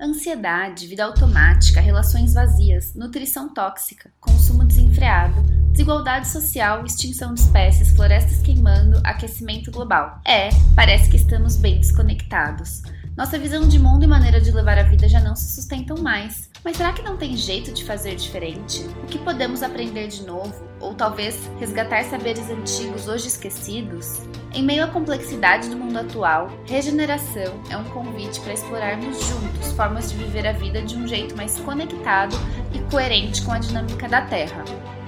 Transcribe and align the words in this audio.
Ansiedade, 0.00 0.88
vida 0.88 1.04
automática, 1.04 1.80
relações 1.80 2.34
vazias, 2.34 2.94
nutrição 2.96 3.48
tóxica, 3.54 4.10
consumo 4.20 4.64
desenfreado, 4.64 5.40
desigualdade 5.70 6.26
social, 6.28 6.84
extinção 6.84 7.32
de 7.32 7.40
espécies, 7.40 7.90
florestas 7.90 8.42
queimando, 8.42 9.00
aquecimento 9.04 9.70
global. 9.70 10.20
É, 10.24 10.48
parece 10.74 11.08
que 11.08 11.16
estamos 11.16 11.56
bem 11.56 11.78
desconectados. 11.78 12.82
Nossa 13.16 13.38
visão 13.38 13.68
de 13.68 13.78
mundo 13.78 14.02
e 14.02 14.08
maneira 14.08 14.40
de 14.40 14.50
levar 14.50 14.76
a 14.76 14.82
vida 14.82 15.08
já 15.08 15.20
não 15.20 15.36
se 15.36 15.54
sustentam 15.54 15.96
mais. 15.98 16.50
Mas 16.64 16.76
será 16.76 16.92
que 16.92 17.02
não 17.02 17.16
tem 17.16 17.36
jeito 17.36 17.72
de 17.72 17.84
fazer 17.84 18.16
diferente? 18.16 18.84
O 19.04 19.06
que 19.06 19.18
podemos 19.20 19.62
aprender 19.62 20.08
de 20.08 20.24
novo? 20.24 20.73
Ou 20.84 20.92
talvez 20.92 21.50
resgatar 21.58 22.04
saberes 22.04 22.50
antigos 22.50 23.08
hoje 23.08 23.26
esquecidos? 23.26 24.20
Em 24.52 24.62
meio 24.62 24.84
à 24.84 24.86
complexidade 24.86 25.70
do 25.70 25.76
mundo 25.76 25.98
atual, 25.98 26.50
regeneração 26.66 27.58
é 27.70 27.76
um 27.76 27.84
convite 27.84 28.38
para 28.40 28.52
explorarmos 28.52 29.18
juntos 29.26 29.72
formas 29.72 30.12
de 30.12 30.18
viver 30.18 30.46
a 30.46 30.52
vida 30.52 30.82
de 30.82 30.94
um 30.94 31.08
jeito 31.08 31.34
mais 31.34 31.58
conectado 31.58 32.36
e 32.74 32.78
coerente 32.90 33.42
com 33.42 33.52
a 33.52 33.58
dinâmica 33.58 34.06
da 34.06 34.26
Terra. 34.26 34.62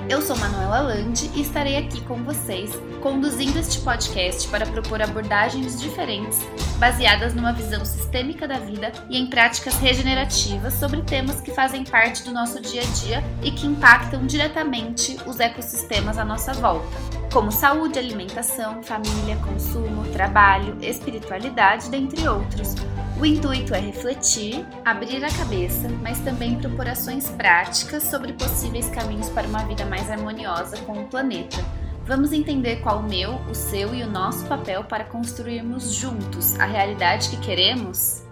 Eu 0.08 0.22
sou 0.22 0.36
Manuela 0.36 0.78
Landi 0.78 1.28
e 1.34 1.40
estarei 1.40 1.76
aqui 1.76 2.00
com 2.02 2.22
vocês, 2.22 2.70
conduzindo 3.02 3.58
este 3.58 3.80
podcast 3.80 4.46
para 4.48 4.64
propor 4.64 5.02
abordagens 5.02 5.80
diferentes, 5.80 6.38
baseadas 6.78 7.34
numa 7.34 7.52
visão 7.52 7.84
sistêmica 7.84 8.46
da 8.46 8.56
vida 8.56 8.92
e 9.10 9.18
em 9.18 9.26
práticas 9.26 9.74
regenerativas 9.78 10.74
sobre 10.74 11.02
temas 11.02 11.40
que 11.40 11.50
fazem 11.50 11.82
parte 11.82 12.22
do 12.22 12.30
nosso 12.30 12.62
dia 12.62 12.82
a 12.82 12.84
dia 12.84 13.24
e 13.42 13.50
que 13.50 13.66
impactam 13.66 14.24
diretamente 14.24 15.18
os 15.26 15.40
ecossistemas 15.40 16.18
à 16.18 16.24
nossa 16.24 16.52
volta, 16.52 16.86
como 17.32 17.50
saúde, 17.50 17.98
alimentação, 17.98 18.84
família, 18.84 19.36
consumo, 19.44 20.04
trabalho, 20.12 20.76
espiritualidade, 20.82 21.90
dentre 21.90 22.28
outros 22.28 22.76
o 23.18 23.24
intuito 23.24 23.74
é 23.74 23.80
refletir, 23.80 24.66
abrir 24.84 25.24
a 25.24 25.34
cabeça, 25.38 25.88
mas 26.02 26.20
também 26.20 26.58
propor 26.58 26.86
ações 26.86 27.30
práticas 27.30 28.02
sobre 28.02 28.34
possíveis 28.34 28.90
caminhos 28.90 29.30
para 29.30 29.48
uma 29.48 29.64
vida 29.64 29.86
mais 29.86 30.10
harmoniosa 30.10 30.76
com 30.82 31.02
o 31.02 31.08
planeta. 31.08 31.56
Vamos 32.04 32.30
entender 32.32 32.82
qual 32.82 32.98
o 32.98 33.08
meu, 33.08 33.36
o 33.50 33.54
seu 33.54 33.94
e 33.94 34.02
o 34.02 34.10
nosso 34.10 34.46
papel 34.46 34.84
para 34.84 35.04
construirmos 35.04 35.94
juntos 35.94 36.60
a 36.60 36.66
realidade 36.66 37.30
que 37.30 37.40
queremos? 37.40 38.22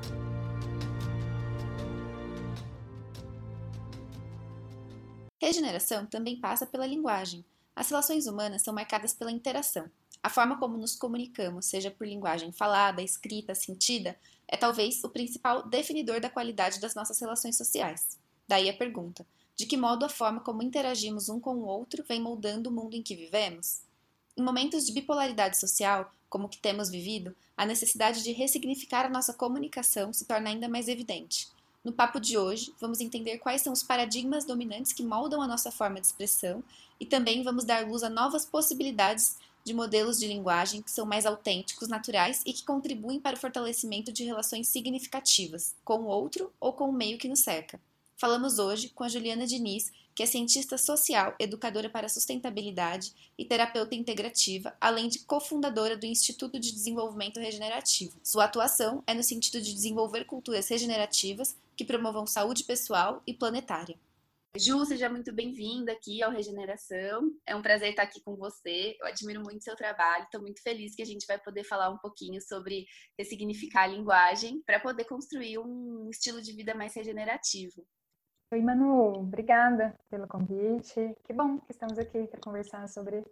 Regeneração 5.40 6.04
também 6.04 6.38
passa 6.38 6.66
pela 6.66 6.86
linguagem. 6.86 7.42
As 7.74 7.88
relações 7.88 8.26
humanas 8.26 8.62
são 8.62 8.74
marcadas 8.74 9.14
pela 9.14 9.32
interação. 9.32 9.90
A 10.22 10.28
forma 10.28 10.58
como 10.58 10.76
nos 10.76 10.94
comunicamos, 10.94 11.66
seja 11.66 11.90
por 11.90 12.06
linguagem 12.06 12.52
falada, 12.52 13.02
escrita, 13.02 13.54
sentida, 13.54 14.16
é 14.48 14.56
talvez 14.56 15.02
o 15.02 15.08
principal 15.08 15.66
definidor 15.66 16.20
da 16.20 16.30
qualidade 16.30 16.80
das 16.80 16.94
nossas 16.94 17.20
relações 17.20 17.56
sociais. 17.56 18.18
Daí 18.46 18.68
a 18.68 18.76
pergunta: 18.76 19.26
de 19.56 19.66
que 19.66 19.76
modo 19.76 20.04
a 20.04 20.08
forma 20.08 20.40
como 20.40 20.62
interagimos 20.62 21.28
um 21.28 21.38
com 21.38 21.56
o 21.56 21.66
outro 21.66 22.04
vem 22.06 22.20
moldando 22.20 22.70
o 22.70 22.72
mundo 22.72 22.94
em 22.94 23.02
que 23.02 23.14
vivemos? 23.14 23.82
Em 24.36 24.42
momentos 24.42 24.84
de 24.84 24.92
bipolaridade 24.92 25.58
social, 25.58 26.12
como 26.28 26.46
o 26.46 26.48
que 26.48 26.58
temos 26.58 26.90
vivido, 26.90 27.36
a 27.56 27.64
necessidade 27.64 28.22
de 28.24 28.32
ressignificar 28.32 29.06
a 29.06 29.08
nossa 29.08 29.32
comunicação 29.32 30.12
se 30.12 30.24
torna 30.24 30.50
ainda 30.50 30.68
mais 30.68 30.88
evidente. 30.88 31.46
No 31.84 31.92
papo 31.92 32.18
de 32.18 32.36
hoje, 32.36 32.74
vamos 32.80 33.00
entender 33.00 33.38
quais 33.38 33.62
são 33.62 33.72
os 33.72 33.82
paradigmas 33.82 34.44
dominantes 34.44 34.92
que 34.92 35.04
moldam 35.04 35.40
a 35.40 35.46
nossa 35.46 35.70
forma 35.70 36.00
de 36.00 36.06
expressão 36.06 36.64
e 36.98 37.06
também 37.06 37.44
vamos 37.44 37.64
dar 37.64 37.86
luz 37.86 38.02
a 38.02 38.08
novas 38.08 38.44
possibilidades 38.44 39.36
de 39.64 39.72
modelos 39.72 40.18
de 40.18 40.28
linguagem 40.28 40.82
que 40.82 40.90
são 40.90 41.06
mais 41.06 41.24
autênticos, 41.24 41.88
naturais 41.88 42.42
e 42.44 42.52
que 42.52 42.64
contribuem 42.64 43.18
para 43.18 43.36
o 43.36 43.40
fortalecimento 43.40 44.12
de 44.12 44.22
relações 44.22 44.68
significativas 44.68 45.74
com 45.84 46.00
o 46.00 46.06
outro 46.06 46.52
ou 46.60 46.72
com 46.72 46.90
o 46.90 46.92
meio 46.92 47.18
que 47.18 47.28
nos 47.28 47.40
cerca. 47.40 47.80
Falamos 48.16 48.58
hoje 48.58 48.90
com 48.90 49.02
a 49.02 49.08
Juliana 49.08 49.46
Diniz, 49.46 49.90
que 50.14 50.22
é 50.22 50.26
cientista 50.26 50.78
social, 50.78 51.34
educadora 51.38 51.90
para 51.90 52.08
sustentabilidade 52.08 53.12
e 53.36 53.44
terapeuta 53.44 53.94
integrativa, 53.94 54.72
além 54.80 55.08
de 55.08 55.18
cofundadora 55.20 55.96
do 55.96 56.06
Instituto 56.06 56.60
de 56.60 56.70
Desenvolvimento 56.70 57.40
Regenerativo. 57.40 58.16
Sua 58.22 58.44
atuação 58.44 59.02
é 59.06 59.14
no 59.14 59.22
sentido 59.24 59.60
de 59.60 59.74
desenvolver 59.74 60.24
culturas 60.24 60.68
regenerativas 60.68 61.56
que 61.76 61.84
promovam 61.84 62.26
saúde 62.26 62.62
pessoal 62.62 63.20
e 63.26 63.34
planetária. 63.34 63.96
Ju, 64.56 64.84
seja 64.84 65.08
muito 65.08 65.34
bem-vinda 65.34 65.90
aqui 65.90 66.22
ao 66.22 66.30
Regeneração. 66.30 67.28
É 67.44 67.56
um 67.56 67.60
prazer 67.60 67.90
estar 67.90 68.04
aqui 68.04 68.22
com 68.22 68.36
você. 68.36 68.96
Eu 69.00 69.08
admiro 69.08 69.42
muito 69.42 69.64
seu 69.64 69.74
trabalho. 69.74 70.22
Estou 70.22 70.40
muito 70.40 70.62
feliz 70.62 70.94
que 70.94 71.02
a 71.02 71.04
gente 71.04 71.26
vai 71.26 71.40
poder 71.40 71.64
falar 71.64 71.90
um 71.90 71.98
pouquinho 71.98 72.40
sobre 72.40 72.86
ressignificar 73.18 73.82
a 73.82 73.86
linguagem 73.88 74.62
para 74.64 74.78
poder 74.78 75.06
construir 75.06 75.58
um 75.58 76.08
estilo 76.08 76.40
de 76.40 76.52
vida 76.52 76.72
mais 76.72 76.94
regenerativo. 76.94 77.84
Oi, 78.52 78.60
Manu. 78.60 79.18
Obrigada 79.18 79.92
pelo 80.08 80.28
convite. 80.28 81.16
Que 81.24 81.32
bom 81.32 81.58
que 81.58 81.72
estamos 81.72 81.98
aqui 81.98 82.28
para 82.28 82.40
conversar 82.40 82.88
sobre 82.88 83.24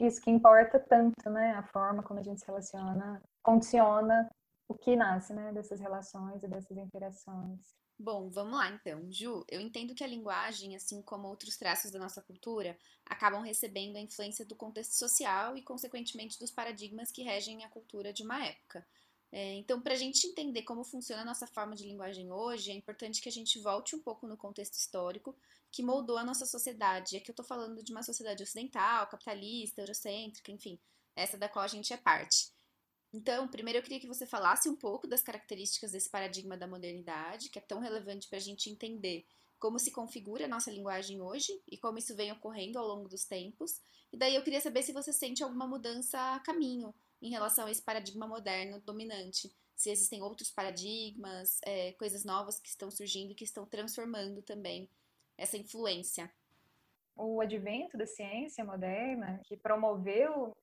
isso 0.00 0.22
que 0.22 0.30
importa 0.30 0.80
tanto, 0.80 1.28
né? 1.28 1.52
A 1.52 1.62
forma 1.62 2.02
como 2.02 2.20
a 2.20 2.22
gente 2.22 2.40
se 2.40 2.46
relaciona, 2.46 3.20
condiciona 3.42 4.30
o 4.66 4.74
que 4.74 4.96
nasce, 4.96 5.34
né? 5.34 5.52
Dessas 5.52 5.78
relações 5.78 6.42
e 6.42 6.48
dessas 6.48 6.78
interações. 6.78 7.60
Bom, 8.02 8.30
vamos 8.30 8.54
lá 8.54 8.70
então. 8.70 9.12
Ju, 9.12 9.44
eu 9.46 9.60
entendo 9.60 9.94
que 9.94 10.02
a 10.02 10.06
linguagem, 10.06 10.74
assim 10.74 11.02
como 11.02 11.28
outros 11.28 11.58
traços 11.58 11.90
da 11.90 11.98
nossa 11.98 12.22
cultura, 12.22 12.74
acabam 13.04 13.42
recebendo 13.42 13.96
a 13.96 14.00
influência 14.00 14.42
do 14.42 14.56
contexto 14.56 14.92
social 14.94 15.54
e, 15.54 15.60
consequentemente, 15.60 16.38
dos 16.38 16.50
paradigmas 16.50 17.12
que 17.12 17.22
regem 17.22 17.62
a 17.62 17.68
cultura 17.68 18.10
de 18.10 18.22
uma 18.22 18.42
época. 18.42 18.86
É, 19.30 19.52
então, 19.56 19.82
para 19.82 19.92
a 19.92 19.96
gente 19.98 20.26
entender 20.26 20.62
como 20.62 20.82
funciona 20.82 21.20
a 21.20 21.26
nossa 21.26 21.46
forma 21.46 21.76
de 21.76 21.84
linguagem 21.84 22.32
hoje, 22.32 22.70
é 22.70 22.74
importante 22.74 23.20
que 23.20 23.28
a 23.28 23.32
gente 23.32 23.58
volte 23.58 23.94
um 23.94 24.00
pouco 24.00 24.26
no 24.26 24.34
contexto 24.34 24.78
histórico 24.78 25.36
que 25.70 25.82
moldou 25.82 26.16
a 26.16 26.24
nossa 26.24 26.46
sociedade. 26.46 27.18
Aqui 27.18 27.30
eu 27.30 27.34
estou 27.34 27.44
falando 27.44 27.84
de 27.84 27.92
uma 27.92 28.02
sociedade 28.02 28.42
ocidental, 28.42 29.08
capitalista, 29.08 29.82
eurocêntrica, 29.82 30.50
enfim, 30.50 30.78
essa 31.14 31.36
da 31.36 31.50
qual 31.50 31.66
a 31.66 31.68
gente 31.68 31.92
é 31.92 31.98
parte. 31.98 32.50
Então, 33.12 33.48
primeiro 33.48 33.78
eu 33.78 33.82
queria 33.82 33.98
que 33.98 34.06
você 34.06 34.24
falasse 34.24 34.68
um 34.68 34.76
pouco 34.76 35.06
das 35.06 35.22
características 35.22 35.92
desse 35.92 36.08
paradigma 36.08 36.56
da 36.56 36.66
modernidade, 36.66 37.48
que 37.48 37.58
é 37.58 37.62
tão 37.62 37.80
relevante 37.80 38.28
para 38.28 38.38
a 38.38 38.42
gente 38.42 38.70
entender 38.70 39.26
como 39.58 39.78
se 39.78 39.90
configura 39.90 40.46
a 40.46 40.48
nossa 40.48 40.70
linguagem 40.70 41.20
hoje 41.20 41.60
e 41.68 41.76
como 41.76 41.98
isso 41.98 42.16
vem 42.16 42.32
ocorrendo 42.32 42.78
ao 42.78 42.86
longo 42.86 43.08
dos 43.08 43.24
tempos. 43.24 43.80
E 44.12 44.16
daí 44.16 44.34
eu 44.34 44.42
queria 44.42 44.60
saber 44.60 44.82
se 44.82 44.92
você 44.92 45.12
sente 45.12 45.42
alguma 45.42 45.66
mudança 45.66 46.34
a 46.34 46.40
caminho 46.40 46.94
em 47.20 47.30
relação 47.30 47.66
a 47.66 47.70
esse 47.70 47.82
paradigma 47.82 48.26
moderno 48.26 48.80
dominante. 48.80 49.52
Se 49.76 49.90
existem 49.90 50.22
outros 50.22 50.50
paradigmas, 50.50 51.60
é, 51.64 51.92
coisas 51.92 52.24
novas 52.24 52.58
que 52.58 52.68
estão 52.68 52.90
surgindo 52.90 53.32
e 53.32 53.34
que 53.34 53.44
estão 53.44 53.66
transformando 53.66 54.40
também 54.40 54.88
essa 55.36 55.56
influência. 55.56 56.30
O 57.16 57.40
advento 57.40 57.98
da 57.98 58.06
ciência 58.06 58.64
moderna, 58.64 59.40
que 59.44 59.56
promoveu 59.56 60.56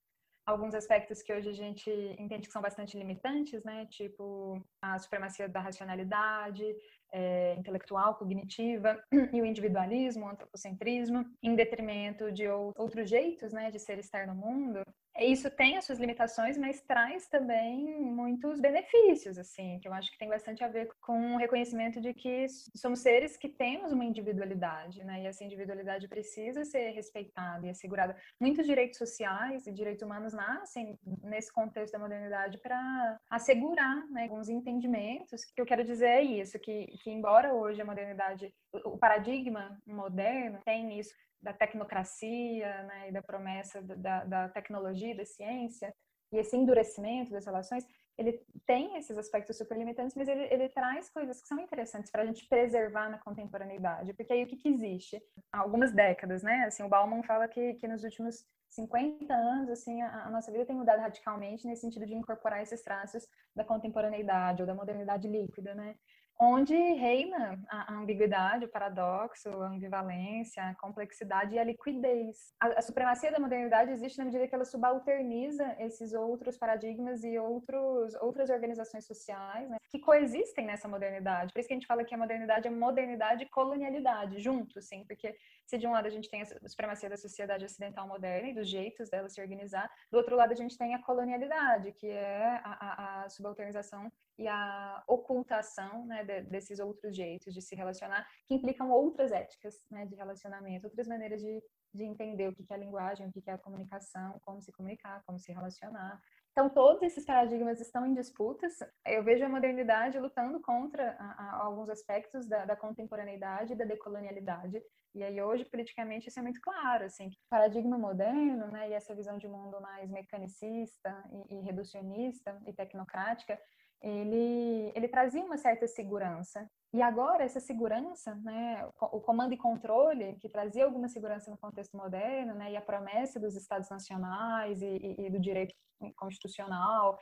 alguns 0.47 0.73
aspectos 0.73 1.21
que 1.21 1.33
hoje 1.33 1.49
a 1.49 1.53
gente 1.53 1.91
entende 2.17 2.47
que 2.47 2.53
são 2.53 2.61
bastante 2.61 2.97
limitantes, 2.97 3.61
né? 3.65 3.85
Tipo 3.87 4.63
a 4.81 4.97
supremacia 4.97 5.49
da 5.49 5.59
racionalidade 5.59 6.63
é, 7.11 7.55
intelectual, 7.55 8.15
cognitiva 8.15 8.97
e 9.33 9.41
o 9.41 9.45
individualismo, 9.45 10.25
o 10.25 10.29
antropocentrismo, 10.29 11.25
em 11.43 11.53
detrimento 11.53 12.31
de 12.31 12.47
outros 12.47 13.09
jeitos, 13.09 13.51
né, 13.51 13.69
de 13.71 13.79
ser 13.79 13.99
estar 13.99 14.25
no 14.25 14.35
mundo 14.35 14.81
isso 15.19 15.49
tem 15.49 15.77
as 15.77 15.85
suas 15.85 15.99
limitações, 15.99 16.57
mas 16.57 16.81
traz 16.81 17.27
também 17.27 18.01
muitos 18.01 18.59
benefícios, 18.59 19.37
assim, 19.37 19.79
que 19.79 19.87
eu 19.87 19.93
acho 19.93 20.11
que 20.11 20.17
tem 20.17 20.29
bastante 20.29 20.63
a 20.63 20.67
ver 20.67 20.89
com 21.01 21.35
o 21.35 21.37
reconhecimento 21.37 21.99
de 21.99 22.13
que 22.13 22.47
somos 22.75 22.99
seres 22.99 23.35
que 23.35 23.49
temos 23.49 23.91
uma 23.91 24.05
individualidade, 24.05 25.03
né? 25.03 25.23
E 25.23 25.27
essa 25.27 25.43
individualidade 25.43 26.07
precisa 26.07 26.63
ser 26.63 26.91
respeitada 26.91 27.65
e 27.65 27.69
assegurada. 27.69 28.15
Muitos 28.39 28.65
direitos 28.65 28.97
sociais 28.97 29.65
e 29.65 29.71
direitos 29.71 30.03
humanos 30.03 30.33
nascem 30.33 30.97
nesse 31.23 31.51
contexto 31.51 31.93
da 31.93 31.99
modernidade 31.99 32.57
para 32.59 33.19
assegurar 33.29 34.07
né, 34.09 34.23
alguns 34.23 34.49
entendimentos. 34.49 35.41
O 35.43 35.55
que 35.55 35.61
eu 35.61 35.65
quero 35.65 35.83
dizer 35.83 36.07
é 36.07 36.21
isso, 36.21 36.59
que, 36.59 36.87
que 37.03 37.09
embora 37.09 37.53
hoje 37.53 37.81
a 37.81 37.85
modernidade, 37.85 38.53
o 38.71 38.97
paradigma 38.97 39.79
moderno 39.85 40.59
tem 40.63 40.99
isso, 40.99 41.13
da 41.41 41.53
tecnocracia 41.53 42.83
né, 42.83 43.09
e 43.09 43.11
da 43.11 43.21
promessa 43.21 43.81
da, 43.81 44.23
da 44.23 44.49
tecnologia, 44.49 45.15
da 45.15 45.25
ciência, 45.25 45.93
e 46.31 46.37
esse 46.37 46.55
endurecimento 46.55 47.31
das 47.31 47.45
relações, 47.45 47.85
ele 48.17 48.43
tem 48.65 48.97
esses 48.97 49.17
aspectos 49.17 49.57
super 49.57 49.77
limitantes, 49.77 50.15
mas 50.15 50.27
ele, 50.27 50.43
ele 50.51 50.67
traz 50.69 51.09
coisas 51.09 51.39
que 51.39 51.47
são 51.47 51.59
interessantes 51.59 52.11
para 52.11 52.23
a 52.23 52.25
gente 52.25 52.47
preservar 52.47 53.09
na 53.09 53.19
contemporaneidade. 53.19 54.13
Porque 54.13 54.33
aí 54.33 54.43
o 54.43 54.47
que, 54.47 54.57
que 54.57 54.69
existe? 54.69 55.21
Há 55.51 55.59
algumas 55.59 55.93
décadas, 55.93 56.41
né? 56.41 56.65
Assim, 56.65 56.83
o 56.83 56.89
Bauman 56.89 57.21
fala 57.23 57.47
que, 57.47 57.75
que 57.75 57.87
nos 57.87 58.03
últimos 58.03 58.43
50 58.69 59.33
anos, 59.33 59.69
assim, 59.69 60.01
a, 60.01 60.25
a, 60.25 60.29
nossa 60.31 60.51
vida 60.51 60.65
tem 60.65 60.75
mudado 60.75 60.99
radicalmente 60.99 61.65
nesse 61.67 61.81
sentido 61.81 62.05
de 62.05 62.15
incorporar 62.15 62.61
esses 62.61 62.81
traços 62.81 63.25
da 63.55 63.63
contemporaneidade 63.63 64.61
ou 64.61 64.67
da 64.67 64.75
modernidade 64.75 65.27
líquida, 65.27 65.75
né? 65.75 65.95
Onde 66.39 66.75
reina 66.75 67.59
a 67.67 67.93
ambiguidade, 67.93 68.65
o 68.65 68.69
paradoxo, 68.69 69.49
a 69.49 69.69
ambivalência, 69.69 70.63
a 70.63 70.75
complexidade 70.75 71.55
e 71.55 71.59
a 71.59 71.63
liquidez. 71.63 72.53
A, 72.59 72.79
a, 72.79 72.81
supremacia 72.81 73.31
da 73.31 73.39
modernidade 73.39 73.91
existe 73.91 74.17
na 74.17 74.25
medida 74.25 74.47
que 74.47 74.53
ela 74.53 74.65
subalterniza 74.65 75.75
esses 75.79 76.13
outros 76.13 76.57
paradigmas 76.57 77.23
e 77.23 77.39
outros, 77.39 78.13
outras 78.15 78.49
organizações 78.49 79.05
sociais 79.05 79.69
né, 79.69 79.77
que 79.89 79.99
coexistem 79.99 80.65
nessa 80.65 80.87
modernidade. 80.87 81.51
Por 81.51 81.59
isso 81.59 81.67
que 81.67 81.73
a 81.73 81.77
gente 81.77 81.87
fala 81.87 82.03
que 82.03 82.13
a 82.13 82.17
modernidade 82.17 82.67
é 82.67 82.71
modernidade 82.71 83.43
e 83.43 83.49
colonialidade, 83.49 84.39
juntos, 84.39 84.87
sim, 84.87 85.03
porque 85.07 85.35
se 85.67 85.77
de 85.77 85.85
um 85.85 85.91
lado 85.91 86.07
a 86.07 86.09
gente 86.09 86.29
tem 86.29 86.41
a 86.41 86.69
supremacia 86.69 87.09
da 87.09 87.17
sociedade 87.17 87.65
ocidental 87.65 88.07
moderna 88.07 88.49
e 88.49 88.53
dos 88.53 88.69
jeitos 88.69 89.09
dela 89.09 89.29
se 89.29 89.41
organizar, 89.41 89.91
do 90.09 90.17
outro 90.17 90.35
lado 90.35 90.53
a 90.53 90.55
gente 90.55 90.77
tem 90.77 90.95
a 90.95 91.03
colonialidade, 91.03 91.91
que 91.91 92.07
é 92.07 92.61
a, 92.63 92.63
a, 92.63 93.23
a 93.23 93.29
subalternização 93.29 94.09
e 94.39 94.47
a 94.47 95.03
ocultação 95.07 96.05
né, 96.05 96.23
de, 96.23 96.41
desses 96.43 96.79
outros 96.79 97.15
jeitos 97.15 97.53
de 97.53 97.61
se 97.61 97.75
relacionar, 97.75 98.25
que 98.45 98.53
implicam 98.53 98.89
outras 98.89 99.31
éticas 99.31 99.83
né, 99.91 100.05
de 100.05 100.15
relacionamento, 100.15 100.85
outras 100.85 101.07
maneiras 101.07 101.41
de, 101.41 101.61
de 101.93 102.03
entender 102.03 102.47
o 102.47 102.55
que 102.55 102.65
é 102.69 102.75
a 102.75 102.79
linguagem, 102.79 103.27
o 103.27 103.31
que 103.31 103.49
é 103.49 103.53
a 103.53 103.57
comunicação, 103.57 104.39
como 104.45 104.61
se 104.61 104.71
comunicar, 104.71 105.21
como 105.25 105.37
se 105.37 105.51
relacionar. 105.51 106.21
Então, 106.57 106.71
todos 106.71 107.03
esses 107.03 107.23
paradigmas 107.23 107.79
estão 107.79 108.03
em 108.03 108.15
disputas. 108.15 108.79
Eu 109.05 109.23
vejo 109.23 109.45
a 109.45 109.47
modernidade 109.47 110.17
lutando 110.17 110.59
contra 110.59 111.15
a, 111.19 111.25
a, 111.25 111.65
alguns 111.65 111.87
aspectos 111.87 112.47
da, 112.47 112.65
da, 112.65 112.75
contemporaneidade 112.75 113.73
e 113.73 113.75
da 113.75 113.85
decolonialidade. 113.85 114.81
E 115.13 115.23
aí, 115.23 115.39
hoje, 115.39 115.65
politicamente, 115.65 116.29
isso 116.29 116.39
é 116.39 116.41
muito 116.41 116.59
claro. 116.59 117.05
Assim, 117.05 117.27
o 117.27 117.31
paradigma 117.47 117.95
moderno 117.95 118.71
né, 118.71 118.89
e 118.89 118.93
essa 118.93 119.13
visão 119.13 119.37
de 119.37 119.47
mundo 119.47 119.79
mais 119.79 120.09
mecanicista 120.09 121.23
e, 121.47 121.57
e 121.57 121.61
reducionista 121.61 122.59
e 122.65 122.73
tecnocrática 122.73 123.59
ele, 124.01 124.91
ele 124.95 125.07
trazia 125.07 125.43
uma 125.43 125.57
certa 125.57 125.87
segurança. 125.87 126.67
E 126.93 127.01
agora, 127.01 127.43
essa 127.43 127.59
segurança, 127.59 128.33
né, 128.35 128.87
o 128.99 129.19
comando 129.19 129.53
e 129.53 129.57
controle, 129.57 130.35
que 130.35 130.47
trazia 130.47 130.85
alguma 130.85 131.09
segurança 131.09 131.51
no 131.51 131.57
contexto 131.57 131.97
moderno, 131.97 132.53
né, 132.55 132.71
e 132.71 132.77
a 132.77 132.81
promessa 132.81 133.39
dos 133.39 133.55
Estados 133.55 133.89
nacionais 133.89 134.81
e, 134.81 135.15
e, 135.19 135.29
do 135.29 135.39
direito 135.39 135.75
constitucional, 136.15 137.19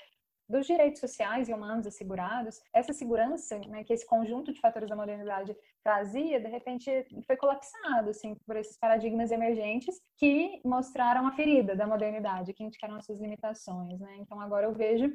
dos 0.48 0.68
direitos 0.68 1.00
sociais 1.00 1.50
e 1.50 1.54
humanos 1.54 1.88
assegurados, 1.88 2.62
essa 2.72 2.94
segurança, 2.94 3.58
né, 3.68 3.84
que 3.84 3.92
esse 3.92 4.06
conjunto 4.06 4.54
de 4.54 4.60
fatores 4.60 4.88
da 4.88 4.96
modernidade 4.96 5.58
trazia, 5.84 6.40
de 6.40 6.48
repente 6.48 6.90
foi 7.26 7.36
colapsado 7.36 8.12
assim, 8.12 8.36
por 8.46 8.56
esses 8.56 8.78
paradigmas 8.78 9.32
emergentes 9.32 10.00
que 10.18 10.62
mostraram 10.64 11.26
a 11.26 11.32
ferida 11.32 11.76
da 11.76 11.88
modernidade, 11.88 12.54
que 12.54 12.64
indicaram 12.64 12.96
as 12.96 13.06
suas 13.06 13.20
limitações. 13.20 14.00
Né? 14.00 14.18
Então, 14.20 14.40
agora 14.40 14.68
eu 14.68 14.74
vejo 14.74 15.12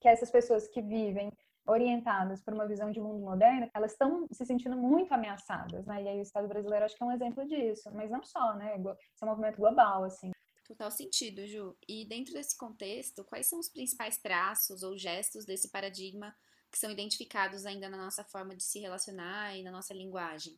que 0.00 0.08
essas 0.08 0.30
pessoas 0.30 0.66
que 0.68 0.80
vivem 0.80 1.30
orientadas 1.70 2.42
por 2.42 2.52
uma 2.52 2.66
visão 2.66 2.90
de 2.90 3.00
mundo 3.00 3.20
moderno, 3.20 3.70
elas 3.74 3.92
estão 3.92 4.26
se 4.32 4.44
sentindo 4.44 4.76
muito 4.76 5.12
ameaçadas, 5.12 5.86
né? 5.86 6.02
E 6.02 6.08
aí 6.08 6.18
o 6.18 6.22
Estado 6.22 6.48
brasileiro 6.48 6.84
acho 6.84 6.96
que 6.96 7.02
é 7.02 7.06
um 7.06 7.12
exemplo 7.12 7.46
disso, 7.46 7.90
mas 7.94 8.10
não 8.10 8.22
só, 8.22 8.54
né? 8.54 8.76
Isso 8.78 9.22
é 9.22 9.24
um 9.24 9.28
movimento 9.28 9.56
global, 9.56 10.04
assim. 10.04 10.30
Total 10.66 10.90
sentido, 10.90 11.46
Ju. 11.46 11.76
E 11.88 12.04
dentro 12.04 12.32
desse 12.32 12.56
contexto, 12.56 13.24
quais 13.24 13.48
são 13.48 13.58
os 13.58 13.68
principais 13.68 14.18
traços 14.18 14.82
ou 14.82 14.96
gestos 14.96 15.44
desse 15.44 15.70
paradigma 15.70 16.34
que 16.70 16.78
são 16.78 16.90
identificados 16.90 17.66
ainda 17.66 17.88
na 17.88 17.96
nossa 17.96 18.22
forma 18.22 18.54
de 18.54 18.62
se 18.62 18.78
relacionar 18.78 19.56
e 19.56 19.62
na 19.62 19.72
nossa 19.72 19.92
linguagem? 19.92 20.56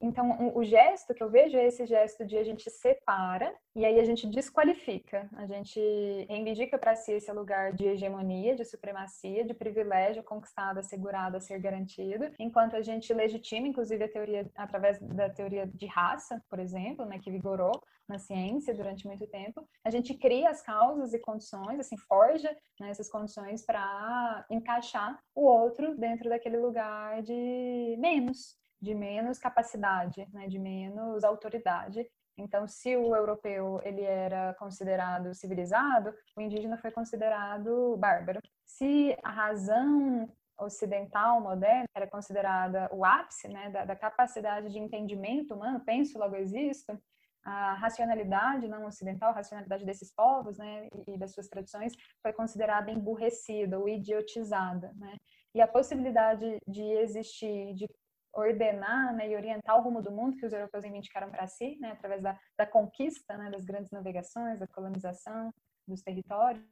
Então, 0.00 0.52
o 0.54 0.62
gesto 0.62 1.12
que 1.12 1.22
eu 1.22 1.28
vejo 1.28 1.56
é 1.56 1.66
esse 1.66 1.84
gesto 1.84 2.24
de 2.24 2.36
a 2.38 2.44
gente 2.44 2.70
separa 2.70 3.52
e 3.74 3.84
aí 3.84 3.98
a 3.98 4.04
gente 4.04 4.28
desqualifica, 4.28 5.28
a 5.36 5.44
gente 5.46 5.80
reivindica 6.28 6.78
para 6.78 6.94
si 6.94 7.12
esse 7.12 7.32
lugar 7.32 7.72
de 7.72 7.84
hegemonia, 7.84 8.54
de 8.54 8.64
supremacia, 8.64 9.44
de 9.44 9.54
privilégio 9.54 10.22
conquistado, 10.22 10.78
assegurado 10.78 11.36
a 11.36 11.40
ser 11.40 11.58
garantido, 11.58 12.30
enquanto 12.38 12.76
a 12.76 12.82
gente 12.82 13.12
legitima, 13.12 13.66
inclusive, 13.66 14.04
a 14.04 14.08
teoria 14.08 14.48
através 14.54 15.00
da 15.00 15.28
teoria 15.28 15.66
de 15.66 15.86
raça, 15.86 16.40
por 16.48 16.60
exemplo, 16.60 17.04
né, 17.04 17.18
que 17.18 17.30
vigorou 17.30 17.72
na 18.08 18.18
ciência 18.18 18.72
durante 18.74 19.06
muito 19.06 19.26
tempo, 19.26 19.68
a 19.84 19.90
gente 19.90 20.14
cria 20.14 20.48
as 20.48 20.62
causas 20.62 21.12
e 21.12 21.18
condições, 21.18 21.78
assim, 21.80 21.96
forja 21.96 22.56
né, 22.80 22.88
essas 22.90 23.10
condições 23.10 23.66
para 23.66 24.46
encaixar 24.48 25.18
o 25.34 25.44
outro 25.44 25.96
dentro 25.96 26.28
daquele 26.30 26.56
lugar 26.56 27.20
de 27.22 27.96
menos, 27.98 28.56
de 28.80 28.94
menos 28.94 29.38
capacidade, 29.38 30.26
né, 30.32 30.46
de 30.46 30.58
menos 30.58 31.24
autoridade. 31.24 32.06
Então, 32.36 32.68
se 32.68 32.96
o 32.96 33.16
europeu 33.16 33.80
ele 33.82 34.02
era 34.02 34.54
considerado 34.54 35.34
civilizado, 35.34 36.14
o 36.36 36.40
indígena 36.40 36.78
foi 36.78 36.92
considerado 36.92 37.96
bárbaro. 37.96 38.40
Se 38.64 39.16
a 39.24 39.30
razão 39.30 40.30
ocidental 40.60 41.40
moderna 41.40 41.86
era 41.94 42.06
considerada 42.06 42.88
o 42.92 43.04
ápice 43.04 43.48
né, 43.48 43.70
da, 43.70 43.84
da 43.84 43.96
capacidade 43.96 44.70
de 44.70 44.78
entendimento 44.78 45.54
humano, 45.54 45.80
penso 45.80 46.18
logo 46.18 46.36
existo, 46.36 46.98
a 47.44 47.74
racionalidade 47.74 48.68
não 48.68 48.84
ocidental, 48.84 49.30
a 49.30 49.34
racionalidade 49.34 49.84
desses 49.84 50.12
povos 50.12 50.58
né, 50.58 50.88
e 51.06 51.16
das 51.16 51.32
suas 51.32 51.48
tradições 51.48 51.94
foi 52.20 52.32
considerada 52.32 52.90
emburrecida 52.90 53.78
ou 53.78 53.88
idiotizada. 53.88 54.92
Né? 54.96 55.16
E 55.54 55.60
a 55.60 55.66
possibilidade 55.66 56.58
de 56.66 56.82
existir, 56.82 57.74
de 57.74 57.88
ordenar 58.32 59.14
né, 59.14 59.28
e 59.28 59.36
orientar 59.36 59.78
o 59.78 59.82
rumo 59.82 60.02
do 60.02 60.10
mundo 60.10 60.36
que 60.36 60.46
os 60.46 60.52
europeus 60.52 60.84
reivindicaram 60.84 61.30
para 61.30 61.46
si, 61.46 61.76
né, 61.80 61.92
através 61.92 62.22
da, 62.22 62.38
da 62.56 62.66
conquista, 62.66 63.36
né, 63.36 63.50
das 63.50 63.64
grandes 63.64 63.90
navegações, 63.90 64.58
da 64.58 64.66
colonização 64.66 65.52
dos 65.86 66.02
territórios, 66.02 66.62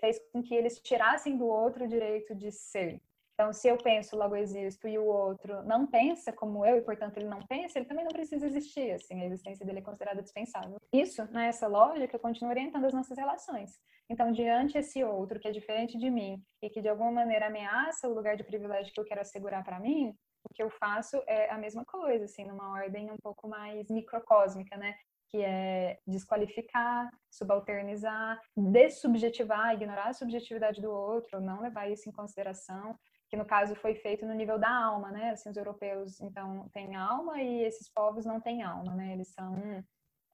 fez 0.00 0.18
com 0.32 0.42
que 0.42 0.54
eles 0.54 0.78
tirassem 0.80 1.36
do 1.36 1.46
outro 1.46 1.84
o 1.84 1.88
direito 1.88 2.34
de 2.34 2.52
ser. 2.52 3.00
Então, 3.38 3.52
se 3.52 3.68
eu 3.68 3.76
penso, 3.76 4.16
logo 4.16 4.34
existo, 4.34 4.88
e 4.88 4.98
o 4.98 5.04
outro 5.04 5.62
não 5.64 5.86
pensa 5.86 6.32
como 6.32 6.64
eu, 6.64 6.78
e 6.78 6.80
portanto 6.80 7.18
ele 7.18 7.28
não 7.28 7.40
pensa, 7.40 7.78
ele 7.78 7.86
também 7.86 8.02
não 8.02 8.10
precisa 8.10 8.46
existir, 8.46 8.92
assim, 8.92 9.20
a 9.20 9.26
existência 9.26 9.64
dele 9.64 9.80
é 9.80 9.82
considerada 9.82 10.22
dispensável. 10.22 10.78
Isso, 10.90 11.22
nessa 11.30 11.66
lógica, 11.66 12.18
continua 12.18 12.52
orientando 12.52 12.86
as 12.86 12.94
nossas 12.94 13.18
relações. 13.18 13.78
Então, 14.08 14.32
diante 14.32 14.78
esse 14.78 15.04
outro 15.04 15.38
que 15.38 15.48
é 15.48 15.50
diferente 15.50 15.98
de 15.98 16.08
mim 16.08 16.42
e 16.62 16.70
que 16.70 16.80
de 16.80 16.88
alguma 16.88 17.12
maneira 17.12 17.48
ameaça 17.48 18.08
o 18.08 18.14
lugar 18.14 18.36
de 18.36 18.44
privilégio 18.44 18.90
que 18.94 19.00
eu 19.00 19.04
quero 19.04 19.20
assegurar 19.20 19.62
para 19.62 19.80
mim, 19.80 20.16
o 20.48 20.54
que 20.54 20.62
eu 20.62 20.70
faço 20.70 21.22
é 21.26 21.50
a 21.50 21.58
mesma 21.58 21.84
coisa, 21.84 22.24
assim, 22.24 22.44
numa 22.44 22.70
ordem 22.72 23.10
um 23.10 23.16
pouco 23.16 23.48
mais 23.48 23.90
microcósmica, 23.90 24.76
né? 24.76 24.94
Que 25.28 25.42
é 25.42 25.98
desqualificar, 26.06 27.10
subalternizar, 27.30 28.40
dessubjetivar, 28.56 29.74
ignorar 29.74 30.08
a 30.08 30.12
subjetividade 30.12 30.80
do 30.80 30.90
outro, 30.90 31.40
não 31.40 31.60
levar 31.60 31.90
isso 31.90 32.08
em 32.08 32.12
consideração, 32.12 32.96
que 33.28 33.36
no 33.36 33.44
caso 33.44 33.74
foi 33.74 33.96
feito 33.96 34.24
no 34.24 34.34
nível 34.34 34.58
da 34.58 34.70
alma, 34.70 35.10
né? 35.10 35.30
Assim, 35.30 35.50
os 35.50 35.56
europeus, 35.56 36.20
então, 36.20 36.68
têm 36.72 36.94
alma 36.94 37.42
e 37.42 37.64
esses 37.64 37.92
povos 37.92 38.24
não 38.24 38.40
têm 38.40 38.62
alma, 38.62 38.94
né? 38.94 39.12
Eles 39.12 39.32
são 39.32 39.54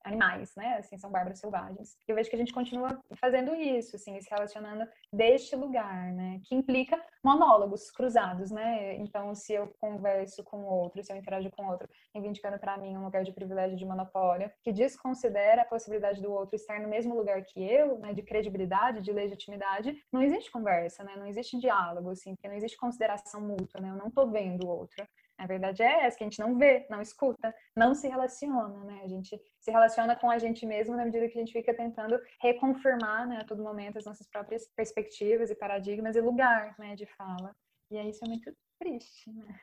animais, 0.05 0.55
né? 0.57 0.77
Assim, 0.79 0.99
são 0.99 1.11
bárbaros 1.11 1.39
selvagens. 1.39 1.97
Eu 2.07 2.15
vejo 2.15 2.29
que 2.29 2.37
a 2.37 2.39
gente 2.39 2.53
continua 2.53 3.03
fazendo 3.17 3.55
isso, 3.55 3.97
assim, 3.97 4.21
se 4.21 4.31
relacionando 4.31 4.89
deste 5.13 5.57
lugar, 5.57 6.13
né? 6.13 6.41
Que 6.45 6.55
implica 6.55 7.01
monólogos 7.23 7.91
cruzados, 7.91 8.51
né? 8.51 8.97
Então, 8.97 9.35
se 9.35 9.53
eu 9.53 9.73
converso 9.81 10.43
com 10.45 10.65
outro, 10.65 11.03
se 11.03 11.13
eu 11.13 11.17
interajo 11.17 11.51
com 11.51 11.67
outro, 11.67 11.89
reivindicando 12.15 12.59
para 12.59 12.77
mim 12.77 12.97
um 12.97 13.05
lugar 13.05 13.25
de 13.25 13.33
privilégio, 13.33 13.77
de 13.77 13.85
monopólio, 13.85 14.51
que 14.63 14.73
desconsidera 14.73 15.63
a 15.63 15.67
possibilidade 15.67 16.21
do 16.21 16.33
outro 16.33 16.57
estar 16.57 16.81
no 16.81 16.89
mesmo 16.89 17.15
lugar 17.15 17.43
que 17.45 17.63
eu, 17.63 17.99
né? 17.99 18.13
De 18.13 18.23
credibilidade, 18.23 19.03
de 19.03 19.13
legitimidade, 19.13 19.97
não 20.13 20.23
existe 20.23 20.51
conversa, 20.51 21.05
né? 21.05 21.15
Não 21.17 21.27
existe 21.27 21.59
diálogo, 21.59 22.11
assim, 22.11 22.35
porque 22.35 22.49
não 22.49 22.57
existe 22.57 22.77
consideração 22.77 23.41
mútua, 23.41 23.81
né? 23.81 23.91
Eu 23.91 23.97
não 23.97 24.11
tô 24.11 24.27
vendo 24.27 24.67
o 24.67 24.71
outro. 24.71 25.07
A 25.43 25.47
verdade 25.47 25.83
é 25.83 26.07
essa, 26.07 26.17
que 26.17 26.23
a 26.23 26.27
gente 26.29 26.39
não 26.39 26.57
vê, 26.57 26.87
não 26.89 27.03
escuta, 27.03 27.53
não 27.77 27.97
se 27.97 28.07
relaciona, 28.07 28.85
né? 28.85 29.01
A 29.03 29.09
gente 29.09 29.37
se 29.59 29.73
relaciona 29.73 30.15
com 30.15 30.31
a 30.31 30.39
gente 30.39 30.65
mesmo 30.65 30.97
na 30.97 31.05
medida 31.05 31.29
que 31.29 31.37
a 31.37 31.41
gente 31.41 31.53
fica 31.53 31.75
tentando 31.75 32.17
reconfirmar, 32.41 33.27
né, 33.27 33.39
a 33.39 33.45
todo 33.45 33.61
momento 33.61 33.99
as 33.99 34.05
nossas 34.05 34.29
próprias 34.29 34.69
perspectivas 34.77 35.51
e 35.51 35.57
paradigmas 35.57 36.15
e 36.15 36.21
lugar, 36.21 36.77
né, 36.79 36.95
de 36.95 37.07
fala. 37.07 37.57
E 37.91 37.99
aí 37.99 38.11
isso 38.11 38.25
é 38.25 38.29
muito 38.29 38.57
triste, 38.79 39.33
né? 39.33 39.61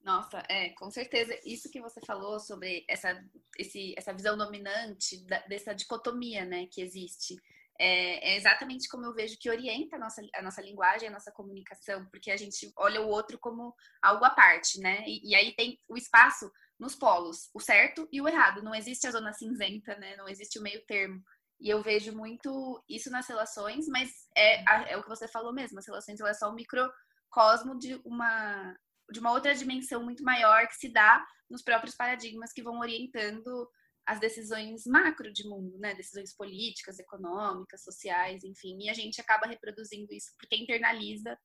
Nossa, 0.00 0.44
é, 0.48 0.68
com 0.70 0.88
certeza. 0.92 1.36
Isso 1.44 1.68
que 1.72 1.80
você 1.80 2.00
falou 2.06 2.38
sobre 2.38 2.84
essa, 2.88 3.20
esse, 3.58 3.96
essa 3.98 4.12
visão 4.12 4.38
dominante 4.38 5.24
da, 5.24 5.40
dessa 5.40 5.74
dicotomia, 5.74 6.44
né, 6.44 6.68
que 6.70 6.80
existe 6.80 7.34
é, 7.78 8.32
é, 8.32 8.36
exatamente 8.36 8.88
como 8.88 9.04
eu 9.04 9.14
vejo 9.14 9.38
que 9.38 9.48
orienta 9.48 9.96
a 9.96 9.98
nossa, 9.98 10.20
a 10.34 10.42
nossa 10.42 10.60
linguagem, 10.60 11.08
a 11.08 11.12
nossa 11.12 11.30
comunicação, 11.30 12.04
porque 12.06 12.30
a 12.30 12.36
gente 12.36 12.72
olha 12.76 13.00
o 13.00 13.08
outro 13.08 13.38
como 13.38 13.74
algo 14.02 14.24
à 14.24 14.30
parte, 14.30 14.80
né? 14.80 15.04
E, 15.06 15.30
e, 15.30 15.34
aí 15.34 15.54
tem 15.54 15.78
o 15.88 15.96
espaço 15.96 16.50
nos 16.78 16.96
polos, 16.96 17.48
o 17.54 17.60
certo 17.60 18.08
e 18.12 18.20
o 18.20 18.26
errado. 18.26 18.62
Não 18.62 18.74
existe 18.74 19.06
a 19.06 19.12
zona 19.12 19.32
cinzenta, 19.32 19.96
né? 19.96 20.16
Não 20.16 20.28
existe 20.28 20.58
o 20.58 20.62
meio 20.62 20.84
termo. 20.86 21.22
E 21.60 21.68
eu 21.70 21.80
vejo 21.82 22.12
muito 22.16 22.82
isso 22.88 23.10
nas 23.10 23.28
relações, 23.28 23.86
mas 23.88 24.10
é, 24.36 24.92
é 24.92 24.96
o 24.96 25.02
que 25.02 25.08
você 25.08 25.28
falou 25.28 25.52
mesmo, 25.52 25.78
as 25.78 25.86
relações 25.86 26.20
elas 26.20 26.38
são 26.38 26.52
um 26.52 26.54
microcosmo 26.54 27.78
de 27.78 28.00
uma, 28.04 28.76
de 29.10 29.18
uma 29.18 29.32
outra 29.32 29.54
dimensão 29.54 30.02
muito 30.02 30.22
maior 30.22 30.68
que 30.68 30.76
se 30.76 30.88
dá 30.88 31.24
nos 31.50 31.62
próprios 31.62 31.96
paradigmas 31.96 32.52
que 32.52 32.62
vão 32.62 32.78
orientando 32.78 33.68
as 34.08 34.18
decisões 34.18 34.86
macro 34.86 35.30
de 35.30 35.46
mundo, 35.46 35.78
né? 35.78 35.94
Decisões 35.94 36.34
políticas, 36.34 36.98
econômicas, 36.98 37.84
sociais, 37.84 38.42
enfim. 38.42 38.78
E 38.80 38.88
a 38.88 38.94
gente 38.94 39.20
acaba 39.20 39.46
reproduzindo 39.46 40.10
isso 40.14 40.32
porque 40.38 40.56
internaliza 40.56 41.38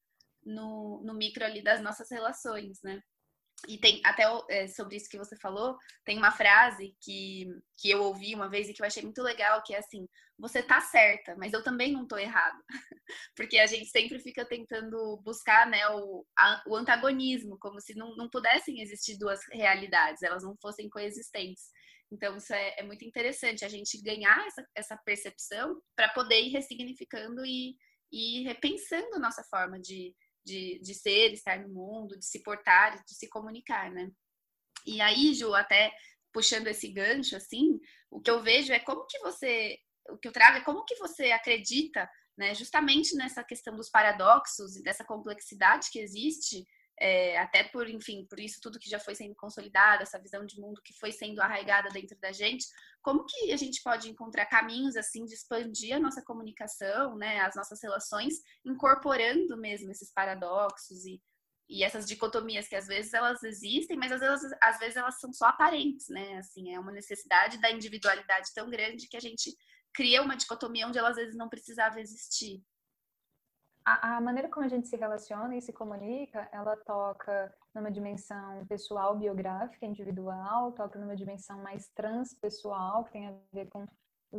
no, 0.45 1.03
no 1.03 1.13
micro 1.13 1.43
ali 1.43 1.61
das 1.61 1.81
nossas 1.81 2.09
relações, 2.09 2.79
né? 2.81 3.01
E 3.67 3.77
tem 3.77 4.01
até 4.05 4.23
é, 4.49 4.67
sobre 4.67 4.95
isso 4.95 5.09
que 5.09 5.17
você 5.17 5.35
falou, 5.37 5.77
tem 6.05 6.17
uma 6.17 6.31
frase 6.31 6.95
que, 7.01 7.47
que 7.77 7.91
eu 7.91 8.01
ouvi 8.01 8.33
uma 8.33 8.49
vez 8.49 8.69
e 8.69 8.73
que 8.73 8.81
eu 8.81 8.85
achei 8.85 9.03
muito 9.03 9.21
legal, 9.21 9.61
que 9.61 9.73
é 9.73 9.79
assim, 9.79 10.07
você 10.37 10.63
tá 10.63 10.79
certa, 10.79 11.35
mas 11.35 11.51
eu 11.51 11.63
também 11.63 11.91
não 11.91 12.07
tô 12.07 12.17
errado. 12.17 12.57
Porque 13.35 13.59
a 13.59 13.67
gente 13.67 13.87
sempre 13.87 14.19
fica 14.19 14.45
tentando 14.45 15.17
buscar 15.21 15.67
né, 15.67 15.85
o, 15.89 16.25
a, 16.37 16.63
o 16.67 16.75
antagonismo, 16.75 17.57
como 17.59 17.79
se 17.81 17.93
não, 17.93 18.15
não 18.15 18.29
pudessem 18.29 18.81
existir 18.81 19.17
duas 19.17 19.41
realidades, 19.51 20.23
elas 20.23 20.43
não 20.43 20.55
fossem 20.61 20.89
coexistentes. 20.89 21.69
Então, 22.13 22.37
isso 22.37 22.53
é, 22.53 22.75
é 22.77 22.83
muito 22.83 23.03
interessante, 23.03 23.65
a 23.65 23.67
gente 23.67 23.99
ganhar 24.03 24.45
essa, 24.45 24.67
essa 24.75 24.97
percepção 24.97 25.81
para 25.95 26.09
poder 26.09 26.39
ir 26.41 26.49
ressignificando 26.49 27.43
e, 27.43 27.75
e 28.11 28.43
repensando 28.43 29.19
nossa 29.19 29.43
forma 29.49 29.79
de, 29.79 30.15
de, 30.45 30.79
de 30.79 30.93
ser, 30.93 31.33
estar 31.33 31.59
no 31.59 31.73
mundo, 31.73 32.17
de 32.17 32.23
se 32.23 32.43
portar, 32.43 33.03
de 33.03 33.15
se 33.15 33.27
comunicar, 33.29 33.91
né? 33.91 34.11
E 34.85 35.01
aí, 35.01 35.33
Ju, 35.33 35.55
até 35.55 35.91
puxando 36.31 36.67
esse 36.67 36.87
gancho, 36.87 37.35
assim, 37.35 37.79
o 38.11 38.21
que 38.21 38.29
eu 38.29 38.43
vejo 38.43 38.71
é 38.71 38.79
como 38.79 39.07
que 39.07 39.17
você, 39.19 39.79
o 40.09 40.17
que 40.17 40.27
eu 40.27 40.31
trago 40.31 40.57
é 40.57 40.63
como 40.63 40.85
que 40.85 40.95
você 40.97 41.31
acredita, 41.31 42.07
né, 42.37 42.53
justamente 42.53 43.15
nessa 43.15 43.43
questão 43.43 43.75
dos 43.75 43.89
paradoxos 43.89 44.75
e 44.75 44.83
dessa 44.83 45.03
complexidade 45.03 45.89
que 45.91 45.99
existe 45.99 46.63
é, 47.03 47.37
até 47.37 47.65
por, 47.65 47.89
enfim, 47.89 48.25
por 48.29 48.39
isso 48.39 48.61
tudo 48.61 48.79
que 48.79 48.89
já 48.89 48.97
foi 48.97 49.13
sendo 49.13 49.35
consolidado, 49.35 50.03
essa 50.03 50.17
visão 50.17 50.45
de 50.45 50.57
mundo 50.57 50.81
que 50.81 50.97
foi 50.97 51.11
sendo 51.11 51.41
arraigada 51.41 51.89
dentro 51.89 52.17
da 52.21 52.31
gente, 52.31 52.65
como 53.01 53.25
que 53.25 53.51
a 53.51 53.57
gente 53.57 53.83
pode 53.83 54.09
encontrar 54.09 54.45
caminhos 54.45 54.95
assim 54.95 55.25
de 55.25 55.33
expandir 55.33 55.97
a 55.97 55.99
nossa 55.99 56.23
comunicação, 56.23 57.17
né, 57.17 57.41
as 57.41 57.55
nossas 57.57 57.83
relações, 57.83 58.35
incorporando 58.63 59.57
mesmo 59.57 59.91
esses 59.91 60.13
paradoxos 60.13 61.03
e, 61.05 61.21
e 61.67 61.83
essas 61.83 62.07
dicotomias 62.07 62.69
que 62.69 62.75
às 62.77 62.87
vezes 62.87 63.13
elas 63.13 63.43
existem, 63.43 63.97
mas 63.97 64.13
às 64.13 64.21
vezes, 64.21 64.51
às 64.61 64.79
vezes 64.79 64.95
elas 64.95 65.19
são 65.19 65.33
só 65.33 65.47
aparentes, 65.47 66.07
né? 66.07 66.37
Assim, 66.37 66.73
é 66.73 66.79
uma 66.79 66.93
necessidade 66.93 67.59
da 67.59 67.69
individualidade 67.69 68.47
tão 68.55 68.69
grande 68.69 69.09
que 69.09 69.17
a 69.17 69.21
gente 69.21 69.53
cria 69.93 70.21
uma 70.21 70.37
dicotomia 70.37 70.87
onde 70.87 70.97
ela 70.97 71.09
às 71.09 71.17
vezes 71.17 71.35
não 71.35 71.49
precisava 71.49 71.99
existir 71.99 72.63
a, 73.85 74.17
a, 74.17 74.21
maneira 74.21 74.49
como 74.49 74.65
a 74.65 74.69
gente 74.69 74.87
se 74.87 74.95
relaciona 74.95 75.55
e 75.55 75.61
se 75.61 75.73
comunica, 75.73 76.47
ela 76.51 76.75
toca 76.77 77.53
numa 77.73 77.91
dimensão 77.91 78.65
pessoal, 78.65 79.17
biográfica, 79.17 79.85
individual, 79.85 80.71
toca 80.71 80.99
numa 80.99 81.15
dimensão 81.15 81.61
mais 81.61 81.89
transpessoal, 81.89 83.03
que 83.03 83.11
tem 83.11 83.27
a 83.27 83.33
ver 83.51 83.67
com 83.69 83.85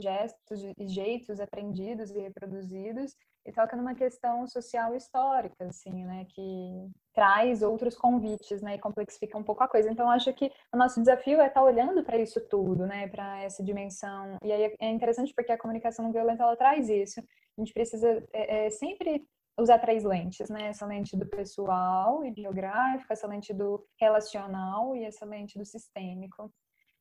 gestos 0.00 0.62
e 0.78 0.88
jeitos 0.88 1.40
aprendidos 1.40 2.10
e 2.10 2.18
reproduzidos, 2.18 3.14
e 3.46 3.52
toca 3.52 3.76
numa 3.76 3.94
questão 3.94 4.46
social 4.46 4.94
histórica, 4.96 5.66
assim, 5.66 6.04
né, 6.04 6.24
que 6.30 6.90
traz 7.12 7.62
outros 7.62 7.94
convites, 7.94 8.62
né, 8.62 8.76
e 8.76 8.78
complexifica 8.78 9.36
um 9.36 9.42
pouco 9.42 9.62
a 9.62 9.68
coisa. 9.68 9.90
Então, 9.90 10.10
acho 10.10 10.32
que 10.32 10.50
o 10.72 10.76
nosso 10.76 10.98
desafio 10.98 11.40
é 11.40 11.46
estar 11.46 11.62
olhando 11.62 12.02
para 12.02 12.18
isso 12.18 12.40
tudo, 12.48 12.86
né, 12.86 13.06
para 13.08 13.42
essa 13.42 13.62
dimensão. 13.62 14.38
E 14.42 14.50
aí 14.50 14.74
é 14.80 14.90
interessante 14.90 15.34
porque 15.34 15.52
a 15.52 15.58
comunicação 15.58 16.04
não 16.04 16.12
violenta 16.12 16.42
ela 16.42 16.56
traz 16.56 16.88
isso. 16.88 17.20
A 17.56 17.60
gente 17.60 17.72
precisa 17.72 18.24
é, 18.32 18.66
é, 18.66 18.70
sempre 18.70 19.26
usar 19.58 19.78
três 19.78 20.04
lentes, 20.04 20.48
né? 20.50 20.68
Essa 20.68 20.86
lente 20.86 21.16
do 21.16 21.26
pessoal 21.26 22.24
e 22.24 22.30
biográfico, 22.30 23.12
essa 23.12 23.26
lente 23.26 23.52
do 23.52 23.84
relacional 24.00 24.96
e 24.96 25.04
essa 25.04 25.24
lente 25.24 25.58
do 25.58 25.64
sistêmico. 25.64 26.52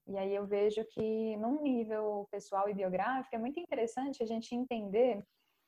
E 0.07 0.17
aí 0.17 0.35
eu 0.35 0.45
vejo 0.45 0.83
que 0.85 1.37
num 1.37 1.61
nível 1.61 2.27
pessoal 2.29 2.69
e 2.69 2.73
biográfico 2.73 3.35
é 3.35 3.39
muito 3.39 3.59
interessante 3.59 4.21
a 4.21 4.25
gente 4.25 4.53
entender 4.53 5.23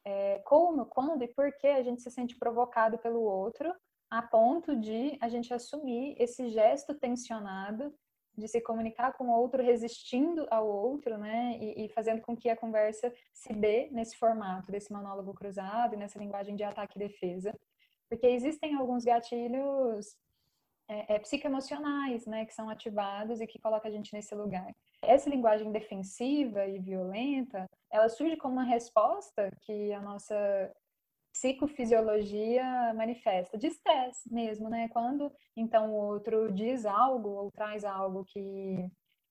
é, 0.05 0.39
como, 0.39 0.85
quando 0.85 1.23
e 1.23 1.27
por 1.27 1.51
que 1.57 1.67
a 1.67 1.81
gente 1.81 2.01
se 2.01 2.11
sente 2.11 2.37
provocado 2.37 2.97
pelo 2.99 3.21
outro, 3.21 3.73
a 4.09 4.21
ponto 4.21 4.75
de 4.75 5.17
a 5.19 5.27
gente 5.27 5.53
assumir 5.53 6.15
esse 6.19 6.49
gesto 6.49 6.93
tensionado 6.93 7.93
de 8.37 8.47
se 8.47 8.61
comunicar 8.61 9.13
com 9.13 9.25
o 9.25 9.31
outro, 9.31 9.63
resistindo 9.63 10.47
ao 10.49 10.67
outro, 10.67 11.17
né? 11.17 11.57
E, 11.59 11.85
e, 11.85 11.89
fazendo 11.89 12.21
com 12.21 12.35
que 12.35 12.49
a 12.49 12.55
conversa 12.55 13.13
se 13.33 13.53
dê 13.53 13.89
nesse 13.91 14.17
formato, 14.17 14.71
desse 14.71 14.91
monólogo 14.91 15.33
cruzado 15.33 15.97
nessa 15.97 16.19
linguagem 16.19 16.55
de 16.55 16.63
ataque 16.63 16.97
e 16.97 16.99
defesa. 17.07 17.53
Porque 18.09 18.27
existem 18.27 18.75
alguns 18.75 19.03
gatilhos 19.03 20.15
é, 20.87 21.15
é, 21.15 21.19
psicoemocionais, 21.19 22.25
né? 22.25 22.45
Que 22.45 22.53
são 22.53 22.69
ativados 22.69 23.41
e 23.41 23.47
que 23.47 23.59
colocam 23.59 23.89
a 23.89 23.93
gente 23.93 24.13
nesse 24.13 24.35
lugar. 24.35 24.73
Essa 25.01 25.29
linguagem 25.29 25.71
defensiva 25.71 26.65
e 26.65 26.79
violenta, 26.79 27.69
ela 27.91 28.09
surge 28.09 28.37
como 28.37 28.55
uma 28.55 28.63
resposta 28.63 29.51
que 29.61 29.93
a 29.93 30.01
nossa 30.01 30.35
psicofisiologia 31.35 32.93
manifesta, 32.93 33.57
de 33.57 33.67
estresse 33.67 34.33
mesmo, 34.33 34.69
né? 34.69 34.87
Quando 34.87 35.29
então 35.55 35.91
o 35.91 35.95
outro 35.95 36.51
diz 36.53 36.85
algo 36.85 37.29
ou 37.29 37.51
traz 37.51 37.83
algo 37.83 38.23
que, 38.23 38.89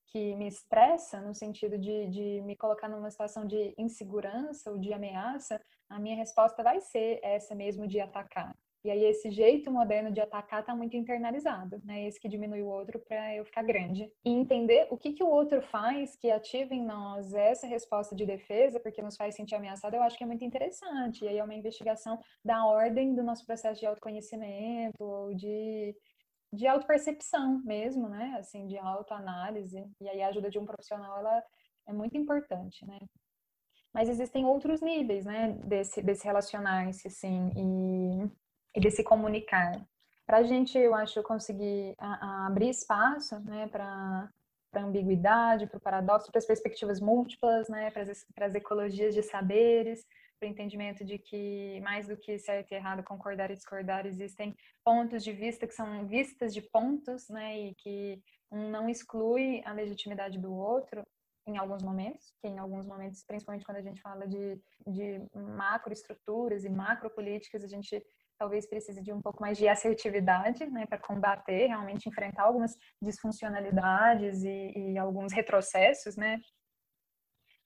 que 0.08 0.36
me 0.36 0.46
estressa, 0.46 1.22
no 1.22 1.34
sentido 1.34 1.78
de, 1.78 2.06
de 2.08 2.42
me 2.42 2.56
colocar 2.56 2.90
numa 2.90 3.10
situação 3.10 3.46
de 3.46 3.74
insegurança 3.78 4.70
ou 4.70 4.78
de 4.78 4.92
ameaça, 4.92 5.58
a 5.88 5.98
minha 5.98 6.16
resposta 6.16 6.62
vai 6.62 6.78
ser 6.78 7.20
essa 7.22 7.54
mesmo 7.54 7.86
de 7.86 7.98
atacar. 7.98 8.54
E 8.84 8.90
aí 8.90 9.02
esse 9.04 9.30
jeito 9.30 9.70
moderno 9.70 10.10
de 10.12 10.20
atacar 10.20 10.60
está 10.60 10.76
muito 10.76 10.94
internalizado, 10.94 11.80
né? 11.84 12.06
Esse 12.06 12.20
que 12.20 12.28
diminui 12.28 12.60
o 12.60 12.68
outro 12.68 12.98
para 13.08 13.34
eu 13.34 13.44
ficar 13.44 13.62
grande. 13.62 14.12
E 14.22 14.30
entender 14.30 14.86
o 14.90 14.98
que, 14.98 15.14
que 15.14 15.24
o 15.24 15.28
outro 15.28 15.62
faz 15.62 16.14
que 16.16 16.30
ativa 16.30 16.74
em 16.74 16.84
nós 16.84 17.32
essa 17.32 17.66
resposta 17.66 18.14
de 18.14 18.26
defesa, 18.26 18.78
porque 18.78 19.00
nos 19.00 19.16
faz 19.16 19.34
sentir 19.34 19.54
ameaçado, 19.54 19.96
eu 19.96 20.02
acho 20.02 20.18
que 20.18 20.24
é 20.24 20.26
muito 20.26 20.44
interessante. 20.44 21.24
E 21.24 21.28
aí 21.28 21.38
é 21.38 21.44
uma 21.44 21.54
investigação 21.54 22.20
da 22.44 22.66
ordem 22.66 23.14
do 23.14 23.22
nosso 23.22 23.46
processo 23.46 23.80
de 23.80 23.86
autoconhecimento 23.86 25.02
ou 25.02 25.34
de 25.34 25.96
de 26.52 26.68
autopercepção 26.68 27.60
mesmo, 27.64 28.08
né? 28.08 28.36
Assim, 28.38 28.66
de 28.66 28.78
autoanálise. 28.78 29.84
E 30.00 30.08
aí 30.08 30.22
a 30.22 30.28
ajuda 30.28 30.48
de 30.50 30.58
um 30.58 30.64
profissional, 30.64 31.18
ela 31.18 31.42
é 31.88 31.92
muito 31.92 32.16
importante, 32.16 32.86
né? 32.86 32.98
Mas 33.92 34.08
existem 34.08 34.44
outros 34.44 34.80
níveis, 34.80 35.24
né, 35.24 35.52
desse, 35.64 36.02
desse 36.02 36.24
relacionar-se, 36.24 37.06
assim, 37.06 37.52
e 37.56 38.30
e 38.74 38.80
de 38.80 38.90
se 38.90 39.04
comunicar. 39.04 39.72
Para 40.26 40.38
a 40.38 40.42
gente, 40.42 40.78
eu 40.78 40.94
acho, 40.94 41.22
conseguir 41.22 41.94
a, 41.98 42.44
a 42.44 42.46
abrir 42.46 42.70
espaço 42.70 43.38
né, 43.40 43.68
para 43.68 44.30
ambiguidade, 44.74 45.66
para 45.66 45.78
o 45.78 45.80
paradoxo, 45.80 46.30
para 46.30 46.38
as 46.38 46.46
perspectivas 46.46 47.00
múltiplas, 47.00 47.68
né, 47.68 47.90
para 47.90 48.02
as, 48.02 48.26
para 48.34 48.46
as 48.46 48.54
ecologias 48.54 49.14
de 49.14 49.22
saberes, 49.22 50.04
para 50.40 50.48
o 50.48 50.50
entendimento 50.50 51.04
de 51.04 51.18
que, 51.18 51.80
mais 51.82 52.08
do 52.08 52.16
que 52.16 52.38
certo 52.38 52.72
e 52.72 52.74
errado, 52.74 53.04
concordar 53.04 53.50
e 53.50 53.54
discordar, 53.54 54.06
existem 54.06 54.56
pontos 54.82 55.22
de 55.22 55.32
vista 55.32 55.66
que 55.66 55.74
são 55.74 56.06
vistas 56.06 56.52
de 56.52 56.62
pontos, 56.62 57.28
né, 57.28 57.60
e 57.60 57.74
que 57.74 58.20
um 58.50 58.70
não 58.70 58.88
exclui 58.88 59.62
a 59.64 59.72
legitimidade 59.72 60.38
do 60.38 60.52
outro, 60.52 61.04
em 61.46 61.58
alguns 61.58 61.82
momentos, 61.82 62.32
que 62.40 62.48
em 62.48 62.58
alguns 62.58 62.86
momentos, 62.86 63.22
principalmente 63.24 63.64
quando 63.64 63.78
a 63.78 63.82
gente 63.82 64.00
fala 64.00 64.26
de, 64.26 64.58
de 64.86 65.20
macroestruturas 65.34 66.64
e 66.64 66.70
macropolíticas, 66.70 67.62
a 67.62 67.68
gente 67.68 68.02
talvez 68.38 68.66
precise 68.66 69.02
de 69.02 69.12
um 69.12 69.20
pouco 69.20 69.40
mais 69.40 69.56
de 69.56 69.68
assertividade, 69.68 70.66
né, 70.66 70.86
para 70.86 70.98
combater, 70.98 71.66
realmente 71.66 72.08
enfrentar 72.08 72.44
algumas 72.44 72.76
disfuncionalidades 73.00 74.42
e, 74.44 74.72
e, 74.76 74.98
alguns 74.98 75.32
retrocessos, 75.32 76.16
né. 76.16 76.40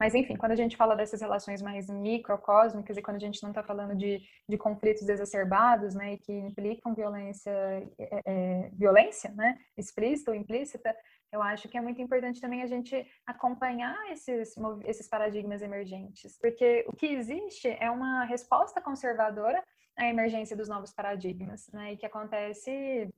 Mas, 0.00 0.14
enfim, 0.14 0.36
quando 0.36 0.52
a 0.52 0.56
gente 0.56 0.76
fala 0.76 0.94
dessas 0.94 1.20
relações 1.20 1.60
mais 1.60 1.88
microcósmicas 1.88 2.96
e 2.96 3.02
quando 3.02 3.16
a 3.16 3.20
gente 3.20 3.42
não 3.42 3.50
está 3.50 3.64
falando 3.64 3.96
de, 3.96 4.20
de 4.48 4.56
conflitos 4.56 5.08
exacerbados, 5.08 5.92
né, 5.94 6.12
e 6.12 6.18
que 6.18 6.32
implicam 6.32 6.94
violência, 6.94 7.50
é, 7.98 8.22
é, 8.24 8.70
violência, 8.74 9.32
né, 9.32 9.58
explícita 9.76 10.30
ou 10.30 10.36
implícita, 10.36 10.94
eu 11.32 11.42
acho 11.42 11.68
que 11.68 11.76
é 11.76 11.80
muito 11.80 12.00
importante 12.00 12.40
também 12.40 12.62
a 12.62 12.66
gente 12.66 13.06
acompanhar 13.26 13.96
esses, 14.12 14.54
esses 14.84 15.08
paradigmas 15.08 15.62
emergentes, 15.62 16.38
porque 16.40 16.84
o 16.88 16.96
que 16.96 17.06
existe 17.06 17.68
é 17.80 17.90
uma 17.90 18.24
resposta 18.24 18.80
conservadora 18.80 19.62
à 19.98 20.08
emergência 20.08 20.56
dos 20.56 20.68
novos 20.68 20.92
paradigmas, 20.92 21.68
né? 21.72 21.92
E 21.92 21.96
que 21.96 22.06
acontece 22.06 23.10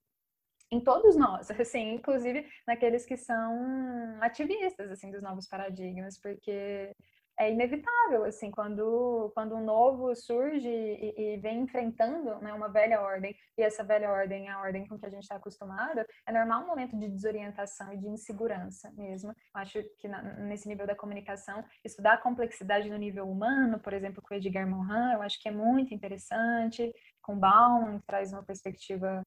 em 0.70 0.80
todos 0.80 1.14
nós, 1.16 1.48
assim, 1.60 1.94
inclusive 1.94 2.46
naqueles 2.66 3.04
que 3.04 3.16
são 3.16 4.18
ativistas, 4.20 4.90
assim, 4.90 5.10
dos 5.10 5.22
novos 5.22 5.46
paradigmas, 5.46 6.18
porque 6.18 6.94
é 7.40 7.50
inevitável, 7.50 8.24
assim, 8.24 8.50
quando, 8.50 9.32
quando 9.34 9.56
um 9.56 9.64
novo 9.64 10.14
surge 10.14 10.68
e, 10.68 11.14
e 11.16 11.36
vem 11.38 11.62
enfrentando 11.62 12.38
né, 12.40 12.52
uma 12.52 12.68
velha 12.68 13.00
ordem, 13.00 13.34
e 13.56 13.62
essa 13.62 13.82
velha 13.82 14.10
ordem 14.10 14.48
é 14.48 14.50
a 14.50 14.60
ordem 14.60 14.86
com 14.86 14.98
que 14.98 15.06
a 15.06 15.08
gente 15.08 15.22
está 15.22 15.36
acostumado, 15.36 16.04
é 16.26 16.32
normal 16.32 16.64
um 16.64 16.66
momento 16.66 16.98
de 16.98 17.08
desorientação 17.08 17.90
e 17.94 17.96
de 17.96 18.06
insegurança 18.06 18.92
mesmo. 18.92 19.34
Acho 19.54 19.82
que 19.98 20.06
na, 20.06 20.22
nesse 20.22 20.68
nível 20.68 20.86
da 20.86 20.94
comunicação, 20.94 21.64
estudar 21.82 22.14
a 22.14 22.18
complexidade 22.22 22.90
no 22.90 22.98
nível 22.98 23.26
humano, 23.26 23.80
por 23.80 23.94
exemplo, 23.94 24.22
com 24.22 24.34
o 24.34 24.36
Edgar 24.36 24.68
Morin, 24.68 25.14
eu 25.14 25.22
acho 25.22 25.40
que 25.40 25.48
é 25.48 25.52
muito 25.52 25.94
interessante, 25.94 26.92
com 27.22 27.38
Baum, 27.38 28.00
traz 28.06 28.34
uma 28.34 28.42
perspectiva 28.42 29.24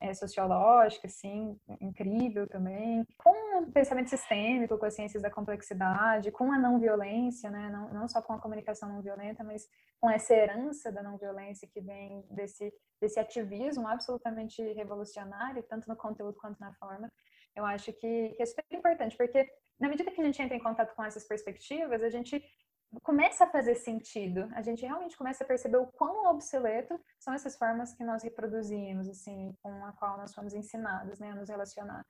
é, 0.00 0.12
sociológica, 0.14 1.06
assim, 1.06 1.58
incrível 1.80 2.46
também, 2.46 3.06
com 3.16 3.62
o 3.62 3.72
pensamento 3.72 4.10
sistêmico, 4.10 4.76
com 4.78 4.86
as 4.86 4.94
ciências 4.94 5.22
da 5.22 5.30
complexidade, 5.30 6.32
com 6.32 6.50
a 6.52 6.58
não 6.58 6.78
violência, 6.78 7.50
né, 7.50 7.70
não, 7.70 7.88
não 7.92 8.08
só 8.08 8.20
com 8.20 8.32
a 8.32 8.40
comunicação 8.40 8.88
não 8.88 9.00
violenta, 9.00 9.44
mas 9.44 9.68
com 10.00 10.10
essa 10.10 10.34
herança 10.34 10.90
da 10.90 11.02
não 11.02 11.16
violência 11.16 11.68
que 11.68 11.80
vem 11.80 12.24
desse, 12.30 12.72
desse 13.00 13.18
ativismo 13.20 13.86
absolutamente 13.86 14.60
revolucionário, 14.72 15.62
tanto 15.62 15.88
no 15.88 15.96
conteúdo 15.96 16.36
quanto 16.36 16.60
na 16.60 16.72
forma, 16.74 17.10
eu 17.54 17.64
acho 17.64 17.92
que, 17.92 18.30
que 18.30 18.42
é 18.42 18.46
super 18.46 18.64
importante, 18.70 19.16
porque 19.16 19.48
na 19.78 19.88
medida 19.88 20.10
que 20.10 20.20
a 20.20 20.24
gente 20.24 20.40
entra 20.42 20.56
em 20.56 20.62
contato 20.62 20.94
com 20.94 21.04
essas 21.04 21.26
perspectivas, 21.26 22.02
a 22.02 22.10
gente 22.10 22.42
começa 23.02 23.44
a 23.44 23.50
fazer 23.50 23.74
sentido. 23.74 24.48
A 24.54 24.62
gente 24.62 24.84
realmente 24.84 25.16
começa 25.16 25.44
a 25.44 25.46
perceber 25.46 25.78
o 25.78 25.86
quão 25.86 26.26
obsoleto 26.26 26.98
são 27.18 27.34
essas 27.34 27.56
formas 27.56 27.92
que 27.94 28.04
nós 28.04 28.22
reproduzimos, 28.22 29.08
assim, 29.08 29.54
com 29.62 29.84
a 29.84 29.92
qual 29.92 30.16
nós 30.16 30.34
fomos 30.34 30.54
ensinados, 30.54 31.18
né, 31.18 31.30
a 31.30 31.34
nos 31.34 31.48
relacionar. 31.48 32.04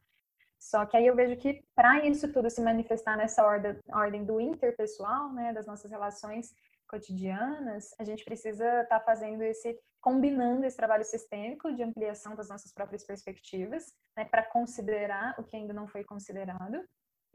Só 0.59 0.87
que 0.87 0.97
aí 0.97 1.07
eu 1.07 1.15
vejo 1.15 1.37
que 1.37 1.63
para 1.75 2.05
isso 2.07 2.33
tudo 2.33 2.51
se 2.51 2.61
manifestar 2.61 3.17
nessa 3.17 3.45
ordem, 3.45 4.25
do 4.25 4.41
interpessoal, 4.41 5.33
né, 5.33 5.53
das 5.53 5.67
nossas 5.67 5.91
relações 5.91 6.55
cotidianas, 6.89 7.95
a 7.99 8.05
gente 8.05 8.25
precisa 8.25 8.83
estar 8.83 9.01
tá 9.01 9.05
fazendo 9.05 9.43
esse 9.43 9.79
combinando 10.01 10.65
esse 10.65 10.77
trabalho 10.77 11.05
sistêmico 11.05 11.73
de 11.75 11.83
ampliação 11.83 12.37
das 12.37 12.49
nossas 12.49 12.73
próprias 12.73 13.05
perspectivas, 13.05 13.93
né, 14.17 14.25
para 14.25 14.45
considerar 14.45 15.35
o 15.37 15.43
que 15.43 15.57
ainda 15.57 15.73
não 15.73 15.89
foi 15.89 16.05
considerado 16.05 16.81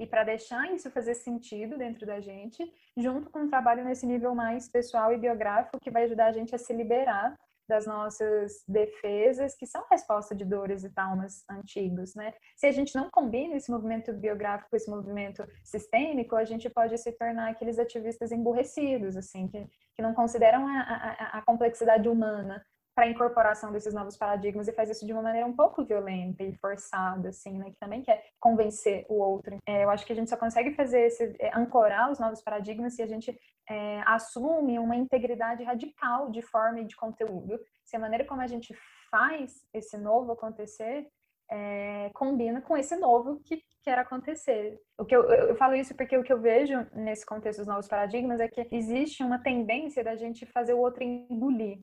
e 0.02 0.08
para 0.08 0.24
deixar 0.24 0.74
isso 0.74 0.90
fazer 0.90 1.14
sentido 1.14 1.78
dentro 1.78 2.08
da 2.08 2.20
gente, 2.20 2.60
junto 2.98 3.30
com 3.30 3.42
um 3.42 3.48
trabalho 3.48 3.86
nesse 3.86 4.04
nível 4.04 4.34
mais 4.34 4.68
pessoal 4.68 5.14
e 5.14 5.18
biográfico 5.18 5.80
que 5.80 5.92
vai 5.92 6.06
ajudar 6.06 6.26
a 6.26 6.32
gente 6.32 6.56
a 6.56 6.58
se 6.58 6.74
liberar 6.74 7.38
das 7.70 7.86
nossas 7.86 8.64
defesas, 8.68 9.56
que 9.56 9.68
são 9.68 9.86
resposta 9.92 10.34
de 10.34 10.44
dores 10.44 10.84
e 10.84 10.90
traumas 10.90 11.44
antigos, 11.48 12.16
né? 12.16 12.34
Se 12.58 12.66
a 12.66 12.72
gente 12.72 12.96
não 12.96 13.12
combina 13.12 13.56
esse 13.56 13.70
movimento 13.70 14.12
biográfico 14.12 14.76
esse 14.76 14.90
movimento 14.90 15.48
sistêmico, 15.64 16.36
a 16.36 16.46
gente 16.46 16.68
pode 16.68 16.98
se 16.98 17.12
tornar 17.12 17.52
aqueles 17.52 17.78
ativistas 17.78 18.32
emburrecidos, 18.32 19.16
assim, 19.16 19.48
que, 19.48 19.70
que 19.96 20.02
não 20.02 20.16
consideram 20.16 20.68
a, 20.68 20.82
a, 20.82 21.38
a 21.38 21.42
complexidade 21.44 22.10
humana, 22.10 22.66
para 22.94 23.06
a 23.06 23.10
incorporação 23.10 23.72
desses 23.72 23.94
novos 23.94 24.18
paradigmas 24.18 24.68
e 24.68 24.74
faz 24.74 24.90
isso 24.90 25.06
de 25.06 25.14
uma 25.14 25.22
maneira 25.22 25.48
um 25.48 25.56
pouco 25.56 25.84
violenta 25.84 26.44
e 26.44 26.54
forçada, 26.58 27.30
assim, 27.30 27.58
né? 27.58 27.72
Que 27.72 27.80
também 27.80 28.02
quer 28.02 28.24
convencer 28.40 29.06
o 29.10 29.16
outro. 29.16 29.58
É, 29.66 29.84
eu 29.84 29.90
acho 29.90 30.06
que 30.06 30.14
a 30.14 30.16
gente 30.16 30.30
só 30.30 30.38
consegue 30.38 30.74
fazer 30.74 31.02
esse, 31.02 31.36
é, 31.40 31.52
ancorar 31.58 32.12
os 32.12 32.20
novos 32.20 32.42
paradigmas 32.42 32.96
se 32.96 33.02
a 33.02 33.08
gente 33.08 33.38
é, 33.70 34.02
assume 34.06 34.78
uma 34.78 34.96
integridade 34.96 35.64
radical 35.64 36.30
de 36.30 36.42
forma 36.42 36.82
e 36.82 36.86
de 36.86 36.96
conteúdo. 36.96 37.60
Se 37.84 37.96
a 37.96 38.00
maneira 38.00 38.26
como 38.26 38.42
a 38.42 38.48
gente 38.48 38.76
faz 39.10 39.66
esse 39.74 39.98
novo 39.98 40.34
acontecer 40.34 41.08
é, 41.52 42.10
combina 42.14 42.62
com 42.62 42.78
esse 42.78 42.96
novo 42.96 43.42
que 43.44 43.62
quer 43.84 44.00
acontecer. 44.00 44.80
O 44.98 45.04
que 45.04 45.16
eu, 45.16 45.24
eu, 45.24 45.56
falo 45.56 45.76
isso 45.76 45.94
porque 45.96 46.18
o 46.18 46.24
que 46.24 46.32
eu 46.32 46.40
vejo 46.40 46.88
nesse 46.94 47.26
contexto 47.26 47.60
dos 47.60 47.68
novos 47.68 47.88
paradigmas 47.88 48.40
é 48.40 48.48
que 48.48 48.68
existe 48.72 49.24
uma 49.24 49.40
tendência 49.40 50.04
da 50.04 50.16
gente 50.16 50.46
fazer 50.46 50.74
o 50.74 50.80
outro 50.80 51.04
engolir 51.04 51.80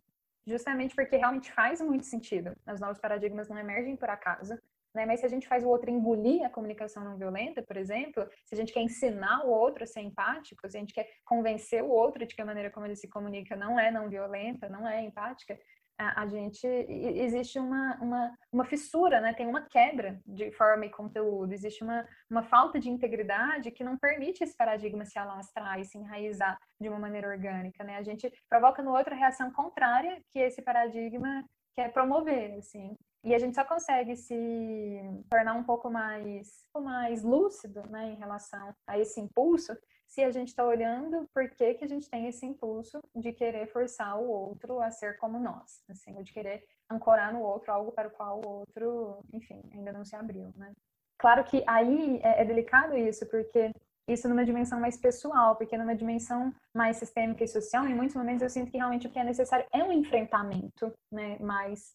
justamente 0.48 0.94
porque 0.94 1.16
realmente 1.16 1.52
faz 1.52 1.80
muito 1.80 2.06
sentido. 2.06 2.56
Os 2.66 2.80
novos 2.80 2.98
paradigmas 2.98 3.48
não 3.48 3.58
emergem 3.58 3.96
por 3.96 4.08
acaso. 4.08 4.58
Né? 4.94 5.04
Mas 5.06 5.20
se 5.20 5.26
a 5.26 5.28
gente 5.28 5.46
faz 5.46 5.64
o 5.64 5.68
outro 5.68 5.90
engolir 5.90 6.44
a 6.44 6.50
comunicação 6.50 7.04
não 7.04 7.16
violenta, 7.16 7.62
por 7.62 7.76
exemplo, 7.76 8.28
se 8.44 8.54
a 8.54 8.58
gente 8.58 8.72
quer 8.72 8.80
ensinar 8.80 9.44
o 9.44 9.50
outro 9.50 9.84
a 9.84 9.86
ser 9.86 10.00
empático, 10.00 10.68
se 10.68 10.76
a 10.76 10.80
gente 10.80 10.94
quer 10.94 11.08
convencer 11.24 11.82
o 11.82 11.88
outro 11.88 12.26
de 12.26 12.34
que 12.34 12.42
a 12.42 12.46
maneira 12.46 12.70
como 12.70 12.86
ele 12.86 12.96
se 12.96 13.08
comunica 13.08 13.54
não 13.54 13.78
é 13.78 13.90
não 13.90 14.08
violenta, 14.08 14.68
não 14.68 14.88
é 14.88 15.02
empática, 15.02 15.58
a, 15.98 16.26
gente 16.26 16.64
existe 16.66 17.58
uma, 17.58 17.96
uma, 17.96 18.38
uma 18.52 18.64
fissura, 18.64 19.20
né? 19.20 19.34
tem 19.34 19.46
uma 19.46 19.62
quebra 19.62 20.20
de 20.24 20.52
forma 20.52 20.86
e 20.86 20.90
conteúdo, 20.90 21.52
existe 21.52 21.82
uma, 21.82 22.06
uma 22.30 22.42
falta 22.44 22.78
de 22.78 22.88
integridade 22.88 23.72
que 23.72 23.82
não 23.82 23.98
permite 23.98 24.44
esse 24.44 24.56
paradigma 24.56 25.04
se 25.04 25.18
alastrar 25.18 25.80
e 25.80 25.84
se 25.84 25.98
enraizar 25.98 26.56
de 26.80 26.88
uma 26.88 27.00
maneira 27.00 27.28
orgânica. 27.28 27.82
Né? 27.82 27.96
A 27.96 28.02
gente 28.02 28.32
provoca 28.48 28.80
no 28.80 28.96
outro 28.96 29.12
a 29.12 29.16
reação 29.16 29.50
contrária 29.50 30.22
que 30.30 30.38
esse 30.38 30.62
paradigma 30.62 31.44
quer 31.74 31.92
promover. 31.92 32.54
Assim. 32.58 32.96
E 33.24 33.34
a 33.34 33.38
gente 33.38 33.56
só 33.56 33.64
consegue 33.64 34.16
se 34.16 35.00
tornar 35.28 35.54
um 35.54 35.64
pouco 35.64 35.90
mais, 35.90 36.46
um 36.46 36.72
pouco 36.72 36.88
mais 36.88 37.24
lúcido 37.24 37.82
né, 37.88 38.12
em 38.12 38.14
relação 38.14 38.72
a 38.86 38.98
esse 38.98 39.20
impulso 39.20 39.76
se 40.08 40.24
a 40.24 40.30
gente 40.30 40.48
está 40.48 40.64
olhando 40.64 41.28
por 41.34 41.48
que, 41.50 41.74
que 41.74 41.84
a 41.84 41.88
gente 41.88 42.08
tem 42.08 42.26
esse 42.26 42.44
impulso 42.46 42.98
de 43.14 43.30
querer 43.32 43.66
forçar 43.68 44.18
o 44.18 44.26
outro 44.26 44.80
a 44.80 44.90
ser 44.90 45.18
como 45.18 45.38
nós, 45.38 45.84
assim, 45.88 46.16
ou 46.16 46.22
de 46.22 46.32
querer 46.32 46.64
ancorar 46.90 47.32
no 47.32 47.42
outro 47.42 47.70
algo 47.70 47.92
para 47.92 48.08
o 48.08 48.10
qual 48.10 48.40
o 48.40 48.48
outro, 48.48 49.20
enfim, 49.32 49.60
ainda 49.72 49.92
não 49.92 50.04
se 50.04 50.16
abriu, 50.16 50.50
né? 50.56 50.72
Claro 51.18 51.44
que 51.44 51.62
aí 51.66 52.20
é, 52.22 52.40
é 52.40 52.44
delicado 52.44 52.96
isso, 52.96 53.26
porque 53.26 53.70
isso 54.08 54.28
numa 54.28 54.46
dimensão 54.46 54.80
mais 54.80 54.96
pessoal, 54.96 55.56
porque 55.56 55.76
numa 55.76 55.94
dimensão 55.94 56.54
mais 56.74 56.96
sistêmica 56.96 57.44
e 57.44 57.48
social, 57.48 57.86
em 57.86 57.94
muitos 57.94 58.16
momentos 58.16 58.42
eu 58.42 58.48
sinto 58.48 58.70
que 58.70 58.78
realmente 58.78 59.06
o 59.06 59.10
que 59.10 59.18
é 59.18 59.24
necessário 59.24 59.66
é 59.70 59.84
um 59.84 59.92
enfrentamento, 59.92 60.90
né, 61.12 61.38
mais 61.38 61.94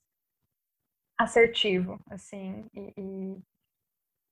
assertivo, 1.17 1.99
assim, 2.11 2.65
e, 2.75 2.93
e 2.95 3.43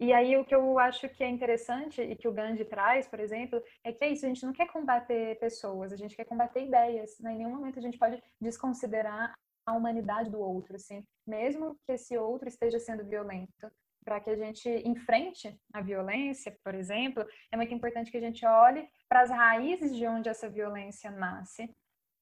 e 0.02 0.12
aí 0.12 0.36
o 0.36 0.44
que 0.44 0.56
eu 0.56 0.80
acho 0.80 1.08
que 1.10 1.24
é 1.24 1.30
interessante 1.30 2.02
e 2.02 2.16
que 2.16 2.28
o 2.28 2.34
Gandhi 2.34 2.66
traz, 2.66 3.08
por 3.08 3.20
exemplo, 3.20 3.62
é 3.84 3.94
que 3.94 4.04
é 4.04 4.10
isso, 4.10 4.26
a 4.26 4.30
gente 4.30 4.44
não 4.44 4.52
quer 4.52 4.66
combater 4.66 5.38
pessoas, 5.38 5.94
a 5.94 5.96
gente 5.96 6.16
quer 6.16 6.26
combater 6.26 6.66
ideias. 6.66 7.20
Né? 7.20 7.34
Em 7.34 7.38
nenhum 7.38 7.52
momento 7.52 7.78
a 7.78 7.82
gente 7.84 8.00
pode 8.00 8.20
desconsiderar 8.42 9.32
a 9.64 9.74
humanidade 9.74 10.32
do 10.32 10.40
outro, 10.40 10.76
assim, 10.76 11.06
mesmo 11.26 11.78
que 11.86 11.92
esse 11.92 12.18
outro 12.18 12.50
esteja 12.50 12.80
sendo 12.80 13.06
violento. 13.06 13.72
Para 14.04 14.20
que 14.20 14.32
a 14.32 14.36
gente 14.36 14.68
enfrente 14.84 15.56
a 15.72 15.82
violência, 15.82 16.58
por 16.64 16.74
exemplo, 16.74 17.24
é 17.52 17.56
muito 17.56 17.72
importante 17.72 18.10
que 18.10 18.18
a 18.18 18.22
gente 18.22 18.44
olhe 18.44 18.90
para 19.08 19.22
as 19.22 19.30
raízes 19.30 19.96
de 19.96 20.08
onde 20.08 20.28
essa 20.28 20.50
violência 20.50 21.12
nasce. 21.12 21.72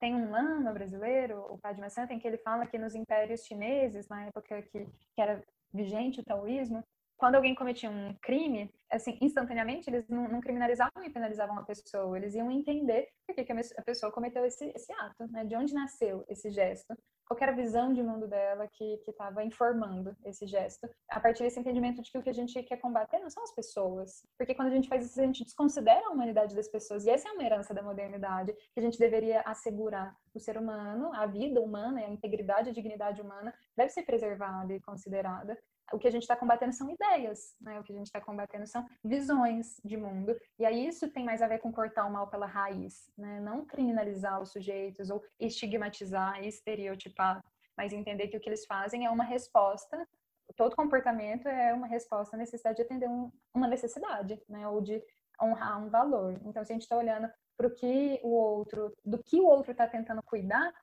Tem 0.02 0.14
um 0.14 0.30
lama 0.30 0.74
brasileiro, 0.74 1.40
o 1.50 1.58
Padma 1.58 1.90
Santa, 1.90 2.14
em 2.14 2.20
que 2.20 2.28
ele 2.28 2.40
fala 2.40 2.68
que 2.68 2.78
nos 2.78 2.94
impérios 2.94 3.46
chineses, 3.46 4.10
na 4.10 4.26
época 4.26 4.62
que, 4.64 4.86
que 5.16 5.22
era 5.22 5.42
vigente 5.74 6.20
o 6.20 6.26
taoísmo, 6.26 6.84
quando 7.20 7.36
alguém 7.36 7.54
cometia 7.54 7.92
um 7.92 8.16
crime, 8.22 8.74
assim, 8.90 9.18
instantaneamente 9.22 9.90
eles 9.90 10.08
não, 10.08 10.28
não, 10.30 10.40
criminalizavam 10.40 11.04
e 11.04 11.10
penalizavam 11.10 11.60
a 11.60 11.64
pessoa, 11.64 12.18
eles 12.18 12.34
iam 12.34 12.50
entender 12.50 13.10
por 13.28 13.36
que, 13.36 13.44
que 13.44 13.52
a 13.52 13.84
pessoa 13.84 14.12
cometeu 14.12 14.46
esse, 14.46 14.72
esse 14.74 14.92
ato, 14.94 15.28
né? 15.30 15.44
De 15.44 15.56
onde 15.56 15.74
nasceu 15.74 16.26
esse 16.30 16.50
gesto, 16.50 16.96
qual 17.30 17.38
era 17.42 17.52
a 17.52 17.56
visão 17.56 17.94
de 17.94 18.02
mundo 18.02 18.28
dela 18.28 18.68
que 18.68 19.00
estava 19.08 19.44
informando 19.44 20.16
esse 20.26 20.48
gesto, 20.48 20.90
a 21.10 21.20
partir 21.20 21.44
desse 21.44 21.60
entendimento 21.60 22.02
de 22.02 22.10
que 22.10 22.18
o 22.18 22.24
que 22.24 22.30
a 22.30 22.34
gente 22.34 22.64
quer 22.64 22.78
combater 22.78 23.20
não 23.20 23.30
são 23.30 23.44
as 23.44 23.54
pessoas, 23.54 24.26
porque 24.38 24.56
quando 24.56 24.70
a 24.70 24.76
gente 24.76 24.90
faz 24.90 25.06
isso, 25.06 25.22
a 25.22 25.26
gente 25.26 25.44
desconsidera 25.44 26.08
a 26.08 26.10
humanidade 26.10 26.56
das 26.56 26.68
pessoas, 26.68 27.06
e 27.06 27.10
essa 27.10 27.30
é 27.30 27.32
uma 27.34 27.44
herança 27.44 27.74
da 27.74 27.84
modernidade, 27.84 28.54
que 28.74 28.80
a 28.80 28.82
gente 28.82 28.98
deveria 28.98 29.42
assegurar. 29.42 30.16
O 30.34 30.40
ser 30.40 30.58
humano, 30.58 31.12
a 31.14 31.26
vida 31.26 31.60
humana 31.60 32.00
a 32.00 32.10
integridade 32.10 32.70
e 32.70 32.72
a 32.72 32.74
dignidade 32.74 33.22
humana 33.22 33.54
deve 33.76 33.90
ser 33.90 34.04
preservada 34.04 34.74
e 34.74 34.80
considerada, 34.80 35.58
o 35.94 36.00
que 36.00 36.08
a 36.08 36.12
gente 36.12 36.24
está 36.24 36.36
combatendo 36.36 36.74
são 36.74 36.90
ideias, 36.90 37.56
né? 37.62 37.80
O 37.80 37.84
que 37.84 37.92
a 37.92 37.96
gente 37.96 38.08
está 38.08 38.22
combatendo 38.22 38.68
são 38.68 38.86
visões 39.04 39.80
de 39.84 39.98
mundo. 39.98 40.36
E 40.58 40.66
aí 40.66 40.88
isso 40.88 41.10
tem 41.10 41.24
mais 41.24 41.42
a 41.42 41.48
ver 41.48 41.60
com 41.60 41.72
cortar 41.72 42.06
o 42.06 42.12
mal 42.12 42.28
pela 42.30 42.46
raiz, 42.46 43.12
né? 43.18 43.40
Não 43.40 43.66
criminalizar 43.66 44.42
os 44.42 44.52
sujeitos 44.52 45.10
ou 45.10 45.24
estigmatizar, 45.40 46.44
estereotipar, 46.44 47.44
mas 47.78 47.94
entender 47.94 48.28
que 48.28 48.38
o 48.38 48.40
que 48.40 48.50
eles 48.50 48.66
fazem 48.66 49.06
é 49.06 49.10
uma 49.10 49.24
resposta. 49.24 50.08
Todo 50.56 50.76
comportamento 50.76 51.48
é 51.48 51.74
uma 51.74 51.88
resposta 51.88 52.36
à 52.36 52.40
necessidade 52.40 52.78
de 52.78 52.84
atender 52.84 53.08
um, 53.08 53.32
uma 53.54 53.68
necessidade, 53.68 54.42
né? 54.48 54.68
Ou 54.68 54.82
de 54.82 55.04
honrar 55.42 55.84
um 55.84 55.90
valor. 55.90 56.40
Então, 56.46 56.64
se 56.64 56.72
a 56.72 56.76
gente 56.76 56.84
está 56.84 56.98
olhando 56.98 57.30
para 57.56 57.68
o 57.68 57.72
que 57.72 58.20
o 58.24 58.30
outro, 58.30 58.94
do 59.04 59.22
que 59.22 59.40
o 59.40 59.46
outro 59.46 59.72
está 59.72 59.88
tentando 59.88 60.24
cuidar, 60.24 60.74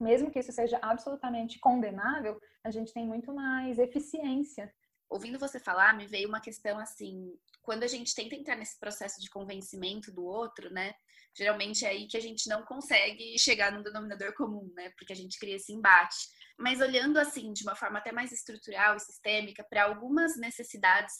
mesmo 0.00 0.30
que 0.30 0.38
isso 0.38 0.52
seja 0.52 0.78
absolutamente 0.82 1.58
condenável, 1.58 2.38
a 2.64 2.70
gente 2.70 2.92
tem 2.92 3.06
muito 3.06 3.32
mais 3.34 3.78
eficiência. 3.78 4.72
Ouvindo 5.08 5.38
você 5.38 5.58
falar, 5.60 5.96
me 5.96 6.06
veio 6.06 6.28
uma 6.28 6.40
questão 6.40 6.78
assim, 6.78 7.32
quando 7.62 7.84
a 7.84 7.86
gente 7.86 8.14
tenta 8.14 8.34
entrar 8.34 8.56
nesse 8.56 8.78
processo 8.78 9.20
de 9.20 9.30
convencimento 9.30 10.12
do 10.12 10.24
outro, 10.24 10.72
né? 10.72 10.94
Geralmente 11.36 11.84
é 11.84 11.88
aí 11.88 12.06
que 12.06 12.16
a 12.16 12.20
gente 12.20 12.48
não 12.48 12.64
consegue 12.64 13.38
chegar 13.38 13.70
num 13.70 13.82
denominador 13.82 14.34
comum, 14.34 14.72
né? 14.74 14.90
Porque 14.98 15.12
a 15.12 15.16
gente 15.16 15.38
cria 15.38 15.56
esse 15.56 15.72
embate. 15.72 16.16
Mas 16.58 16.80
olhando 16.80 17.18
assim, 17.18 17.52
de 17.52 17.62
uma 17.62 17.76
forma 17.76 17.98
até 17.98 18.10
mais 18.10 18.32
estrutural 18.32 18.96
e 18.96 19.00
sistêmica, 19.00 19.64
para 19.68 19.84
algumas 19.84 20.36
necessidades, 20.36 21.12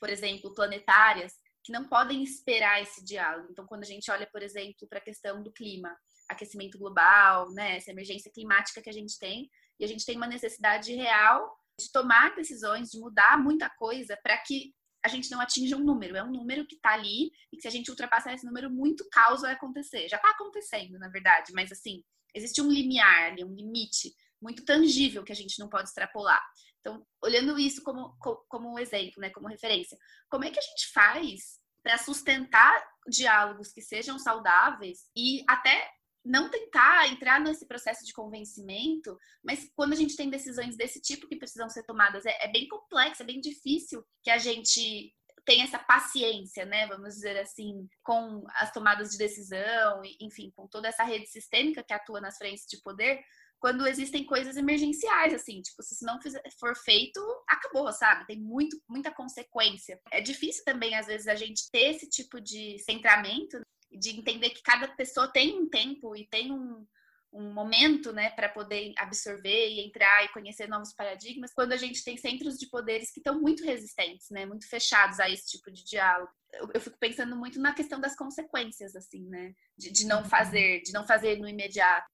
por 0.00 0.08
exemplo, 0.08 0.54
planetárias, 0.54 1.32
que 1.62 1.72
não 1.72 1.86
podem 1.86 2.22
esperar 2.22 2.80
esse 2.80 3.04
diálogo. 3.04 3.48
Então, 3.50 3.66
quando 3.66 3.82
a 3.82 3.86
gente 3.86 4.10
olha, 4.10 4.26
por 4.32 4.42
exemplo, 4.42 4.88
para 4.88 4.98
a 4.98 5.02
questão 5.02 5.42
do 5.42 5.52
clima, 5.52 5.94
aquecimento 6.28 6.78
global, 6.78 7.50
né, 7.52 7.76
essa 7.76 7.90
emergência 7.90 8.30
climática 8.30 8.82
que 8.82 8.90
a 8.90 8.92
gente 8.92 9.18
tem, 9.18 9.50
e 9.80 9.84
a 9.84 9.88
gente 9.88 10.04
tem 10.04 10.16
uma 10.16 10.26
necessidade 10.26 10.92
real 10.94 11.56
de 11.80 11.90
tomar 11.92 12.34
decisões, 12.34 12.90
de 12.90 12.98
mudar 12.98 13.38
muita 13.38 13.70
coisa 13.70 14.18
para 14.22 14.36
que 14.38 14.74
a 15.04 15.08
gente 15.08 15.30
não 15.30 15.40
atinja 15.40 15.76
um 15.76 15.84
número. 15.84 16.16
É 16.16 16.22
um 16.22 16.30
número 16.30 16.66
que 16.66 16.74
está 16.74 16.94
ali 16.94 17.30
e 17.52 17.56
que 17.56 17.62
se 17.62 17.68
a 17.68 17.70
gente 17.70 17.90
ultrapassar 17.90 18.34
esse 18.34 18.44
número, 18.44 18.68
muito 18.68 19.08
caos 19.10 19.42
vai 19.42 19.52
acontecer. 19.52 20.08
Já 20.08 20.16
está 20.16 20.30
acontecendo, 20.30 20.98
na 20.98 21.08
verdade, 21.08 21.52
mas 21.54 21.70
assim, 21.70 22.02
existe 22.34 22.60
um 22.60 22.70
limiar 22.70 23.30
ali, 23.30 23.44
um 23.44 23.54
limite 23.54 24.12
muito 24.42 24.64
tangível 24.64 25.24
que 25.24 25.32
a 25.32 25.36
gente 25.36 25.58
não 25.58 25.68
pode 25.68 25.88
extrapolar. 25.88 26.42
Então, 26.80 27.04
olhando 27.22 27.58
isso 27.58 27.82
como, 27.82 28.16
como 28.48 28.72
um 28.72 28.78
exemplo, 28.78 29.20
né, 29.20 29.30
como 29.30 29.48
referência, 29.48 29.96
como 30.28 30.44
é 30.44 30.50
que 30.50 30.58
a 30.58 30.62
gente 30.62 30.92
faz 30.92 31.60
para 31.82 31.98
sustentar 31.98 32.84
diálogos 33.08 33.72
que 33.72 33.80
sejam 33.80 34.18
saudáveis 34.18 35.08
e 35.16 35.44
até 35.48 35.90
não 36.28 36.50
tentar 36.50 37.08
entrar 37.08 37.40
nesse 37.40 37.66
processo 37.66 38.04
de 38.04 38.12
convencimento, 38.12 39.18
mas 39.42 39.70
quando 39.74 39.94
a 39.94 39.96
gente 39.96 40.14
tem 40.14 40.28
decisões 40.28 40.76
desse 40.76 41.00
tipo 41.00 41.26
que 41.26 41.38
precisam 41.38 41.70
ser 41.70 41.84
tomadas, 41.84 42.26
é, 42.26 42.36
é 42.44 42.52
bem 42.52 42.68
complexo, 42.68 43.22
é 43.22 43.26
bem 43.26 43.40
difícil 43.40 44.04
que 44.22 44.30
a 44.30 44.36
gente 44.36 45.14
tenha 45.46 45.64
essa 45.64 45.78
paciência, 45.78 46.66
né, 46.66 46.86
vamos 46.86 47.14
dizer 47.14 47.38
assim, 47.38 47.88
com 48.02 48.44
as 48.56 48.70
tomadas 48.70 49.10
de 49.10 49.16
decisão, 49.16 50.02
enfim, 50.20 50.52
com 50.54 50.68
toda 50.68 50.88
essa 50.88 51.02
rede 51.02 51.26
sistêmica 51.26 51.82
que 51.82 51.94
atua 51.94 52.20
nas 52.20 52.36
frentes 52.36 52.66
de 52.68 52.82
poder, 52.82 53.24
quando 53.58 53.86
existem 53.86 54.24
coisas 54.24 54.56
emergenciais, 54.56 55.32
assim, 55.32 55.62
tipo, 55.62 55.82
se 55.82 56.04
não 56.04 56.18
for 56.60 56.76
feito, 56.76 57.20
acabou, 57.48 57.90
sabe? 57.92 58.26
Tem 58.26 58.38
muito, 58.38 58.80
muita 58.86 59.10
consequência. 59.10 59.98
É 60.12 60.20
difícil 60.20 60.62
também, 60.64 60.94
às 60.94 61.06
vezes, 61.06 61.26
a 61.26 61.34
gente 61.34 61.68
ter 61.72 61.94
esse 61.94 62.08
tipo 62.08 62.40
de 62.40 62.78
centramento, 62.78 63.58
de 63.90 64.10
entender 64.10 64.50
que 64.50 64.62
cada 64.62 64.88
pessoa 64.88 65.28
tem 65.28 65.58
um 65.58 65.68
tempo 65.68 66.14
e 66.16 66.26
tem 66.26 66.52
um, 66.52 66.86
um 67.32 67.52
momento, 67.52 68.12
né, 68.12 68.30
para 68.30 68.48
poder 68.48 68.92
absorver 68.96 69.68
e 69.68 69.86
entrar 69.86 70.24
e 70.24 70.32
conhecer 70.32 70.68
novos 70.68 70.92
paradigmas, 70.94 71.52
quando 71.52 71.72
a 71.72 71.76
gente 71.76 72.02
tem 72.02 72.16
centros 72.16 72.56
de 72.58 72.68
poderes 72.68 73.10
que 73.10 73.20
estão 73.20 73.40
muito 73.40 73.64
resistentes, 73.64 74.30
né, 74.30 74.46
muito 74.46 74.68
fechados 74.68 75.20
a 75.20 75.28
esse 75.28 75.46
tipo 75.46 75.70
de 75.70 75.84
diálogo. 75.84 76.30
Eu, 76.72 76.80
fico 76.80 76.98
pensando 76.98 77.36
muito 77.36 77.60
na 77.60 77.74
questão 77.74 78.00
das 78.00 78.16
consequências, 78.16 78.96
assim, 78.96 79.26
né, 79.28 79.54
de, 79.76 79.90
de 79.90 80.06
não 80.06 80.24
fazer, 80.24 80.80
de 80.82 80.92
não 80.92 81.06
fazer 81.06 81.38
no 81.38 81.48
imediato. 81.48 82.08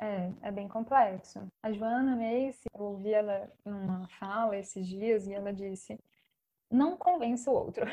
É, 0.00 0.32
é 0.42 0.50
bem 0.50 0.66
complexo. 0.66 1.46
A 1.62 1.72
Joana 1.72 2.16
Macy, 2.16 2.64
eu 2.74 2.80
ouvi 2.80 3.12
ela 3.12 3.50
numa 3.64 4.08
fala 4.18 4.58
esses 4.58 4.86
dias 4.86 5.26
e 5.26 5.32
ela 5.32 5.52
disse: 5.52 5.98
não 6.70 6.96
convença 6.96 7.50
o 7.50 7.54
outro. 7.54 7.86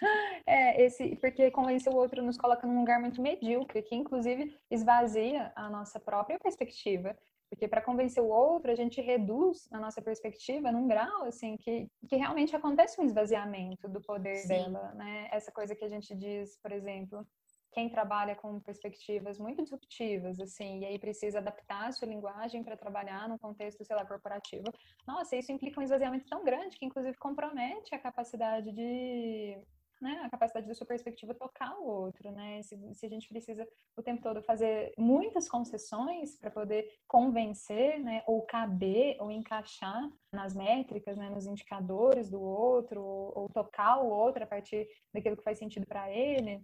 É, 0.48 0.80
esse, 0.84 1.16
porque 1.16 1.50
convencer 1.50 1.92
o 1.92 1.96
outro 1.96 2.22
nos 2.22 2.38
coloca 2.38 2.66
num 2.66 2.78
lugar 2.78 3.00
muito 3.00 3.20
medíocre, 3.20 3.82
que 3.82 3.96
inclusive 3.96 4.56
esvazia 4.70 5.52
a 5.56 5.68
nossa 5.68 5.98
própria 5.98 6.38
perspectiva. 6.38 7.16
Porque 7.48 7.66
para 7.68 7.82
convencer 7.82 8.22
o 8.22 8.28
outro, 8.28 8.70
a 8.70 8.74
gente 8.74 9.00
reduz 9.00 9.68
a 9.72 9.78
nossa 9.78 10.02
perspectiva 10.02 10.70
num 10.70 10.86
grau 10.86 11.24
assim 11.24 11.56
que, 11.56 11.88
que 12.08 12.16
realmente 12.16 12.54
acontece 12.54 13.00
um 13.00 13.04
esvaziamento 13.04 13.88
do 13.88 14.00
poder 14.00 14.36
Sim. 14.36 14.48
dela, 14.48 14.92
né? 14.94 15.28
Essa 15.32 15.52
coisa 15.52 15.74
que 15.74 15.84
a 15.84 15.88
gente 15.88 16.14
diz, 16.14 16.56
por 16.60 16.72
exemplo, 16.72 17.26
quem 17.72 17.90
trabalha 17.90 18.34
com 18.34 18.58
perspectivas 18.58 19.38
muito 19.38 19.62
disruptivas, 19.62 20.40
assim, 20.40 20.80
e 20.80 20.86
aí 20.86 20.98
precisa 20.98 21.38
adaptar 21.38 21.88
a 21.88 21.92
sua 21.92 22.08
linguagem 22.08 22.64
para 22.64 22.76
trabalhar 22.76 23.28
num 23.28 23.36
contexto, 23.36 23.84
sei 23.84 23.94
lá, 23.94 24.04
corporativo. 24.04 24.64
Nossa, 25.06 25.36
isso 25.36 25.52
implica 25.52 25.78
um 25.78 25.82
esvaziamento 25.82 26.26
tão 26.26 26.42
grande 26.42 26.78
que, 26.78 26.86
inclusive, 26.86 27.16
compromete 27.18 27.94
a 27.94 27.98
capacidade 27.98 28.72
de 28.72 29.58
né, 30.00 30.20
a 30.24 30.30
capacidade 30.30 30.66
da 30.66 30.74
sua 30.74 30.86
perspectiva 30.86 31.34
tocar 31.34 31.78
o 31.78 31.86
outro, 31.86 32.30
né? 32.30 32.62
Se, 32.62 32.76
se 32.94 33.06
a 33.06 33.08
gente 33.08 33.28
precisa 33.28 33.66
o 33.96 34.02
tempo 34.02 34.22
todo 34.22 34.42
fazer 34.42 34.92
muitas 34.98 35.48
concessões 35.48 36.38
para 36.38 36.50
poder 36.50 36.88
convencer, 37.06 37.98
né, 38.00 38.22
ou 38.26 38.42
caber 38.42 39.16
ou 39.20 39.30
encaixar 39.30 40.08
nas 40.32 40.54
métricas, 40.54 41.16
né, 41.16 41.30
nos 41.30 41.46
indicadores 41.46 42.30
do 42.30 42.40
outro, 42.40 43.02
ou, 43.02 43.32
ou 43.34 43.48
tocar 43.48 43.98
o 44.02 44.08
outro 44.08 44.44
a 44.44 44.46
partir 44.46 44.88
daquilo 45.12 45.36
que 45.36 45.44
faz 45.44 45.58
sentido 45.58 45.86
para 45.86 46.10
ele, 46.10 46.62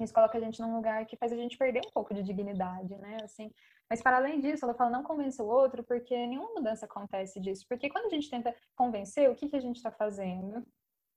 isso 0.00 0.12
coloca 0.12 0.36
a 0.36 0.40
gente 0.40 0.60
num 0.60 0.76
lugar 0.76 1.06
que 1.06 1.16
faz 1.16 1.32
a 1.32 1.36
gente 1.36 1.56
perder 1.56 1.80
um 1.86 1.90
pouco 1.90 2.12
de 2.12 2.22
dignidade, 2.22 2.96
né? 2.98 3.16
Assim, 3.22 3.50
mas 3.88 4.02
para 4.02 4.16
além 4.16 4.40
disso, 4.40 4.64
ela 4.64 4.74
fala 4.74 4.90
não 4.90 5.02
convença 5.02 5.42
o 5.42 5.48
outro, 5.48 5.82
porque 5.84 6.14
nenhuma 6.26 6.52
mudança 6.52 6.84
acontece 6.84 7.40
disso. 7.40 7.64
Porque 7.68 7.88
quando 7.88 8.06
a 8.06 8.10
gente 8.10 8.28
tenta 8.28 8.54
convencer, 8.74 9.30
o 9.30 9.34
que, 9.34 9.48
que 9.48 9.56
a 9.56 9.60
gente 9.60 9.76
está 9.76 9.90
fazendo? 9.90 10.66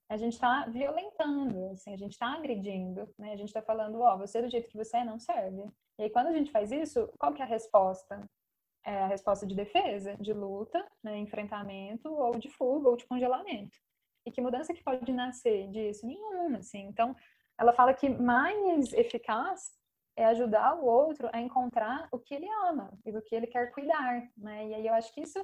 A 0.10 0.18
gente 0.18 0.34
está 0.34 0.66
violentando, 0.66 1.70
assim, 1.70 1.94
a 1.94 1.98
gente 1.98 2.14
está 2.14 2.34
agredindo, 2.34 3.08
né? 3.18 3.34
A 3.34 3.36
gente 3.36 3.50
está 3.50 3.62
falando, 3.62 4.00
ó, 4.02 4.16
oh, 4.16 4.18
você 4.18 4.42
do 4.42 4.50
jeito 4.50 4.68
que 4.68 4.76
você 4.76 4.98
é 4.98 5.04
não 5.06 5.20
serve. 5.20 5.64
E 6.00 6.04
aí, 6.04 6.10
quando 6.10 6.28
a 6.28 6.34
gente 6.34 6.52
faz 6.52 6.72
isso, 6.72 7.08
qual 7.20 7.32
que 7.32 7.42
é 7.42 7.46
a 7.46 7.48
resposta? 7.48 8.28
É 8.84 9.04
a 9.04 9.08
resposta 9.08 9.46
de 9.46 9.54
defesa, 9.54 10.16
de 10.18 10.34
luta, 10.34 10.84
né, 11.04 11.16
enfrentamento, 11.18 12.12
ou 12.12 12.40
de 12.40 12.50
fuga, 12.50 12.90
ou 12.90 12.98
de 12.98 13.06
congelamento. 13.06 13.78
E 14.26 14.32
que 14.32 14.42
mudança 14.42 14.74
que 14.74 14.84
pode 14.84 15.12
nascer 15.12 15.70
disso? 15.70 16.08
Nenhuma, 16.08 16.58
assim. 16.58 16.88
Então, 16.88 17.16
ela 17.60 17.72
fala 17.74 17.94
que 17.94 18.10
mais 18.10 18.92
eficaz 18.94 19.78
é 20.16 20.26
ajudar 20.26 20.76
o 20.76 20.86
outro 20.86 21.30
a 21.32 21.40
encontrar 21.40 22.08
o 22.12 22.18
que 22.18 22.34
ele 22.34 22.50
ama 22.68 22.92
e 23.06 23.12
do 23.12 23.22
que 23.22 23.36
ele 23.36 23.48
quer 23.48 23.72
cuidar, 23.72 24.28
né? 24.36 24.68
E 24.68 24.74
aí 24.74 24.88
eu 24.88 24.94
acho 24.94 25.14
que 25.14 25.22
isso 25.22 25.40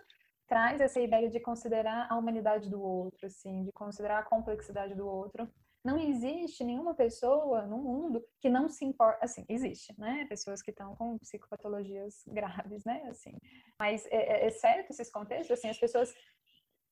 traz 0.47 0.79
essa 0.81 0.99
ideia 0.99 1.29
de 1.29 1.39
considerar 1.39 2.07
a 2.09 2.17
humanidade 2.17 2.69
do 2.69 2.81
outro, 2.81 3.27
assim, 3.27 3.63
de 3.63 3.71
considerar 3.71 4.19
a 4.19 4.23
complexidade 4.23 4.95
do 4.95 5.07
outro. 5.07 5.49
Não 5.83 5.99
existe 5.99 6.63
nenhuma 6.63 6.95
pessoa 6.95 7.63
no 7.67 7.77
mundo 7.77 8.23
que 8.39 8.49
não 8.49 8.67
se 8.67 8.83
importa, 8.83 9.23
assim, 9.23 9.45
existe, 9.47 9.93
né? 9.99 10.25
Pessoas 10.27 10.61
que 10.61 10.71
estão 10.71 10.95
com 10.95 11.17
psicopatologias 11.19 12.23
graves, 12.27 12.83
né? 12.85 13.03
Assim, 13.09 13.37
mas 13.79 14.05
é, 14.07 14.43
é, 14.43 14.47
exceto 14.47 14.91
esses 14.91 15.11
contextos, 15.11 15.51
assim, 15.51 15.69
as 15.69 15.79
pessoas 15.79 16.13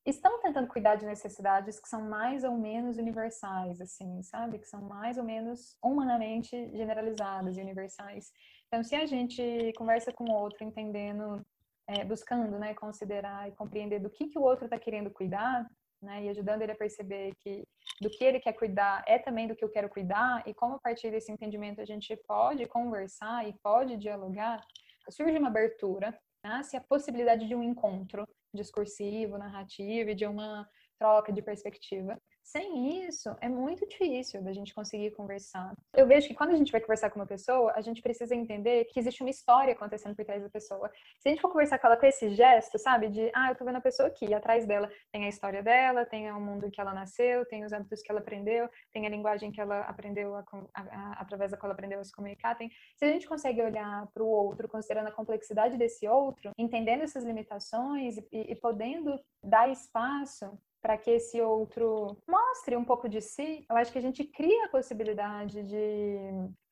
estão 0.06 0.42
tentando 0.42 0.68
cuidar 0.68 0.96
de 0.96 1.06
necessidades 1.06 1.80
que 1.80 1.88
são 1.88 2.02
mais 2.02 2.44
ou 2.44 2.58
menos 2.58 2.98
universais, 2.98 3.80
assim, 3.80 4.22
sabe? 4.22 4.60
Que 4.60 4.68
são 4.68 4.82
mais 4.82 5.18
ou 5.18 5.24
menos 5.24 5.78
humanamente 5.82 6.50
generalizadas 6.76 7.58
e 7.58 7.62
universais. 7.62 8.32
Então, 8.68 8.84
se 8.84 8.96
a 8.96 9.06
gente 9.06 9.72
conversa 9.78 10.12
com 10.12 10.26
o 10.26 10.34
outro 10.34 10.64
entendendo, 10.64 11.46
é, 11.88 12.04
buscando, 12.04 12.58
né, 12.58 12.74
considerar 12.74 13.48
e 13.48 13.52
compreender 13.52 14.00
do 14.00 14.10
que, 14.10 14.28
que 14.28 14.38
o 14.38 14.42
outro 14.42 14.66
está 14.66 14.78
querendo 14.78 15.12
cuidar, 15.12 15.66
né, 16.02 16.24
e 16.24 16.30
ajudando 16.30 16.62
ele 16.62 16.72
a 16.72 16.76
perceber 16.76 17.34
que 17.40 17.64
do 18.02 18.10
que 18.10 18.24
ele 18.24 18.40
quer 18.40 18.54
cuidar 18.54 19.04
é 19.08 19.18
também 19.18 19.48
do 19.48 19.56
que 19.56 19.64
eu 19.64 19.70
quero 19.70 19.90
cuidar, 19.90 20.44
e 20.48 20.54
como 20.54 20.76
a 20.76 20.80
partir 20.80 21.12
desse 21.12 21.32
entendimento 21.32 21.80
a 21.80 21.86
gente 21.86 22.16
pode 22.28 22.66
conversar 22.68 23.48
e 23.48 23.54
pode 23.64 23.98
dialogar, 23.98 24.60
surge 25.10 25.38
uma 25.38 25.48
abertura, 25.48 26.18
nasce 26.44 26.76
a 26.76 26.82
possibilidade 26.82 27.48
de 27.48 27.56
um 27.56 27.64
encontro 27.64 28.28
discursivo, 28.54 29.38
narrativo 29.38 30.10
e 30.10 30.16
de 30.16 30.26
uma 30.26 30.68
troca 31.04 31.34
de 31.34 31.42
perspectiva. 31.42 32.18
Sem 32.42 33.06
isso, 33.06 33.36
é 33.42 33.50
muito 33.50 33.86
difícil 33.88 34.42
da 34.42 34.54
gente 34.54 34.74
conseguir 34.74 35.12
conversar. 35.12 35.74
Eu 35.94 36.08
vejo 36.08 36.28
que 36.28 36.34
quando 36.34 36.52
a 36.52 36.56
gente 36.56 36.72
vai 36.72 36.80
conversar 36.80 37.10
com 37.10 37.20
uma 37.20 37.26
pessoa, 37.26 37.74
a 37.76 37.82
gente 37.82 38.02
precisa 38.02 38.34
entender 38.36 38.86
que 38.86 39.00
existe 39.00 39.22
uma 39.22 39.30
história 39.30 39.74
acontecendo 39.74 40.16
por 40.16 40.24
trás 40.24 40.42
da 40.42 40.50
pessoa. 40.50 40.90
Se 41.20 41.28
a 41.28 41.30
gente 41.30 41.42
for 41.42 41.50
conversar 41.50 41.78
com 41.80 41.88
ela 41.88 41.98
com 41.98 42.06
esse 42.06 42.30
gesto, 42.30 42.78
sabe, 42.78 43.10
de, 43.10 43.30
ah, 43.34 43.50
eu 43.50 43.56
tô 43.56 43.66
vendo 43.66 43.78
a 43.78 43.82
pessoa 43.82 44.08
aqui, 44.08 44.26
e 44.26 44.34
atrás 44.34 44.66
dela 44.66 44.90
tem 45.12 45.26
a 45.26 45.30
história 45.30 45.62
dela, 45.62 46.06
tem 46.06 46.32
o 46.32 46.40
mundo 46.40 46.72
que 46.72 46.80
ela 46.80 46.94
nasceu, 46.94 47.46
tem 47.48 47.66
os 47.66 47.74
hábitos 47.74 48.02
que 48.02 48.12
ela 48.12 48.22
aprendeu, 48.22 48.70
tem 48.94 49.06
a 49.06 49.10
linguagem 49.10 49.52
que 49.52 49.60
ela 49.60 49.82
aprendeu, 49.82 50.36
a, 50.36 50.44
a, 50.74 50.82
a, 50.82 51.14
através 51.22 51.52
da 51.52 51.58
qual 51.58 51.68
ela 51.68 51.74
aprendeu 51.74 52.00
a 52.00 52.04
se 52.04 52.14
comunicar. 52.14 52.56
Tem... 52.56 52.70
Se 52.98 53.04
a 53.04 53.10
gente 53.10 53.28
consegue 53.28 53.62
olhar 53.62 54.08
para 54.14 54.24
o 54.24 54.28
outro, 54.28 54.70
considerando 54.70 55.08
a 55.08 55.12
complexidade 55.12 55.78
desse 55.78 56.08
outro, 56.08 56.52
entendendo 56.58 57.04
essas 57.04 57.24
limitações 57.24 58.18
e, 58.32 58.52
e 58.52 58.56
podendo 58.56 59.20
dar 59.42 59.70
espaço 59.70 60.58
para 60.84 60.98
que 60.98 61.12
esse 61.12 61.42
outro 61.42 62.18
mostre 62.28 62.76
um 62.76 62.84
pouco 62.84 63.08
de 63.08 63.22
si, 63.22 63.66
eu 63.70 63.78
acho 63.78 63.90
que 63.90 63.98
a 63.98 64.02
gente 64.02 64.26
cria 64.26 64.66
a 64.66 64.70
possibilidade 64.70 65.64
de 65.64 66.18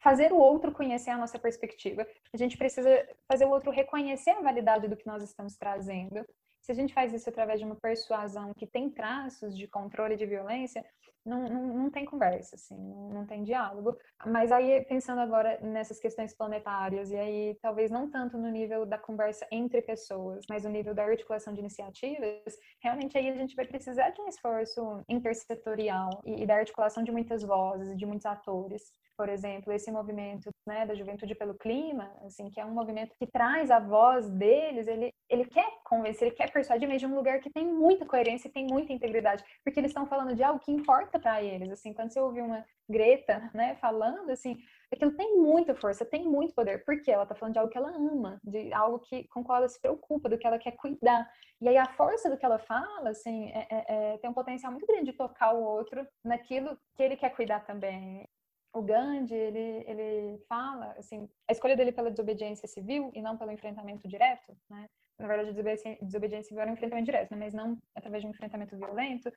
fazer 0.04 0.34
o 0.34 0.38
outro 0.38 0.74
conhecer 0.74 1.12
a 1.12 1.18
nossa 1.18 1.40
perspectiva. 1.40 2.06
A 2.34 2.38
gente 2.38 2.58
precisa 2.58 3.08
fazer 3.26 3.46
o 3.46 3.50
outro 3.50 3.72
reconhecer 3.72 4.32
a 4.32 4.42
validade 4.42 4.90
do 4.90 4.98
que 4.98 5.08
nós 5.08 5.24
estamos 5.24 5.56
trazendo. 5.56 6.26
Se 6.62 6.74
a 6.74 6.76
gente 6.76 6.94
faz 6.94 7.14
isso 7.14 7.30
através 7.30 7.62
de 7.62 7.66
uma 7.66 7.78
persuasão 7.78 8.54
que 8.54 8.68
tem 8.68 8.90
traços 8.90 9.58
de 9.58 9.66
controle 9.66 10.18
de 10.18 10.26
violência, 10.26 10.86
não, 11.26 11.44
não, 11.44 11.68
não 11.68 11.92
tem 11.92 12.06
conversa, 12.06 12.56
assim, 12.56 12.78
não, 12.78 13.26
tem 13.26 13.44
diálogo. 13.44 13.98
Mas 14.26 14.52
aí, 14.52 14.84
pensando 14.86 15.22
agora 15.22 15.60
nessas 15.62 16.00
questões 16.00 16.34
planetárias, 16.34 17.12
e 17.12 17.16
aí 17.16 17.58
talvez 17.62 17.92
não 17.92 18.10
tanto 18.10 18.38
no 18.38 18.50
nível 18.50 18.86
da 18.86 18.98
conversa 18.98 19.46
entre 19.52 19.82
pessoas, 19.82 20.46
mas 20.50 20.64
no 20.64 20.70
nível 20.70 20.94
da 20.94 21.04
articulação 21.04 21.54
de 21.54 21.60
iniciativas, 21.60 22.58
realmente 22.82 23.18
aí 23.18 23.30
a 23.30 23.36
gente 23.36 23.56
vai 23.56 23.66
precisar 23.66 24.10
de 24.10 24.22
um 24.22 24.28
esforço 24.28 25.04
intersetorial 25.08 26.22
e, 26.26 26.44
e 26.44 26.46
da 26.46 26.56
articulação 26.56 27.04
de 27.04 27.12
muitas 27.12 27.44
vozes, 27.44 27.98
de 27.98 28.06
muitos 28.06 28.26
atores 28.26 28.92
por 29.22 29.30
exemplo, 29.30 29.72
esse 29.72 29.92
movimento 29.92 30.50
né, 30.66 30.84
da 30.84 30.96
Juventude 30.96 31.36
pelo 31.36 31.54
Clima, 31.54 32.12
assim, 32.26 32.50
que 32.50 32.60
é 32.60 32.66
um 32.66 32.74
movimento 32.74 33.14
que 33.20 33.28
traz 33.28 33.70
a 33.70 33.78
voz 33.78 34.28
deles, 34.28 34.88
ele, 34.88 35.14
ele 35.30 35.46
quer 35.46 35.70
convencer, 35.84 36.30
ele 36.30 36.36
quer 36.36 36.52
persuadir, 36.52 36.90
mas 36.90 37.00
de 37.00 37.06
um 37.06 37.14
lugar 37.14 37.40
que 37.40 37.52
tem 37.52 37.64
muita 37.64 38.04
coerência 38.04 38.48
e 38.48 38.52
tem 38.52 38.66
muita 38.66 38.92
integridade, 38.92 39.44
porque 39.64 39.80
eles 39.80 39.92
estão 39.92 40.08
falando 40.08 40.34
de 40.34 40.42
algo 40.42 40.60
que 40.60 40.72
importa 40.72 41.20
para 41.20 41.40
eles, 41.44 41.70
assim, 41.70 41.94
quando 41.94 42.12
você 42.12 42.20
ouve 42.20 42.42
uma 42.42 42.66
Greta, 42.90 43.48
né, 43.54 43.76
falando, 43.76 44.32
assim, 44.32 44.58
aquilo 44.92 45.16
tem 45.16 45.38
muita 45.38 45.76
força, 45.76 46.04
tem 46.04 46.26
muito 46.26 46.56
poder, 46.56 46.84
porque 46.84 47.12
ela 47.12 47.22
está 47.22 47.36
falando 47.36 47.54
de 47.54 47.60
algo 47.60 47.72
que 47.72 47.78
ela 47.78 47.96
ama, 47.96 48.40
de 48.44 48.74
algo 48.74 48.98
que, 49.02 49.28
com 49.28 49.44
qual 49.44 49.60
ela 49.60 49.70
se 49.70 49.80
preocupa, 49.80 50.30
do 50.30 50.38
que 50.40 50.48
ela 50.48 50.58
quer 50.58 50.72
cuidar, 50.72 51.32
e 51.62 51.68
aí 51.68 51.78
a 51.78 51.86
força 51.86 52.28
do 52.28 52.38
que 52.40 52.46
ela 52.46 52.58
fala, 52.58 53.12
assim, 53.12 53.52
é, 53.52 53.68
é, 53.70 53.86
é, 53.88 54.18
tem 54.18 54.32
um 54.32 54.34
potencial 54.34 54.72
muito 54.72 54.88
grande 54.88 55.12
de 55.12 55.18
tocar 55.18 55.54
o 55.54 55.62
outro 55.62 56.08
naquilo 56.26 56.76
que 56.96 57.04
ele 57.04 57.16
quer 57.16 57.30
cuidar 57.30 57.60
também 57.68 58.28
o 58.74 58.82
Gandhi, 58.82 59.36
ele, 59.36 59.84
ele 59.88 60.38
fala, 60.48 60.96
assim, 60.98 61.28
a 61.48 61.52
escolha 61.52 61.76
dele 61.76 61.92
pela 61.92 62.10
desobediência 62.10 62.68
civil 62.68 63.12
e 63.14 63.22
não 63.22 63.38
pelo 63.38 63.52
enfrentamento 63.52 64.08
direto, 64.08 64.56
né? 64.70 64.88
na 65.20 65.28
verdade, 65.28 65.54
desobediência 66.02 66.44
civil 66.44 66.62
era 66.62 66.72
um 66.72 66.74
enfrentamento 66.74 67.06
direto, 67.06 67.32
né? 67.32 67.38
mas 67.38 67.54
não 67.54 67.78
através 67.96 68.24
de 68.24 68.28
um 68.28 68.32
enfrentamento 68.32 68.76
violento, 68.76 69.32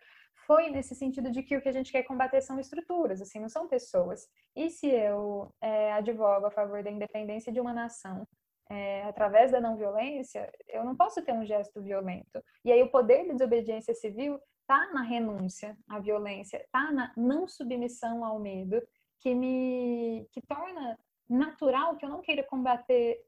foi 0.46 0.70
nesse 0.70 0.94
sentido 0.94 1.30
de 1.30 1.42
que 1.42 1.56
o 1.56 1.60
que 1.60 1.68
a 1.68 1.72
gente 1.72 1.92
quer 1.92 2.04
combater 2.04 2.40
são 2.40 2.58
estruturas, 2.58 3.20
assim, 3.20 3.38
não 3.38 3.48
são 3.48 3.68
pessoas. 3.68 4.26
E 4.56 4.70
se 4.70 4.88
eu 4.88 5.52
é, 5.60 5.92
advogo 5.92 6.46
a 6.46 6.50
favor 6.50 6.82
da 6.82 6.90
independência 6.90 7.52
de 7.52 7.60
uma 7.60 7.72
nação 7.72 8.26
é, 8.70 9.02
através 9.04 9.52
da 9.52 9.60
não 9.60 9.76
violência, 9.76 10.50
eu 10.68 10.84
não 10.84 10.96
posso 10.96 11.22
ter 11.22 11.32
um 11.32 11.44
gesto 11.44 11.82
violento. 11.82 12.42
E 12.64 12.72
aí 12.72 12.82
o 12.82 12.90
poder 12.90 13.24
de 13.24 13.32
desobediência 13.32 13.94
civil 13.94 14.40
está 14.62 14.90
na 14.92 15.02
renúncia 15.02 15.76
à 15.88 15.98
violência, 15.98 16.56
está 16.56 16.90
na 16.90 17.12
não 17.16 17.46
submissão 17.46 18.24
ao 18.24 18.38
medo, 18.38 18.82
que 19.20 19.34
me 19.34 20.26
que 20.32 20.40
torna 20.42 20.98
natural 21.28 21.96
que 21.96 22.04
eu 22.04 22.08
não 22.08 22.20
queira 22.20 22.42
combater 22.42 23.24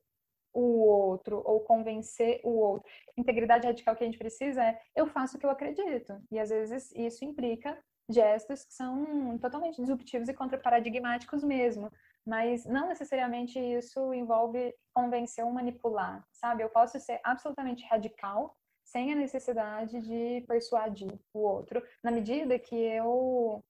o 0.53 0.85
outro 0.85 1.42
ou 1.44 1.61
convencer 1.61 2.40
o 2.42 2.51
outro. 2.51 2.90
Integridade 3.16 3.66
radical 3.66 3.94
que 3.94 4.05
a 4.05 4.07
gente 4.07 4.18
precisa 4.18 4.64
é 4.64 4.81
eu 4.94 5.07
faço 5.07 5.37
o 5.37 5.40
que 5.40 5.44
eu 5.44 5.51
acredito. 5.51 6.18
E 6.31 6.38
às 6.38 6.49
vezes 6.49 6.90
isso 6.94 7.25
implica 7.25 7.79
gestos 8.09 8.64
que 8.64 8.72
são 8.72 9.37
totalmente 9.38 9.77
disruptivos 9.77 10.29
e 10.29 10.35
contraparadigmáticos 10.35 11.44
mesmo. 11.44 11.90
Mas 12.25 12.64
não 12.64 12.88
necessariamente 12.88 13.59
isso 13.59 14.14
envolve 14.14 14.75
convencer 14.94 15.44
ou 15.44 15.53
manipular, 15.53 16.27
sabe? 16.33 16.62
Eu 16.62 16.70
posso 16.70 16.99
ser 16.99 17.20
absolutamente 17.22 17.85
radical 17.85 18.57
sem 18.83 19.12
a 19.12 19.16
necessidade 19.16 20.01
de 20.01 20.44
persuadir 20.46 21.12
o 21.35 21.40
outro, 21.40 21.83
na 22.03 22.11
medida 22.11 22.59
que 22.59 22.75
eu 22.75 23.62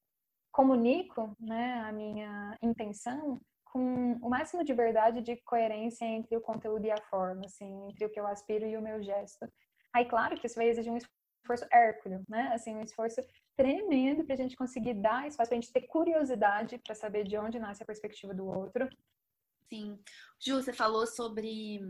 comunico 0.56 1.36
né, 1.38 1.82
a 1.82 1.92
minha 1.92 2.56
intenção 2.62 3.38
com 3.66 4.14
o 4.22 4.30
máximo 4.30 4.64
de 4.64 4.72
verdade 4.72 5.20
de 5.20 5.36
coerência 5.42 6.06
entre 6.06 6.34
o 6.34 6.40
conteúdo 6.40 6.86
e 6.86 6.90
a 6.90 6.96
forma, 7.10 7.42
assim, 7.44 7.88
entre 7.88 8.06
o 8.06 8.08
que 8.08 8.18
eu 8.18 8.26
aspiro 8.26 8.64
e 8.64 8.74
o 8.74 8.80
meu 8.80 9.02
gesto. 9.02 9.46
Aí, 9.94 10.06
claro 10.06 10.34
que 10.34 10.46
isso 10.46 10.54
vai 10.54 10.70
exigir 10.70 10.90
um 10.90 10.96
esforço 10.96 11.66
hércules, 11.70 12.26
né? 12.26 12.52
Assim, 12.54 12.74
um 12.74 12.80
esforço 12.80 13.20
tremendo 13.54 14.24
para 14.24 14.32
a 14.32 14.38
gente 14.38 14.56
conseguir 14.56 14.94
dar 14.94 15.28
espaço, 15.28 15.50
para 15.50 15.58
a 15.58 15.60
gente 15.60 15.72
ter 15.72 15.82
curiosidade 15.82 16.78
para 16.78 16.94
saber 16.94 17.24
de 17.24 17.36
onde 17.36 17.58
nasce 17.58 17.82
a 17.82 17.86
perspectiva 17.86 18.32
do 18.32 18.46
outro. 18.46 18.88
Sim. 19.68 19.98
Ju, 20.40 20.62
você 20.62 20.72
falou 20.72 21.06
sobre 21.06 21.80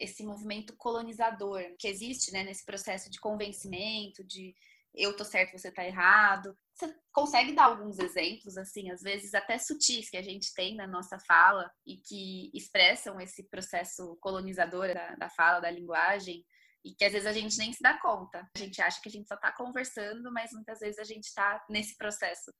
esse 0.00 0.24
movimento 0.24 0.76
colonizador 0.76 1.62
que 1.78 1.86
existe 1.86 2.32
né, 2.32 2.42
nesse 2.42 2.64
processo 2.64 3.08
de 3.08 3.20
convencimento, 3.20 4.24
de 4.24 4.52
eu 4.96 5.14
tô 5.14 5.24
certo, 5.24 5.58
você 5.58 5.70
tá 5.70 5.84
errado. 5.84 6.56
Você 6.74 6.94
consegue 7.12 7.52
dar 7.52 7.64
alguns 7.64 7.98
exemplos, 7.98 8.56
assim, 8.56 8.90
às 8.90 9.02
vezes 9.02 9.34
até 9.34 9.58
sutis 9.58 10.08
que 10.10 10.16
a 10.16 10.22
gente 10.22 10.52
tem 10.54 10.74
na 10.74 10.86
nossa 10.86 11.18
fala 11.20 11.70
e 11.86 11.98
que 11.98 12.50
expressam 12.54 13.20
esse 13.20 13.44
processo 13.48 14.16
colonizador 14.20 14.92
da, 14.92 15.14
da 15.16 15.28
fala, 15.30 15.60
da 15.60 15.70
linguagem, 15.70 16.44
e 16.84 16.94
que 16.94 17.04
às 17.04 17.12
vezes 17.12 17.26
a 17.26 17.32
gente 17.32 17.58
nem 17.58 17.72
se 17.72 17.82
dá 17.82 17.98
conta. 18.00 18.48
A 18.54 18.58
gente 18.58 18.80
acha 18.80 19.00
que 19.00 19.08
a 19.08 19.12
gente 19.12 19.26
só 19.26 19.36
tá 19.36 19.52
conversando, 19.52 20.32
mas 20.32 20.52
muitas 20.52 20.78
vezes 20.78 20.98
a 20.98 21.04
gente 21.04 21.32
tá 21.34 21.64
nesse 21.68 21.96
processo 21.96 22.52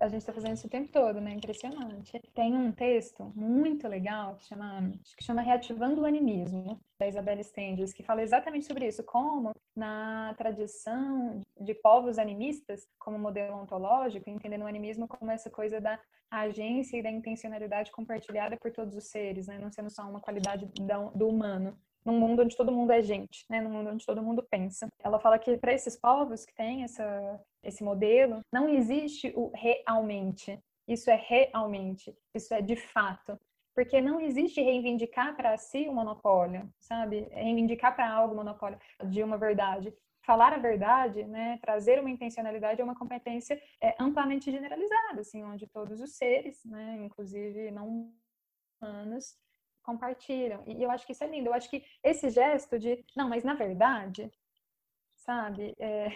a 0.00 0.08
gente 0.08 0.20
está 0.20 0.32
fazendo 0.32 0.54
isso 0.54 0.66
o 0.66 0.70
tempo 0.70 0.90
todo, 0.92 1.20
né? 1.20 1.32
Impressionante. 1.32 2.20
Tem 2.34 2.54
um 2.54 2.70
texto 2.70 3.32
muito 3.34 3.88
legal 3.88 4.36
que 4.36 4.46
chama, 4.46 4.92
que 5.16 5.24
chama 5.24 5.42
Reativando 5.42 6.02
o 6.02 6.04
Animismo, 6.04 6.80
da 6.98 7.08
Isabelle 7.08 7.42
Stenges, 7.42 7.92
que 7.92 8.02
fala 8.02 8.22
exatamente 8.22 8.66
sobre 8.66 8.86
isso, 8.86 9.02
como 9.02 9.52
na 9.74 10.34
tradição 10.38 11.40
de 11.60 11.74
povos 11.74 12.18
animistas, 12.18 12.86
como 12.98 13.18
modelo 13.18 13.56
ontológico, 13.56 14.30
entendendo 14.30 14.62
o 14.62 14.68
animismo 14.68 15.08
como 15.08 15.30
essa 15.30 15.50
coisa 15.50 15.80
da 15.80 15.98
agência 16.30 16.96
e 16.96 17.02
da 17.02 17.10
intencionalidade 17.10 17.90
compartilhada 17.90 18.56
por 18.56 18.70
todos 18.70 18.94
os 18.94 19.08
seres, 19.08 19.46
né? 19.46 19.58
Não 19.58 19.70
sendo 19.70 19.90
só 19.90 20.02
uma 20.02 20.20
qualidade 20.20 20.70
do 21.14 21.28
humano 21.28 21.76
num 22.04 22.18
mundo 22.18 22.42
onde 22.42 22.56
todo 22.56 22.72
mundo 22.72 22.90
é 22.90 23.02
gente, 23.02 23.44
né? 23.50 23.60
Num 23.60 23.70
mundo 23.70 23.90
onde 23.90 24.06
todo 24.06 24.22
mundo 24.22 24.46
pensa. 24.50 24.88
Ela 25.02 25.18
fala 25.18 25.38
que 25.38 25.58
para 25.58 25.74
esses 25.74 25.96
povos 25.96 26.44
que 26.44 26.54
têm 26.54 26.82
essa, 26.82 27.40
esse 27.68 27.84
modelo, 27.84 28.40
não 28.52 28.68
existe 28.68 29.32
o 29.36 29.50
realmente. 29.54 30.58
Isso 30.86 31.10
é 31.10 31.16
realmente, 31.16 32.16
isso 32.34 32.52
é 32.54 32.62
de 32.62 32.76
fato. 32.76 33.38
Porque 33.74 34.00
não 34.00 34.20
existe 34.20 34.60
reivindicar 34.60 35.36
para 35.36 35.56
si 35.56 35.86
o 35.86 35.92
um 35.92 35.94
monopólio, 35.94 36.68
sabe? 36.80 37.28
Reivindicar 37.30 37.94
para 37.94 38.10
algo 38.10 38.34
monopólio 38.34 38.78
de 39.04 39.22
uma 39.22 39.38
verdade. 39.38 39.94
Falar 40.22 40.52
a 40.52 40.58
verdade, 40.58 41.24
né, 41.24 41.58
trazer 41.62 42.00
uma 42.00 42.10
intencionalidade 42.10 42.80
é 42.80 42.84
uma 42.84 42.98
competência 42.98 43.60
é, 43.80 43.94
amplamente 43.98 44.50
generalizada, 44.50 45.20
assim, 45.20 45.44
onde 45.44 45.66
todos 45.66 46.00
os 46.00 46.16
seres, 46.16 46.62
né, 46.64 46.98
inclusive 47.00 47.70
não 47.70 48.12
humanos, 48.80 49.36
compartilham. 49.82 50.62
E 50.66 50.82
eu 50.82 50.90
acho 50.90 51.06
que 51.06 51.12
isso 51.12 51.24
é 51.24 51.28
lindo. 51.28 51.48
Eu 51.48 51.54
acho 51.54 51.70
que 51.70 51.82
esse 52.02 52.28
gesto 52.30 52.78
de, 52.78 53.04
não, 53.16 53.28
mas 53.28 53.44
na 53.44 53.54
verdade, 53.54 54.30
sabe? 55.16 55.74
É, 55.78 56.08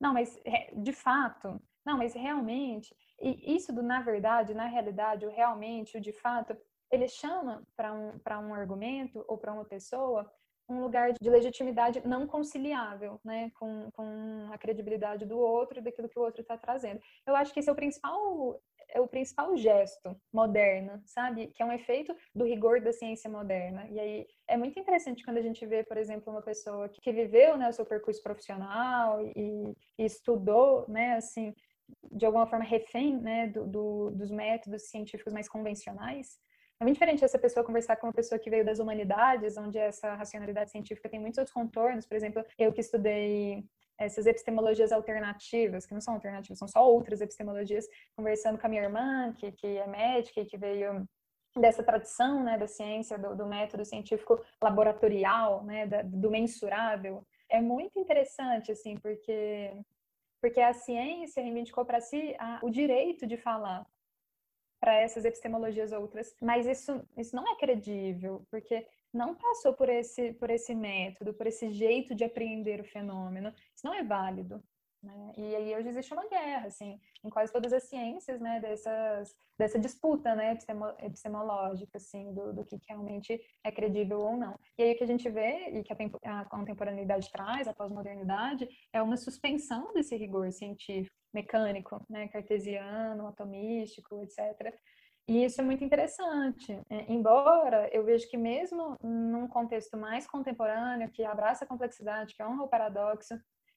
não, 0.00 0.12
mas 0.12 0.38
de 0.72 0.92
fato, 0.92 1.60
não, 1.84 1.98
mas 1.98 2.14
realmente, 2.14 2.94
e 3.20 3.54
isso 3.56 3.72
do 3.72 3.82
na 3.82 4.00
verdade, 4.00 4.54
na 4.54 4.66
realidade, 4.66 5.26
o 5.26 5.30
realmente, 5.30 5.98
o 5.98 6.00
de 6.00 6.12
fato, 6.12 6.56
ele 6.90 7.08
chama 7.08 7.62
para 7.76 7.92
um, 7.92 8.20
um 8.48 8.54
argumento 8.54 9.24
ou 9.28 9.36
para 9.36 9.52
uma 9.52 9.64
pessoa 9.64 10.30
um 10.68 10.80
lugar 10.80 11.12
de 11.12 11.30
legitimidade 11.30 12.00
não 12.06 12.26
conciliável, 12.26 13.20
né, 13.22 13.50
com, 13.54 13.90
com 13.92 14.48
a 14.52 14.58
credibilidade 14.58 15.26
do 15.26 15.38
outro 15.38 15.78
e 15.78 15.82
daquilo 15.82 16.08
que 16.08 16.18
o 16.18 16.22
outro 16.22 16.40
está 16.40 16.56
trazendo. 16.56 17.00
Eu 17.26 17.36
acho 17.36 17.52
que 17.52 17.60
esse 17.60 17.68
é 17.68 17.72
o 17.72 17.76
principal 17.76 18.58
é 18.94 19.00
o 19.00 19.08
principal 19.08 19.56
gesto 19.56 20.16
moderno, 20.32 21.02
sabe? 21.04 21.48
Que 21.48 21.62
é 21.62 21.66
um 21.66 21.72
efeito 21.72 22.16
do 22.34 22.44
rigor 22.44 22.80
da 22.80 22.92
ciência 22.92 23.28
moderna. 23.28 23.86
E 23.90 23.98
aí 23.98 24.26
é 24.48 24.56
muito 24.56 24.78
interessante 24.78 25.24
quando 25.24 25.38
a 25.38 25.42
gente 25.42 25.66
vê, 25.66 25.82
por 25.82 25.96
exemplo, 25.96 26.32
uma 26.32 26.40
pessoa 26.40 26.88
que 26.88 27.12
viveu 27.12 27.58
né, 27.58 27.68
o 27.68 27.72
seu 27.72 27.84
percurso 27.84 28.22
profissional 28.22 29.20
e, 29.20 29.76
e 29.98 30.04
estudou, 30.04 30.86
né, 30.88 31.16
assim, 31.16 31.52
de 32.12 32.24
alguma 32.24 32.46
forma 32.46 32.64
refém, 32.64 33.18
né, 33.20 33.48
do, 33.48 33.66
do, 33.66 34.10
dos 34.12 34.30
métodos 34.30 34.88
científicos 34.88 35.32
mais 35.32 35.48
convencionais. 35.48 36.38
É 36.80 36.84
muito 36.84 36.94
diferente 36.94 37.24
essa 37.24 37.38
pessoa 37.38 37.64
conversar 37.64 37.96
com 37.96 38.06
uma 38.06 38.12
pessoa 38.12 38.38
que 38.38 38.50
veio 38.50 38.64
das 38.64 38.78
humanidades, 38.78 39.56
onde 39.56 39.78
essa 39.78 40.14
racionalidade 40.14 40.70
científica 40.70 41.08
tem 41.08 41.20
muitos 41.20 41.38
outros 41.38 41.54
contornos. 41.54 42.06
Por 42.06 42.16
exemplo, 42.16 42.44
eu 42.58 42.72
que 42.72 42.80
estudei 42.80 43.64
essas 43.98 44.26
epistemologias 44.26 44.92
alternativas, 44.92 45.86
que 45.86 45.94
não 45.94 46.00
são 46.00 46.14
alternativas, 46.14 46.58
são 46.58 46.68
só 46.68 46.86
outras 46.88 47.20
epistemologias, 47.20 47.86
conversando 48.16 48.58
com 48.58 48.66
a 48.66 48.70
minha 48.70 48.82
irmã, 48.82 49.32
que, 49.34 49.52
que 49.52 49.66
é 49.66 49.86
médica 49.86 50.40
e 50.40 50.46
que 50.46 50.56
veio 50.56 51.06
dessa 51.56 51.82
tradição 51.82 52.42
né, 52.42 52.58
da 52.58 52.66
ciência, 52.66 53.16
do, 53.16 53.36
do 53.36 53.46
método 53.46 53.84
científico 53.84 54.44
laboratorial, 54.60 55.62
né, 55.64 55.86
da, 55.86 56.02
do 56.02 56.30
mensurável. 56.30 57.24
É 57.48 57.60
muito 57.60 57.98
interessante, 57.98 58.72
assim, 58.72 58.96
porque, 58.96 59.72
porque 60.40 60.60
a 60.60 60.72
ciência 60.72 61.42
reivindicou 61.42 61.84
para 61.84 62.00
si 62.00 62.34
a, 62.38 62.58
o 62.62 62.70
direito 62.70 63.26
de 63.26 63.36
falar 63.36 63.86
para 64.80 64.96
essas 64.96 65.24
epistemologias 65.24 65.92
outras, 65.92 66.34
mas 66.42 66.66
isso, 66.66 67.02
isso 67.16 67.34
não 67.34 67.48
é 67.48 67.56
credível, 67.56 68.44
porque 68.50 68.86
não 69.16 69.34
passou 69.34 69.72
por 69.72 69.88
esse, 69.88 70.32
por 70.34 70.50
esse 70.50 70.74
método, 70.74 71.32
por 71.32 71.46
esse 71.46 71.70
jeito 71.70 72.14
de 72.14 72.24
apreender 72.24 72.80
o 72.80 72.84
fenômeno. 72.84 73.52
Isso 73.74 73.86
não 73.86 73.94
é 73.94 74.02
válido. 74.02 74.62
Né? 75.04 75.32
E 75.36 75.54
aí 75.54 75.76
hoje 75.76 75.88
existe 75.88 76.14
uma 76.14 76.26
guerra, 76.26 76.66
assim, 76.66 76.98
em 77.22 77.28
quase 77.28 77.52
todas 77.52 77.72
as 77.74 77.82
ciências, 77.84 78.40
né, 78.40 78.58
dessas, 78.58 79.34
dessa 79.58 79.78
disputa, 79.78 80.34
né, 80.34 80.56
epistemológica, 81.00 81.98
assim, 81.98 82.32
do, 82.32 82.54
do 82.54 82.64
que 82.64 82.80
realmente 82.88 83.38
é 83.62 83.70
credível 83.70 84.20
ou 84.20 84.36
não. 84.36 84.58
E 84.78 84.82
aí 84.82 84.92
o 84.92 84.96
que 84.96 85.04
a 85.04 85.06
gente 85.06 85.28
vê, 85.28 85.68
e 85.68 85.82
que 85.82 85.92
a, 85.92 86.40
a 86.40 86.44
contemporaneidade 86.46 87.30
traz, 87.30 87.68
a 87.68 87.74
pós-modernidade, 87.74 88.66
é 88.92 89.02
uma 89.02 89.18
suspensão 89.18 89.92
desse 89.92 90.16
rigor 90.16 90.50
científico, 90.50 91.14
mecânico, 91.34 92.02
né, 92.08 92.28
cartesiano, 92.28 93.26
atomístico, 93.26 94.22
etc., 94.22 94.74
e 95.26 95.44
isso 95.44 95.60
é 95.60 95.64
muito 95.64 95.82
interessante. 95.82 96.72
É, 96.90 97.12
embora 97.12 97.88
eu 97.92 98.04
veja 98.04 98.26
que 98.28 98.36
mesmo 98.36 98.96
num 99.02 99.48
contexto 99.48 99.96
mais 99.96 100.26
contemporâneo, 100.26 101.10
que 101.10 101.24
abraça 101.24 101.64
a 101.64 101.68
complexidade, 101.68 102.34
que 102.34 102.42
honra 102.42 102.64
o 102.64 102.68
paradoxo, 102.68 103.34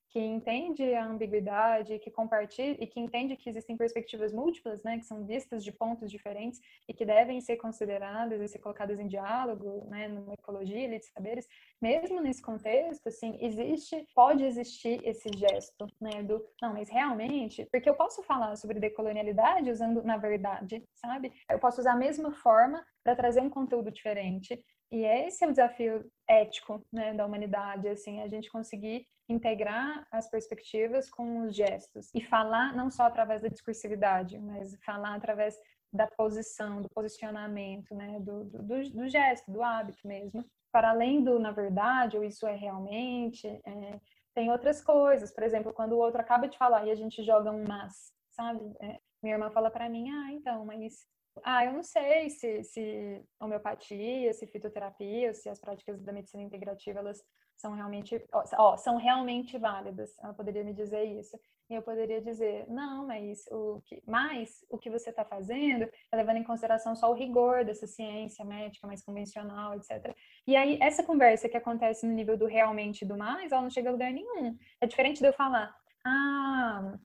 que 0.10 0.20
entende 0.20 0.94
a 0.94 1.06
ambiguidade, 1.06 2.00
que 2.00 2.10
compartilha 2.10 2.78
e 2.80 2.88
que 2.88 3.00
entende 3.00 3.36
que 3.36 3.50
existem 3.50 3.76
perspectivas 3.76 4.32
múltiplas, 4.32 4.82
né, 4.84 4.98
que 4.98 5.06
são 5.06 5.26
vistas 5.26 5.64
de 5.64 5.72
pontos 5.72 6.10
diferentes 6.10 6.62
e 6.88 6.94
que 6.94 7.06
devem 7.06 7.42
ser 7.42 7.58
consideradas 7.58 8.42
e 8.42 8.48
ser 8.48 8.60
colocadas 8.60 9.00
em 9.00 9.08
diálogo, 9.08 9.86
né, 9.90 10.08
numa 10.08 10.34
ecologia 10.34 10.88
de 10.88 11.06
saberes. 11.06 11.48
Mesmo 11.82 12.22
nesse 12.22 12.42
contexto, 12.42 13.08
assim, 13.08 13.38
existe, 13.42 14.08
pode 14.16 14.44
existir 14.44 15.06
esse 15.06 15.30
gesto, 15.36 15.88
né, 16.00 16.24
do 16.24 16.44
não, 16.62 16.74
mas 16.74 16.90
realmente, 16.90 17.68
porque 17.72 17.90
eu 17.90 17.96
posso 17.96 18.24
falar 18.24 18.56
sobre 18.56 18.80
decolonialidade 18.80 19.70
usando 19.70 20.04
na 20.04 20.18
verdade, 20.18 20.84
sabe? 20.94 21.34
Eu 21.50 21.60
posso 21.60 21.82
usar 21.82 21.94
a 21.94 21.98
mesma 21.98 22.32
forma 22.32 22.86
para 23.04 23.16
trazer 23.16 23.42
um 23.42 23.50
conteúdo 23.50 23.92
diferente. 23.92 24.64
E 24.92 25.04
esse 25.04 25.44
é 25.44 25.48
o 25.48 25.52
desafio 25.52 26.10
ético, 26.28 26.82
né, 26.92 27.14
da 27.14 27.26
humanidade, 27.26 27.88
assim, 27.88 28.22
a 28.22 28.28
gente 28.28 28.50
conseguir 28.50 29.06
integrar 29.30 30.08
as 30.10 30.30
perspectivas 30.30 31.10
com 31.10 31.42
os 31.42 31.56
gestos 31.56 32.10
e 32.16 32.22
falar 32.22 32.74
não 32.74 32.90
só 32.90 33.04
através 33.04 33.42
da 33.42 33.50
discursividade, 33.50 34.40
mas 34.40 34.78
falar 34.86 35.16
através 35.16 35.58
da 35.92 36.08
posição, 36.08 36.82
do 36.82 36.90
posicionamento, 36.90 37.94
né, 37.94 38.20
do, 38.20 38.46
do, 38.46 38.90
do 38.90 39.10
gesto, 39.10 39.52
do 39.52 39.62
hábito 39.62 40.08
mesmo. 40.08 40.46
para 40.72 40.90
além 40.92 41.24
do 41.24 41.40
na 41.40 41.52
verdade 41.52 42.18
ou 42.18 42.24
isso 42.24 42.46
é 42.46 42.56
realmente, 42.56 43.48
é, 43.48 44.00
tem 44.34 44.52
outras 44.52 44.82
coisas. 44.82 45.34
Por 45.34 45.44
exemplo, 45.44 45.74
quando 45.74 45.94
o 45.94 45.98
outro 45.98 46.22
acaba 46.22 46.48
de 46.48 46.58
falar 46.58 46.86
e 46.86 46.92
a 46.92 46.96
gente 46.96 47.24
joga 47.24 47.52
um 47.52 47.64
mas, 47.68 48.14
sabe? 48.32 48.62
É, 48.82 49.00
minha 49.22 49.36
irmã 49.36 49.50
fala 49.50 49.72
para 49.72 49.90
mim, 49.90 50.10
ah, 50.10 50.32
então, 50.32 50.66
mas 50.66 51.06
ah, 51.44 51.66
eu 51.66 51.74
não 51.74 51.84
sei 51.84 52.30
se, 52.30 52.64
se 52.64 53.24
homeopatia, 53.40 54.34
se 54.34 54.48
fitoterapia, 54.48 55.34
se 55.34 55.50
as 55.50 55.60
práticas 55.60 56.02
da 56.02 56.12
medicina 56.12 56.44
integrativa 56.44 57.00
elas 57.00 57.24
são 57.58 57.74
realmente, 57.74 58.24
ó, 58.32 58.78
são 58.78 58.98
realmente 58.98 59.58
válidas. 59.58 60.18
Ela 60.24 60.34
poderia 60.34 60.64
me 60.64 60.74
dizer 60.74 61.04
isso. 61.04 61.38
E 61.70 61.74
eu 61.74 61.82
poderia 61.82 62.22
dizer, 62.22 62.66
não, 62.70 63.06
mas 63.06 63.46
o 63.52 63.82
que, 63.86 64.02
mais 64.08 64.64
o 64.70 64.78
que 64.78 64.90
você 64.90 65.10
está 65.10 65.26
fazendo 65.26 65.84
é 65.84 66.16
levando 66.16 66.38
em 66.38 66.44
consideração 66.44 66.96
só 66.96 67.12
o 67.12 67.16
rigor 67.16 67.66
dessa 67.66 67.86
ciência 67.86 68.46
médica 68.46 68.88
mais 68.88 69.04
convencional, 69.04 69.74
etc. 69.76 70.16
E 70.46 70.56
aí, 70.56 70.78
essa 70.82 71.04
conversa 71.04 71.50
que 71.50 71.58
acontece 71.58 72.06
no 72.06 72.14
nível 72.14 72.38
do 72.38 72.46
realmente 72.46 73.02
e 73.02 73.08
do 73.08 73.18
mais, 73.18 73.52
ela 73.52 73.64
não 73.64 73.70
chega 73.70 73.90
a 73.90 73.92
lugar 73.92 74.14
nenhum. 74.14 74.58
É 74.80 74.88
diferente 74.88 75.20
de 75.20 75.28
eu 75.28 75.34
falar, 75.34 75.76
ah, 76.06 76.98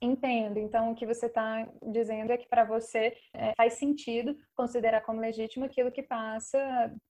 Entendo. 0.00 0.58
Então, 0.58 0.92
o 0.92 0.94
que 0.94 1.06
você 1.06 1.26
está 1.26 1.66
dizendo 1.82 2.30
é 2.32 2.36
que 2.36 2.48
para 2.48 2.64
você 2.64 3.16
é, 3.32 3.54
faz 3.56 3.74
sentido 3.74 4.36
considerar 4.54 5.00
como 5.00 5.20
legítimo 5.20 5.64
aquilo 5.64 5.92
que 5.92 6.02
passa 6.02 6.58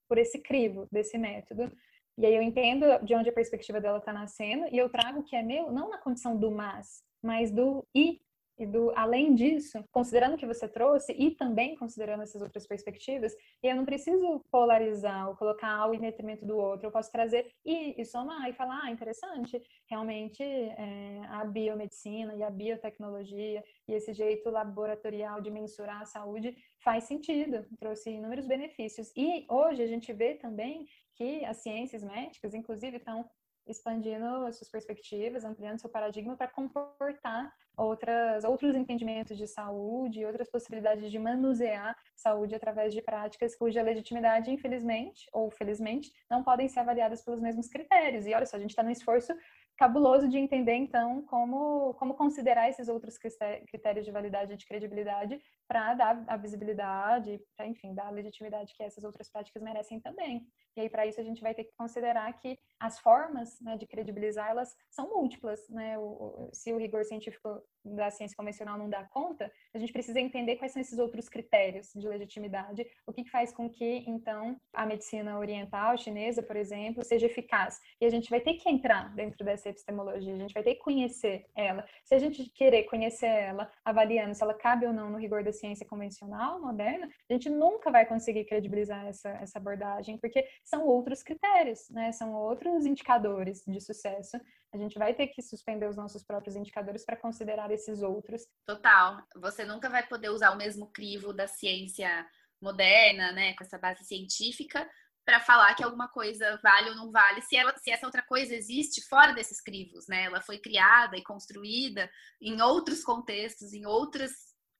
por 0.08 0.18
esse 0.18 0.40
crivo 0.40 0.86
desse 0.92 1.18
método. 1.18 1.72
E 2.16 2.24
aí 2.24 2.34
eu 2.34 2.42
entendo 2.42 2.86
de 3.02 3.14
onde 3.14 3.28
a 3.28 3.32
perspectiva 3.32 3.80
dela 3.80 3.98
está 3.98 4.12
nascendo 4.12 4.66
e 4.70 4.78
eu 4.78 4.88
trago 4.88 5.20
o 5.20 5.24
que 5.24 5.34
é 5.34 5.42
meu, 5.42 5.72
não 5.72 5.90
na 5.90 5.98
condição 5.98 6.36
do 6.36 6.50
mas, 6.50 7.02
mas 7.20 7.50
do 7.50 7.84
e 7.94 8.20
e 8.58 8.66
do 8.66 8.92
além 8.96 9.34
disso, 9.34 9.84
considerando 9.90 10.34
o 10.34 10.36
que 10.36 10.46
você 10.46 10.68
trouxe 10.68 11.12
e 11.12 11.32
também 11.32 11.74
considerando 11.76 12.22
essas 12.22 12.40
outras 12.40 12.66
perspectivas, 12.66 13.34
eu 13.62 13.74
não 13.74 13.84
preciso 13.84 14.44
polarizar 14.50 15.28
ou 15.28 15.36
colocar 15.36 15.68
algo 15.68 15.94
em 15.94 16.00
detrimento 16.00 16.46
do 16.46 16.56
outro. 16.56 16.86
Eu 16.86 16.92
posso 16.92 17.10
trazer 17.10 17.50
e, 17.64 18.00
e 18.00 18.04
somar 18.04 18.48
e 18.48 18.52
falar, 18.52 18.82
ah, 18.84 18.90
interessante, 18.90 19.60
realmente 19.88 20.42
é, 20.42 21.20
a 21.28 21.44
biomedicina 21.44 22.34
e 22.34 22.42
a 22.42 22.50
biotecnologia 22.50 23.62
e 23.88 23.92
esse 23.92 24.12
jeito 24.12 24.50
laboratorial 24.50 25.40
de 25.40 25.50
mensurar 25.50 26.02
a 26.02 26.06
saúde 26.06 26.56
faz 26.78 27.04
sentido, 27.04 27.66
trouxe 27.78 28.10
inúmeros 28.10 28.46
benefícios. 28.46 29.12
E 29.16 29.46
hoje 29.48 29.82
a 29.82 29.86
gente 29.86 30.12
vê 30.12 30.34
também 30.34 30.86
que 31.14 31.44
as 31.44 31.58
ciências 31.58 32.02
médicas, 32.02 32.54
inclusive, 32.54 32.96
estão 32.96 33.28
expandindo 33.66 34.52
suas 34.52 34.68
perspectivas, 34.68 35.44
ampliando 35.44 35.80
seu 35.80 35.90
paradigma 35.90 36.36
para 36.36 36.48
comportar 36.48 37.52
outras, 37.76 38.44
outros 38.44 38.76
entendimentos 38.76 39.36
de 39.36 39.46
saúde, 39.46 40.24
outras 40.24 40.48
possibilidades 40.48 41.10
de 41.10 41.18
manusear 41.18 41.96
saúde 42.14 42.54
através 42.54 42.94
de 42.94 43.02
práticas 43.02 43.56
cuja 43.56 43.82
legitimidade, 43.82 44.50
infelizmente 44.50 45.28
ou 45.32 45.50
felizmente, 45.50 46.12
não 46.30 46.42
podem 46.42 46.68
ser 46.68 46.80
avaliadas 46.80 47.22
pelos 47.22 47.40
mesmos 47.40 47.68
critérios. 47.68 48.26
E 48.26 48.34
olha 48.34 48.46
só, 48.46 48.56
a 48.56 48.60
gente 48.60 48.70
está 48.70 48.82
num 48.82 48.90
esforço 48.90 49.34
cabuloso 49.76 50.28
de 50.28 50.38
entender, 50.38 50.74
então, 50.74 51.22
como, 51.22 51.94
como 51.94 52.14
considerar 52.14 52.68
esses 52.68 52.88
outros 52.88 53.18
critérios 53.18 54.04
de 54.04 54.12
validade 54.12 54.52
e 54.52 54.56
de 54.56 54.66
credibilidade 54.66 55.40
para 55.66 55.94
dar 55.94 56.24
a 56.26 56.36
visibilidade, 56.36 57.40
para, 57.56 57.66
enfim, 57.66 57.94
dar 57.94 58.06
a 58.06 58.10
legitimidade 58.10 58.74
que 58.74 58.82
essas 58.82 59.02
outras 59.04 59.30
práticas 59.30 59.62
merecem 59.62 60.00
também. 60.00 60.46
E 60.76 60.80
aí, 60.80 60.88
para 60.88 61.06
isso, 61.06 61.20
a 61.20 61.24
gente 61.24 61.40
vai 61.40 61.54
ter 61.54 61.64
que 61.64 61.74
considerar 61.76 62.32
que 62.34 62.58
as 62.80 62.98
formas 62.98 63.60
né, 63.60 63.76
de 63.76 63.86
credibilizar, 63.86 64.50
elas 64.50 64.74
são 64.90 65.08
múltiplas. 65.08 65.68
Né? 65.68 65.96
O, 65.98 66.02
o, 66.02 66.50
se 66.52 66.72
o 66.72 66.78
rigor 66.78 67.04
científico 67.04 67.62
da 67.84 68.10
ciência 68.10 68.36
convencional 68.36 68.76
não 68.76 68.88
dá 68.88 69.04
conta, 69.04 69.50
a 69.72 69.78
gente 69.78 69.92
precisa 69.92 70.20
entender 70.20 70.56
quais 70.56 70.72
são 70.72 70.82
esses 70.82 70.98
outros 70.98 71.28
critérios 71.28 71.92
de 71.94 72.08
legitimidade, 72.08 72.86
o 73.06 73.12
que 73.12 73.24
faz 73.24 73.52
com 73.52 73.70
que, 73.70 74.04
então, 74.06 74.56
a 74.72 74.84
medicina 74.84 75.38
oriental, 75.38 75.96
chinesa, 75.96 76.42
por 76.42 76.56
exemplo, 76.56 77.04
seja 77.04 77.26
eficaz. 77.26 77.78
E 78.00 78.06
a 78.06 78.10
gente 78.10 78.28
vai 78.28 78.40
ter 78.40 78.54
que 78.54 78.68
entrar 78.68 79.14
dentro 79.14 79.44
dessa 79.44 79.63
epistemologia, 79.70 80.34
a 80.34 80.38
gente 80.38 80.54
vai 80.54 80.62
ter 80.62 80.74
que 80.74 80.80
conhecer 80.80 81.46
ela. 81.54 81.86
Se 82.04 82.14
a 82.14 82.18
gente 82.18 82.44
querer 82.50 82.84
conhecer 82.84 83.26
ela, 83.26 83.70
avaliando 83.84 84.34
se 84.34 84.42
ela 84.42 84.54
cabe 84.54 84.86
ou 84.86 84.92
não 84.92 85.10
no 85.10 85.18
rigor 85.18 85.42
da 85.42 85.52
ciência 85.52 85.86
convencional, 85.86 86.60
moderna, 86.60 87.08
a 87.28 87.32
gente 87.32 87.48
nunca 87.48 87.90
vai 87.90 88.06
conseguir 88.06 88.44
credibilizar 88.44 89.06
essa, 89.06 89.28
essa 89.30 89.58
abordagem, 89.58 90.18
porque 90.18 90.46
são 90.62 90.86
outros 90.86 91.22
critérios, 91.22 91.88
né? 91.90 92.12
São 92.12 92.34
outros 92.34 92.86
indicadores 92.86 93.62
de 93.66 93.80
sucesso. 93.80 94.38
A 94.72 94.76
gente 94.76 94.98
vai 94.98 95.14
ter 95.14 95.28
que 95.28 95.42
suspender 95.42 95.86
os 95.86 95.96
nossos 95.96 96.24
próprios 96.24 96.56
indicadores 96.56 97.04
para 97.04 97.16
considerar 97.16 97.70
esses 97.70 98.02
outros. 98.02 98.46
Total. 98.66 99.22
Você 99.36 99.64
nunca 99.64 99.88
vai 99.88 100.06
poder 100.06 100.30
usar 100.30 100.50
o 100.50 100.56
mesmo 100.56 100.86
crivo 100.88 101.32
da 101.32 101.46
ciência 101.46 102.26
moderna, 102.60 103.30
né, 103.32 103.54
com 103.54 103.62
essa 103.62 103.78
base 103.78 104.04
científica, 104.04 104.88
para 105.24 105.40
falar 105.40 105.74
que 105.74 105.82
alguma 105.82 106.08
coisa 106.08 106.58
vale 106.62 106.90
ou 106.90 106.96
não 106.96 107.10
vale, 107.10 107.40
se, 107.42 107.56
ela, 107.56 107.74
se 107.78 107.90
essa 107.90 108.06
outra 108.06 108.22
coisa 108.22 108.54
existe 108.54 109.02
fora 109.08 109.32
desses 109.32 109.60
crivos, 109.60 110.06
né? 110.06 110.24
Ela 110.24 110.42
foi 110.42 110.58
criada 110.58 111.16
e 111.16 111.22
construída 111.22 112.10
em 112.40 112.60
outros 112.60 113.02
contextos, 113.02 113.72
em 113.72 113.86
outras 113.86 114.32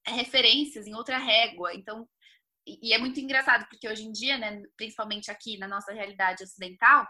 referências, 0.06 0.86
em 0.86 0.94
outra 0.94 1.18
régua. 1.18 1.74
Então, 1.74 2.06
e 2.66 2.92
é 2.92 2.98
muito 2.98 3.20
engraçado, 3.20 3.66
porque 3.68 3.88
hoje 3.88 4.04
em 4.04 4.12
dia, 4.12 4.38
né, 4.38 4.62
principalmente 4.76 5.30
aqui 5.30 5.58
na 5.58 5.68
nossa 5.68 5.92
realidade 5.92 6.44
ocidental, 6.44 7.06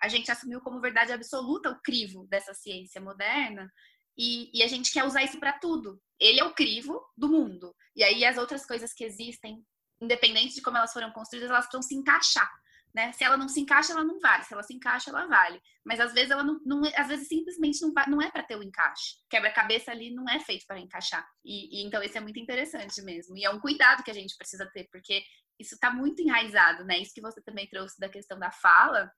a 0.00 0.08
gente 0.08 0.30
assumiu 0.30 0.60
como 0.60 0.80
verdade 0.80 1.12
absoluta 1.12 1.70
o 1.70 1.80
crivo 1.80 2.26
dessa 2.28 2.52
ciência 2.54 3.00
moderna 3.00 3.70
e, 4.16 4.50
e 4.52 4.62
a 4.62 4.68
gente 4.68 4.92
quer 4.92 5.04
usar 5.04 5.22
isso 5.22 5.38
para 5.38 5.58
tudo. 5.58 6.00
Ele 6.18 6.40
é 6.40 6.44
o 6.44 6.54
crivo 6.54 7.00
do 7.16 7.28
mundo. 7.28 7.74
E 7.94 8.02
aí 8.02 8.24
as 8.24 8.36
outras 8.36 8.66
coisas 8.66 8.92
que 8.92 9.04
existem, 9.04 9.64
independente 10.00 10.54
de 10.54 10.62
como 10.62 10.76
elas 10.76 10.92
foram 10.92 11.12
construídas, 11.12 11.50
elas 11.50 11.66
precisam 11.66 11.82
se 11.82 11.94
encaixar. 11.94 12.50
Né? 12.96 13.12
Se 13.12 13.22
ela 13.22 13.36
não 13.36 13.46
se 13.46 13.60
encaixa, 13.60 13.92
ela 13.92 14.02
não 14.02 14.18
vale. 14.18 14.42
Se 14.44 14.54
ela 14.54 14.62
se 14.62 14.72
encaixa, 14.72 15.10
ela 15.10 15.26
vale. 15.26 15.60
Mas 15.84 16.00
às 16.00 16.14
vezes 16.14 16.30
ela 16.30 16.42
não, 16.42 16.58
não 16.64 16.80
às 16.96 17.08
vezes 17.08 17.28
simplesmente 17.28 17.78
não, 17.82 17.92
não 18.08 18.22
é 18.22 18.30
para 18.30 18.42
ter 18.42 18.56
o 18.56 18.60
um 18.60 18.62
encaixe. 18.62 19.16
Quebra-cabeça 19.28 19.90
ali 19.90 20.14
não 20.14 20.26
é 20.30 20.40
feito 20.40 20.64
para 20.66 20.80
encaixar. 20.80 21.28
E, 21.44 21.82
e, 21.82 21.86
então 21.86 22.02
isso 22.02 22.16
é 22.16 22.22
muito 22.22 22.40
interessante 22.40 23.02
mesmo. 23.02 23.36
E 23.36 23.44
é 23.44 23.50
um 23.50 23.60
cuidado 23.60 24.02
que 24.02 24.10
a 24.10 24.14
gente 24.14 24.34
precisa 24.38 24.64
ter, 24.72 24.88
porque 24.90 25.22
isso 25.60 25.74
está 25.74 25.92
muito 25.92 26.22
enraizado, 26.22 26.86
né? 26.86 26.98
Isso 26.98 27.12
que 27.12 27.20
você 27.20 27.42
também 27.42 27.68
trouxe 27.68 28.00
da 28.00 28.08
questão 28.08 28.38
da 28.38 28.50
fala, 28.50 29.12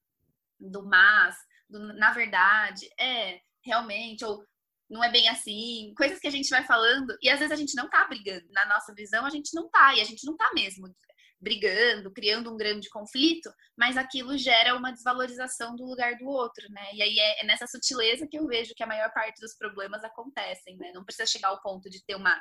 do 0.59 0.85
mas, 0.85 1.37
do 1.71 1.79
na 1.79 2.13
verdade, 2.13 2.85
é 2.99 3.39
realmente 3.65 4.25
ou 4.25 4.45
não 4.91 5.05
é 5.05 5.13
bem 5.13 5.29
assim, 5.29 5.95
coisas 5.97 6.19
que 6.19 6.27
a 6.27 6.33
gente 6.33 6.49
vai 6.49 6.65
falando 6.65 7.17
e 7.23 7.29
às 7.29 7.39
vezes 7.39 7.53
a 7.53 7.57
gente 7.57 7.77
não 7.77 7.89
tá 7.89 8.09
brigando. 8.09 8.45
Na 8.51 8.67
nossa 8.67 8.93
visão, 8.93 9.25
a 9.25 9.31
gente 9.31 9.55
não 9.55 9.71
tá, 9.71 9.95
e 9.95 10.01
a 10.01 10.05
gente 10.05 10.27
não 10.27 10.37
tá 10.37 10.51
mesmo 10.53 10.93
brigando, 11.41 12.13
criando 12.13 12.53
um 12.53 12.57
grande 12.57 12.89
conflito, 12.89 13.51
mas 13.77 13.97
aquilo 13.97 14.37
gera 14.37 14.77
uma 14.77 14.91
desvalorização 14.91 15.77
do 15.77 15.85
lugar 15.85 16.17
do 16.17 16.27
outro, 16.27 16.67
né? 16.71 16.95
E 16.95 17.03
aí 17.03 17.19
é, 17.19 17.43
é 17.43 17.47
nessa 17.47 17.67
sutileza 17.67 18.27
que 18.27 18.39
eu 18.39 18.47
vejo 18.47 18.75
que 18.75 18.83
a 18.83 18.87
maior 18.87 19.13
parte 19.13 19.41
dos 19.41 19.55
problemas 19.55 20.03
acontecem, 20.03 20.77
né? 20.77 20.91
Não 20.93 21.05
precisa 21.05 21.27
chegar 21.27 21.49
ao 21.49 21.63
ponto 21.63 21.89
de 21.89 22.05
ter 22.05 22.17
uma, 22.17 22.41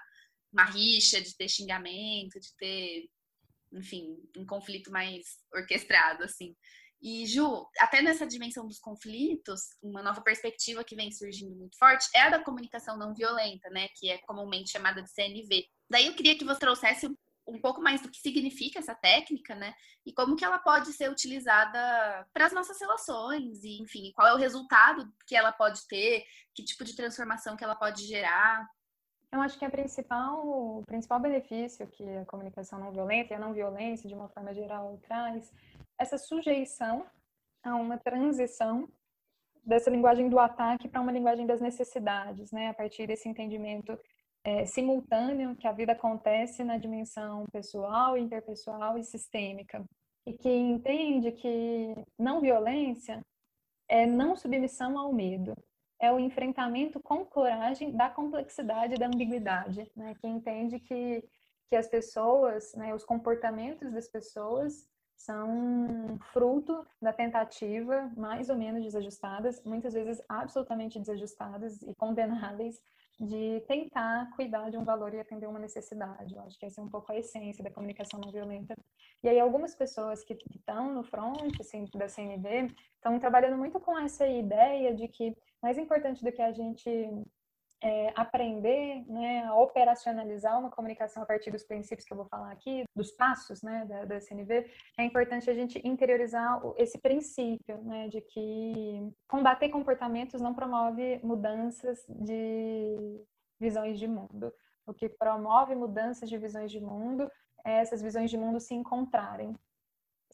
uma 0.52 0.66
rixa, 0.66 1.22
de 1.22 1.36
ter 1.36 1.48
xingamento, 1.48 2.40
de 2.40 2.56
ter, 2.58 3.10
enfim, 3.74 4.18
um 4.36 4.46
conflito 4.46 4.92
mais 4.92 5.26
orquestrado, 5.54 6.24
assim. 6.24 6.56
E, 7.00 7.28
Ju, 7.28 7.68
até 7.80 8.02
nessa 8.02 8.26
dimensão 8.26 8.66
dos 8.66 8.80
conflitos, 8.80 9.62
uma 9.84 10.02
nova 10.02 10.22
perspectiva 10.22 10.84
que 10.84 10.96
vem 10.96 11.12
surgindo 11.12 11.56
muito 11.56 11.78
forte 11.78 12.08
é 12.16 12.22
a 12.22 12.30
da 12.32 12.44
comunicação 12.44 12.98
não 12.98 13.14
violenta, 13.14 13.70
né? 13.70 13.88
Que 13.96 14.10
é 14.10 14.18
comumente 14.20 14.72
chamada 14.72 15.04
de 15.04 15.12
CNV. 15.12 15.68
Daí 15.88 16.08
eu 16.08 16.16
queria 16.16 16.36
que 16.36 16.44
você 16.44 16.60
trouxesse 16.60 17.08
um 17.48 17.60
pouco 17.60 17.82
mais 17.82 18.02
do 18.02 18.10
que 18.10 18.18
significa 18.18 18.80
essa 18.80 18.94
técnica, 18.94 19.56
né? 19.56 19.74
E 20.06 20.14
como 20.14 20.36
que 20.36 20.44
ela 20.44 20.60
pode 20.60 20.92
ser 20.94 21.10
utilizada 21.10 22.28
para 22.34 22.46
as 22.46 22.54
nossas 22.54 22.80
relações, 22.80 23.64
e 23.64 23.82
enfim, 23.82 24.12
qual 24.14 24.28
é 24.28 24.34
o 24.34 24.38
resultado 24.38 25.08
que 25.26 25.36
ela 25.36 25.52
pode 25.52 25.88
ter, 25.88 26.26
que 26.54 26.64
tipo 26.64 26.84
de 26.84 26.96
transformação 26.96 27.56
que 27.56 27.64
ela 27.64 27.76
pode 27.76 28.06
gerar. 28.06 28.68
Eu 29.32 29.42
acho 29.42 29.58
que 29.58 29.66
a 29.66 29.70
principal, 29.70 30.46
o 30.46 30.84
principal 30.86 31.20
benefício 31.20 31.88
que 31.88 32.04
a 32.18 32.26
comunicação 32.26 32.80
não 32.80 32.92
violenta 32.92 33.34
e 33.34 33.36
a 33.36 33.40
não 33.40 33.54
violência, 33.54 34.08
de 34.08 34.16
uma 34.16 34.30
forma 34.30 34.54
geral, 34.54 34.98
traz, 35.06 35.52
essa 35.98 36.18
sujeição 36.18 37.06
a 37.64 37.76
uma 37.76 37.98
transição 37.98 38.88
dessa 39.66 39.90
linguagem 39.90 40.30
do 40.30 40.40
ataque 40.40 40.88
para 40.88 41.02
uma 41.02 41.12
linguagem 41.12 41.46
das 41.46 41.60
necessidades, 41.60 42.52
né? 42.52 42.70
A 42.70 42.74
partir 42.74 43.06
desse 43.06 43.28
entendimento 43.28 44.00
é, 44.48 44.66
simultâneo 44.66 45.58
que 45.58 45.68
a 45.68 45.74
vida 45.74 45.92
acontece 45.92 46.64
na 46.64 46.78
dimensão 46.78 47.46
pessoal, 47.52 48.18
interpessoal 48.18 48.98
e 48.98 49.04
sistêmica. 49.04 49.84
E 50.26 50.32
que 50.32 50.50
entende 50.50 51.34
que 51.34 51.94
não 52.18 52.40
violência 52.40 53.22
é 53.90 54.06
não 54.06 54.38
submissão 54.38 54.98
ao 54.98 55.12
medo, 55.12 55.54
é 56.00 56.10
o 56.14 56.20
enfrentamento 56.20 56.98
com 57.02 57.26
coragem 57.26 57.92
da 57.92 58.10
complexidade 58.10 58.96
da 58.96 59.08
ambiguidade, 59.08 59.92
né? 59.94 60.16
que 60.16 60.28
entende 60.28 60.80
que, 60.80 61.28
que 61.70 61.76
as 61.76 61.88
pessoas, 61.88 62.74
né, 62.74 62.96
os 62.96 63.04
comportamentos 63.04 63.92
das 63.92 64.08
pessoas 64.08 64.88
são 65.18 66.18
fruto 66.32 66.86
da 67.02 67.12
tentativa 67.12 68.10
mais 68.16 68.50
ou 68.50 68.56
menos 68.56 68.84
desajustadas, 68.84 69.62
muitas 69.66 69.94
vezes 69.94 70.24
absolutamente 70.30 71.00
desajustadas 71.00 71.82
e 71.82 71.94
condenáveis 71.96 72.80
de 73.20 73.62
tentar 73.68 74.30
cuidar 74.36 74.70
de 74.70 74.78
um 74.78 74.84
valor 74.84 75.14
e 75.14 75.20
atender 75.20 75.48
uma 75.48 75.60
necessidade. 75.60 76.36
Eu 76.36 76.42
acho 76.42 76.58
que 76.60 76.66
essa 76.66 76.80
é 76.80 76.84
um 76.84 76.90
pouco 76.90 77.12
a 77.12 77.18
essência 77.18 77.64
da 77.64 77.72
comunicação 77.72 78.20
não 78.20 78.32
violenta. 78.32 78.76
E 79.24 79.30
aí 79.30 79.40
algumas 79.40 79.74
pessoas 79.74 80.24
que 80.24 80.38
estão 80.56 80.94
no 80.94 81.04
front 81.04 81.60
assim, 81.60 81.86
da 81.96 82.08
CNV 82.08 82.72
estão 82.96 83.18
trabalhando 83.20 83.58
muito 83.58 83.80
com 83.80 83.98
essa 83.98 84.28
ideia 84.28 84.94
de 84.94 85.08
que 85.08 85.36
mais 85.62 85.78
importante 85.78 86.24
do 86.24 86.32
que 86.32 86.42
a 86.42 86.52
gente 86.52 86.90
é, 87.82 88.12
aprender 88.16 89.04
né, 89.08 89.44
a 89.46 89.56
operacionalizar 89.56 90.60
uma 90.60 90.70
comunicação 90.70 91.22
a 91.24 91.26
partir 91.26 91.52
dos 91.52 91.64
princípios 91.64 92.06
que 92.06 92.14
eu 92.14 92.18
vou 92.18 92.26
falar 92.26 92.52
aqui, 92.52 92.84
dos 92.96 93.12
passos 93.12 93.62
né, 93.62 93.86
da, 93.86 94.06
da 94.06 94.20
CNV, 94.20 94.70
é 94.98 95.04
importante 95.04 95.50
a 95.50 95.54
gente 95.54 95.80
interiorizar 95.88 96.60
esse 96.76 96.98
princípio 96.98 97.78
né, 97.84 98.08
de 98.08 98.22
que 98.22 99.12
combater 99.28 99.70
comportamentos 99.70 100.42
não 100.42 100.54
promove 100.54 101.20
mudanças 101.24 102.04
de 102.10 103.22
visões 103.60 104.00
de 104.00 104.08
mundo. 104.08 104.52
O 104.86 104.94
que 104.94 105.10
promove 105.10 105.76
mudanças 105.76 106.30
de 106.30 106.38
visões 106.38 106.72
de 106.72 106.80
mundo 106.80 107.30
é 107.66 107.80
essas 107.80 108.02
visões 108.02 108.32
de 108.32 108.38
mundo 108.38 108.60
se 108.60 108.74
encontrarem 108.74 109.56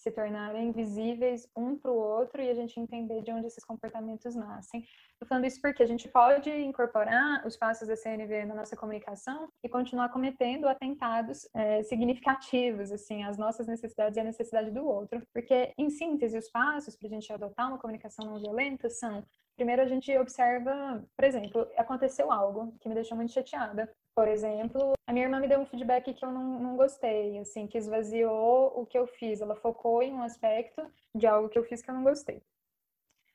se 0.04 0.12
tornarem 0.12 0.74
visíveis 0.74 1.48
um 1.56 1.78
para 1.78 1.90
o 1.90 1.96
outro 1.96 2.42
e 2.42 2.50
a 2.50 2.54
gente 2.54 2.78
entender 2.78 3.24
de 3.24 3.32
onde 3.32 3.48
esses 3.48 3.64
comportamentos 3.64 4.36
nascem. 4.36 4.82
Estou 5.14 5.28
falando 5.28 5.46
isso 5.46 5.62
porque 5.62 5.82
a 5.82 5.86
gente 5.86 6.10
pode 6.10 6.52
incorporar 6.52 7.48
os 7.48 7.56
passos 7.56 7.88
da 7.88 7.96
CNV 7.96 8.46
na 8.46 8.54
nossa 8.54 8.76
comunicação 8.76 9.48
e 9.64 9.70
continuar 9.70 10.10
cometendo 10.10 10.68
atentados 10.68 11.48
é, 11.56 11.82
significativos, 11.84 12.92
assim, 12.92 13.24
às 13.24 13.38
nossas 13.38 13.66
necessidades 13.66 14.18
e 14.18 14.20
à 14.20 14.24
necessidade 14.26 14.72
do 14.72 14.86
outro. 14.86 15.26
Porque, 15.34 15.74
em 15.78 15.90
síntese, 15.90 16.38
os 16.38 16.50
passos 16.50 16.98
para 16.98 17.08
a 17.08 17.12
gente 17.12 17.32
adotar 17.32 17.70
uma 17.70 17.80
comunicação 17.80 18.26
não 18.26 18.42
violenta 18.42 18.90
são 18.90 19.24
Primeiro, 19.56 19.84
a 19.84 19.86
gente 19.86 20.16
observa, 20.18 21.06
por 21.16 21.26
exemplo, 21.26 21.68
aconteceu 21.78 22.32
algo 22.32 22.76
que 22.82 22.90
me 22.90 22.96
deixou 22.96 23.16
muito 23.16 23.32
chateada. 23.32 23.88
Por 24.16 24.28
exemplo, 24.28 24.94
a 25.08 25.12
minha 25.12 25.26
irmã 25.26 25.40
me 25.40 25.48
deu 25.48 25.60
um 25.60 25.66
feedback 25.66 26.14
que 26.14 26.24
eu 26.24 26.32
não, 26.32 26.60
não 26.60 26.78
gostei, 26.78 27.40
assim, 27.40 27.66
que 27.66 27.78
esvaziou 27.78 28.72
o 28.80 28.86
que 28.86 28.98
eu 28.98 29.08
fiz. 29.08 29.42
Ela 29.42 29.56
focou 29.56 30.04
em 30.04 30.14
um 30.14 30.22
aspecto 30.22 30.86
de 31.16 31.26
algo 31.26 31.50
que 31.50 31.58
eu 31.58 31.64
fiz 31.64 31.82
que 31.82 31.90
eu 31.90 31.96
não 31.96 32.04
gostei. 32.04 32.44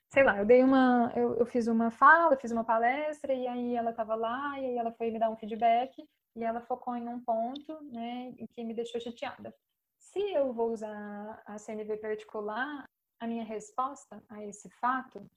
Sei 0.09 0.22
lá, 0.22 0.39
eu 0.39 0.47
dei 0.47 0.62
uma, 0.62 1.12
eu, 1.16 1.37
eu 1.37 1.45
fiz 1.45 1.66
uma 1.66 1.91
fala, 1.91 2.37
fiz 2.37 2.51
uma 2.51 2.64
palestra 2.64 3.35
e 3.35 3.47
aí 3.47 3.74
ela 3.74 3.91
estava 3.91 4.14
lá 4.14 4.59
e 4.59 4.64
aí 4.64 4.76
ela 4.79 4.93
foi 4.93 5.11
me 5.11 5.18
dar 5.18 5.31
um 5.31 5.37
feedback 5.37 6.03
e 6.35 6.45
ela 6.45 6.61
focou 6.62 6.97
em 6.97 7.07
um 7.09 7.20
ponto, 7.20 7.79
né, 7.93 8.33
que 8.55 8.64
me 8.64 8.72
deixou 8.72 9.01
chateada. 9.01 9.55
Se 9.99 10.20
eu 10.33 10.53
vou 10.53 10.72
usar 10.72 11.43
a 11.45 11.59
CNV 11.59 11.99
particular, 11.99 12.89
a 13.20 13.26
minha 13.26 13.45
resposta 13.45 14.22
a 14.29 14.43
esse 14.45 14.70
fato, 14.70 15.29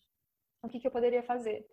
o 0.64 0.70
que, 0.70 0.80
que 0.80 0.88
eu 0.88 0.92
poderia 0.92 1.24
fazer? 1.24 1.68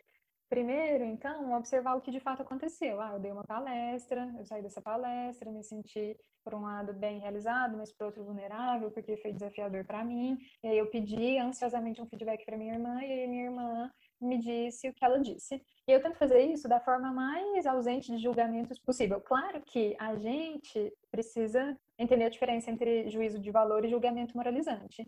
Primeiro, 0.48 1.04
então, 1.04 1.52
observar 1.52 1.94
o 1.94 2.00
que 2.00 2.10
de 2.10 2.20
fato 2.20 2.40
aconteceu. 2.40 3.02
Ah, 3.02 3.12
eu 3.12 3.20
dei 3.20 3.30
uma 3.30 3.44
palestra, 3.44 4.34
eu 4.38 4.46
saí 4.46 4.62
dessa 4.62 4.80
palestra, 4.80 5.52
me 5.52 5.62
senti, 5.62 6.16
por 6.42 6.54
um 6.54 6.62
lado, 6.62 6.94
bem 6.94 7.18
realizado, 7.20 7.76
mas 7.76 7.92
por 7.92 8.06
outro, 8.06 8.24
vulnerável, 8.24 8.90
porque 8.90 9.18
foi 9.18 9.30
desafiador 9.30 9.84
para 9.84 10.02
mim. 10.02 10.38
E 10.62 10.68
aí 10.68 10.78
eu 10.78 10.86
pedi 10.86 11.36
ansiosamente 11.36 12.00
um 12.00 12.06
feedback 12.06 12.46
para 12.46 12.56
minha 12.56 12.72
irmã, 12.72 12.98
e 13.02 13.12
aí 13.12 13.28
minha 13.28 13.44
irmã 13.44 13.90
me 14.18 14.38
disse 14.38 14.88
o 14.88 14.94
que 14.94 15.04
ela 15.04 15.20
disse. 15.20 15.62
E 15.86 15.92
eu 15.92 16.02
tento 16.02 16.16
fazer 16.16 16.40
isso 16.40 16.66
da 16.66 16.80
forma 16.80 17.12
mais 17.12 17.66
ausente 17.66 18.10
de 18.10 18.22
julgamentos 18.22 18.78
possível. 18.78 19.20
Claro 19.20 19.60
que 19.60 19.94
a 20.00 20.16
gente 20.16 20.94
precisa 21.10 21.78
entender 21.98 22.24
a 22.24 22.30
diferença 22.30 22.70
entre 22.70 23.10
juízo 23.10 23.38
de 23.38 23.50
valor 23.50 23.84
e 23.84 23.90
julgamento 23.90 24.34
moralizante. 24.34 25.06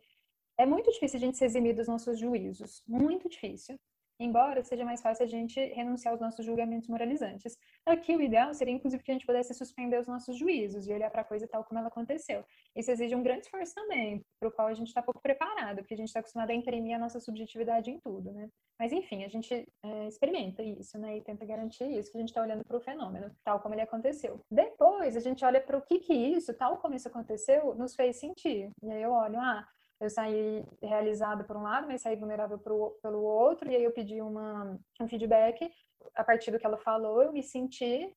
É 0.59 0.67
muito 0.67 0.91
difícil 0.93 1.17
a 1.17 1.21
gente 1.21 1.39
se 1.39 1.47
eximir 1.47 1.75
dos 1.75 1.89
nossos 1.89 2.19
juízos, 2.19 2.83
muito 2.87 3.27
difícil 3.27 3.81
embora 4.21 4.63
seja 4.63 4.85
mais 4.85 5.01
fácil 5.01 5.25
a 5.25 5.27
gente 5.27 5.59
renunciar 5.73 6.13
aos 6.13 6.21
nossos 6.21 6.45
julgamentos 6.45 6.89
moralizantes. 6.89 7.57
Aqui 7.87 8.15
o 8.15 8.21
ideal 8.21 8.53
seria, 8.53 8.75
inclusive, 8.75 9.03
que 9.03 9.11
a 9.11 9.15
gente 9.15 9.27
pudesse 9.27 9.55
suspender 9.55 9.99
os 9.99 10.07
nossos 10.07 10.37
juízos 10.37 10.87
e 10.87 10.93
olhar 10.93 11.11
para 11.11 11.23
a 11.23 11.25
coisa 11.25 11.49
tal 11.49 11.65
como 11.65 11.81
ela 11.81 11.89
aconteceu. 11.89 12.45
Isso 12.77 12.91
exige 12.91 13.17
um 13.17 13.23
grande 13.23 13.47
esforço 13.47 13.75
também, 13.75 14.23
para 14.39 14.49
o 14.49 14.53
qual 14.53 14.69
a 14.69 14.75
gente 14.75 14.89
está 14.89 15.03
pouco 15.03 15.21
preparado, 15.21 15.79
porque 15.79 15.95
a 15.95 15.97
gente 15.97 16.09
está 16.09 16.21
acostumado 16.21 16.51
a 16.51 16.55
imprimir 16.55 16.95
a 16.95 16.99
nossa 16.99 17.19
subjetividade 17.19 17.91
em 17.91 17.99
tudo, 17.99 18.31
né? 18.31 18.49
Mas, 18.79 18.93
enfim, 18.93 19.25
a 19.25 19.29
gente 19.29 19.67
é, 19.83 20.07
experimenta 20.07 20.63
isso, 20.63 20.99
né? 20.99 21.17
E 21.17 21.23
tenta 21.23 21.45
garantir 21.47 21.85
isso, 21.85 22.11
que 22.11 22.19
a 22.19 22.21
gente 22.21 22.31
está 22.31 22.43
olhando 22.43 22.65
para 22.65 22.77
o 22.77 22.81
fenômeno, 22.81 23.35
tal 23.43 23.61
como 23.61 23.75
ele 23.75 23.83
aconteceu. 23.83 24.41
Depois, 24.51 25.17
a 25.17 25.21
gente 25.21 25.45
olha 25.45 25.61
para 25.61 25.79
o 25.79 25.83
que 25.83 25.99
que 25.99 26.15
isso, 26.15 26.55
tal 26.55 26.79
como 26.79 26.95
isso 26.95 27.09
aconteceu, 27.09 27.75
nos 27.75 27.95
fez 27.95 28.17
sentir. 28.17 28.71
E 28.83 28.91
aí 28.91 29.03
eu 29.03 29.13
olho, 29.13 29.39
ah, 29.39 29.67
eu 30.01 30.09
saí 30.09 30.65
realizada 30.83 31.45
por 31.45 31.57
um 31.57 31.63
lado, 31.63 31.87
mas 31.87 32.01
saí 32.01 32.17
vulnerável 32.17 32.59
pro, 32.59 32.99
pelo 33.03 33.23
outro, 33.23 33.71
e 33.71 33.77
aí 33.77 33.85
eu 33.85 33.93
pedi 33.93 34.21
uma, 34.23 34.79
um 35.01 35.07
feedback. 35.07 35.71
A 36.15 36.25
partir 36.25 36.51
do 36.51 36.59
que 36.59 36.67
ela 36.67 36.79
falou, 36.79 37.23
eu 37.23 37.33
me 37.33 37.43
senti 37.43 38.11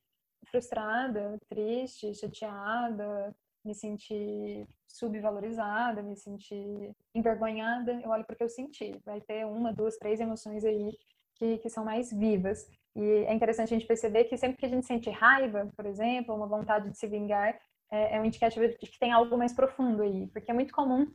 frustrada, 0.50 1.38
triste, 1.50 2.14
chateada, 2.16 3.36
me 3.66 3.76
senti 3.76 4.66
subvalorizada, 4.88 6.02
me 6.02 6.16
senti 6.16 6.92
envergonhada. 7.14 8.00
Eu 8.02 8.10
olho 8.10 8.26
porque 8.26 8.44
eu 8.44 8.50
senti. 8.50 9.00
Vai 9.06 9.20
ter 9.22 9.46
uma, 9.46 9.74
duas, 9.74 9.98
três 9.98 10.20
emoções 10.20 10.64
aí 10.64 10.98
que, 11.36 11.58
que 11.58 11.70
são 11.70 11.84
mais 11.84 12.12
vivas. 12.12 12.68
E 12.96 13.02
é 13.02 13.34
interessante 13.34 13.74
a 13.74 13.78
gente 13.78 13.88
perceber 13.88 14.26
que 14.26 14.38
sempre 14.38 14.58
que 14.58 14.66
a 14.66 14.70
gente 14.70 14.86
sente 14.86 15.10
raiva, 15.10 15.70
por 15.76 15.86
exemplo, 15.86 16.36
uma 16.36 16.48
vontade 16.48 16.90
de 16.90 16.98
se 16.98 17.08
vingar, 17.08 17.60
é, 17.92 18.18
é 18.18 18.22
um 18.22 18.26
indicativo 18.26 18.68
de 18.68 18.76
que 18.78 19.00
tem 19.00 19.12
algo 19.12 19.38
mais 19.38 19.54
profundo 19.54 20.04
aí. 20.04 20.28
Porque 20.28 20.52
é 20.52 20.54
muito 20.54 20.74
comum 20.74 21.12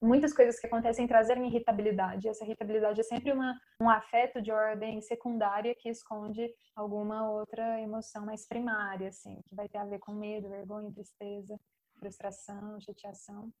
muitas 0.00 0.32
coisas 0.32 0.58
que 0.58 0.66
acontecem 0.66 1.06
trazem 1.06 1.46
irritabilidade. 1.46 2.28
Essa 2.28 2.44
irritabilidade 2.44 3.00
é 3.00 3.04
sempre 3.04 3.32
uma, 3.32 3.58
um 3.80 3.88
afeto 3.88 4.40
de 4.42 4.50
ordem 4.50 5.00
secundária 5.00 5.74
que 5.74 5.88
esconde 5.88 6.52
alguma 6.74 7.30
outra 7.30 7.80
emoção 7.80 8.24
mais 8.24 8.46
primária, 8.46 9.08
assim, 9.08 9.40
que 9.48 9.54
vai 9.54 9.68
ter 9.68 9.78
a 9.78 9.84
ver 9.84 9.98
com 9.98 10.12
medo, 10.12 10.48
vergonha, 10.48 10.92
tristeza, 10.92 11.58
frustração, 11.98 12.80
chateação. 12.80 13.52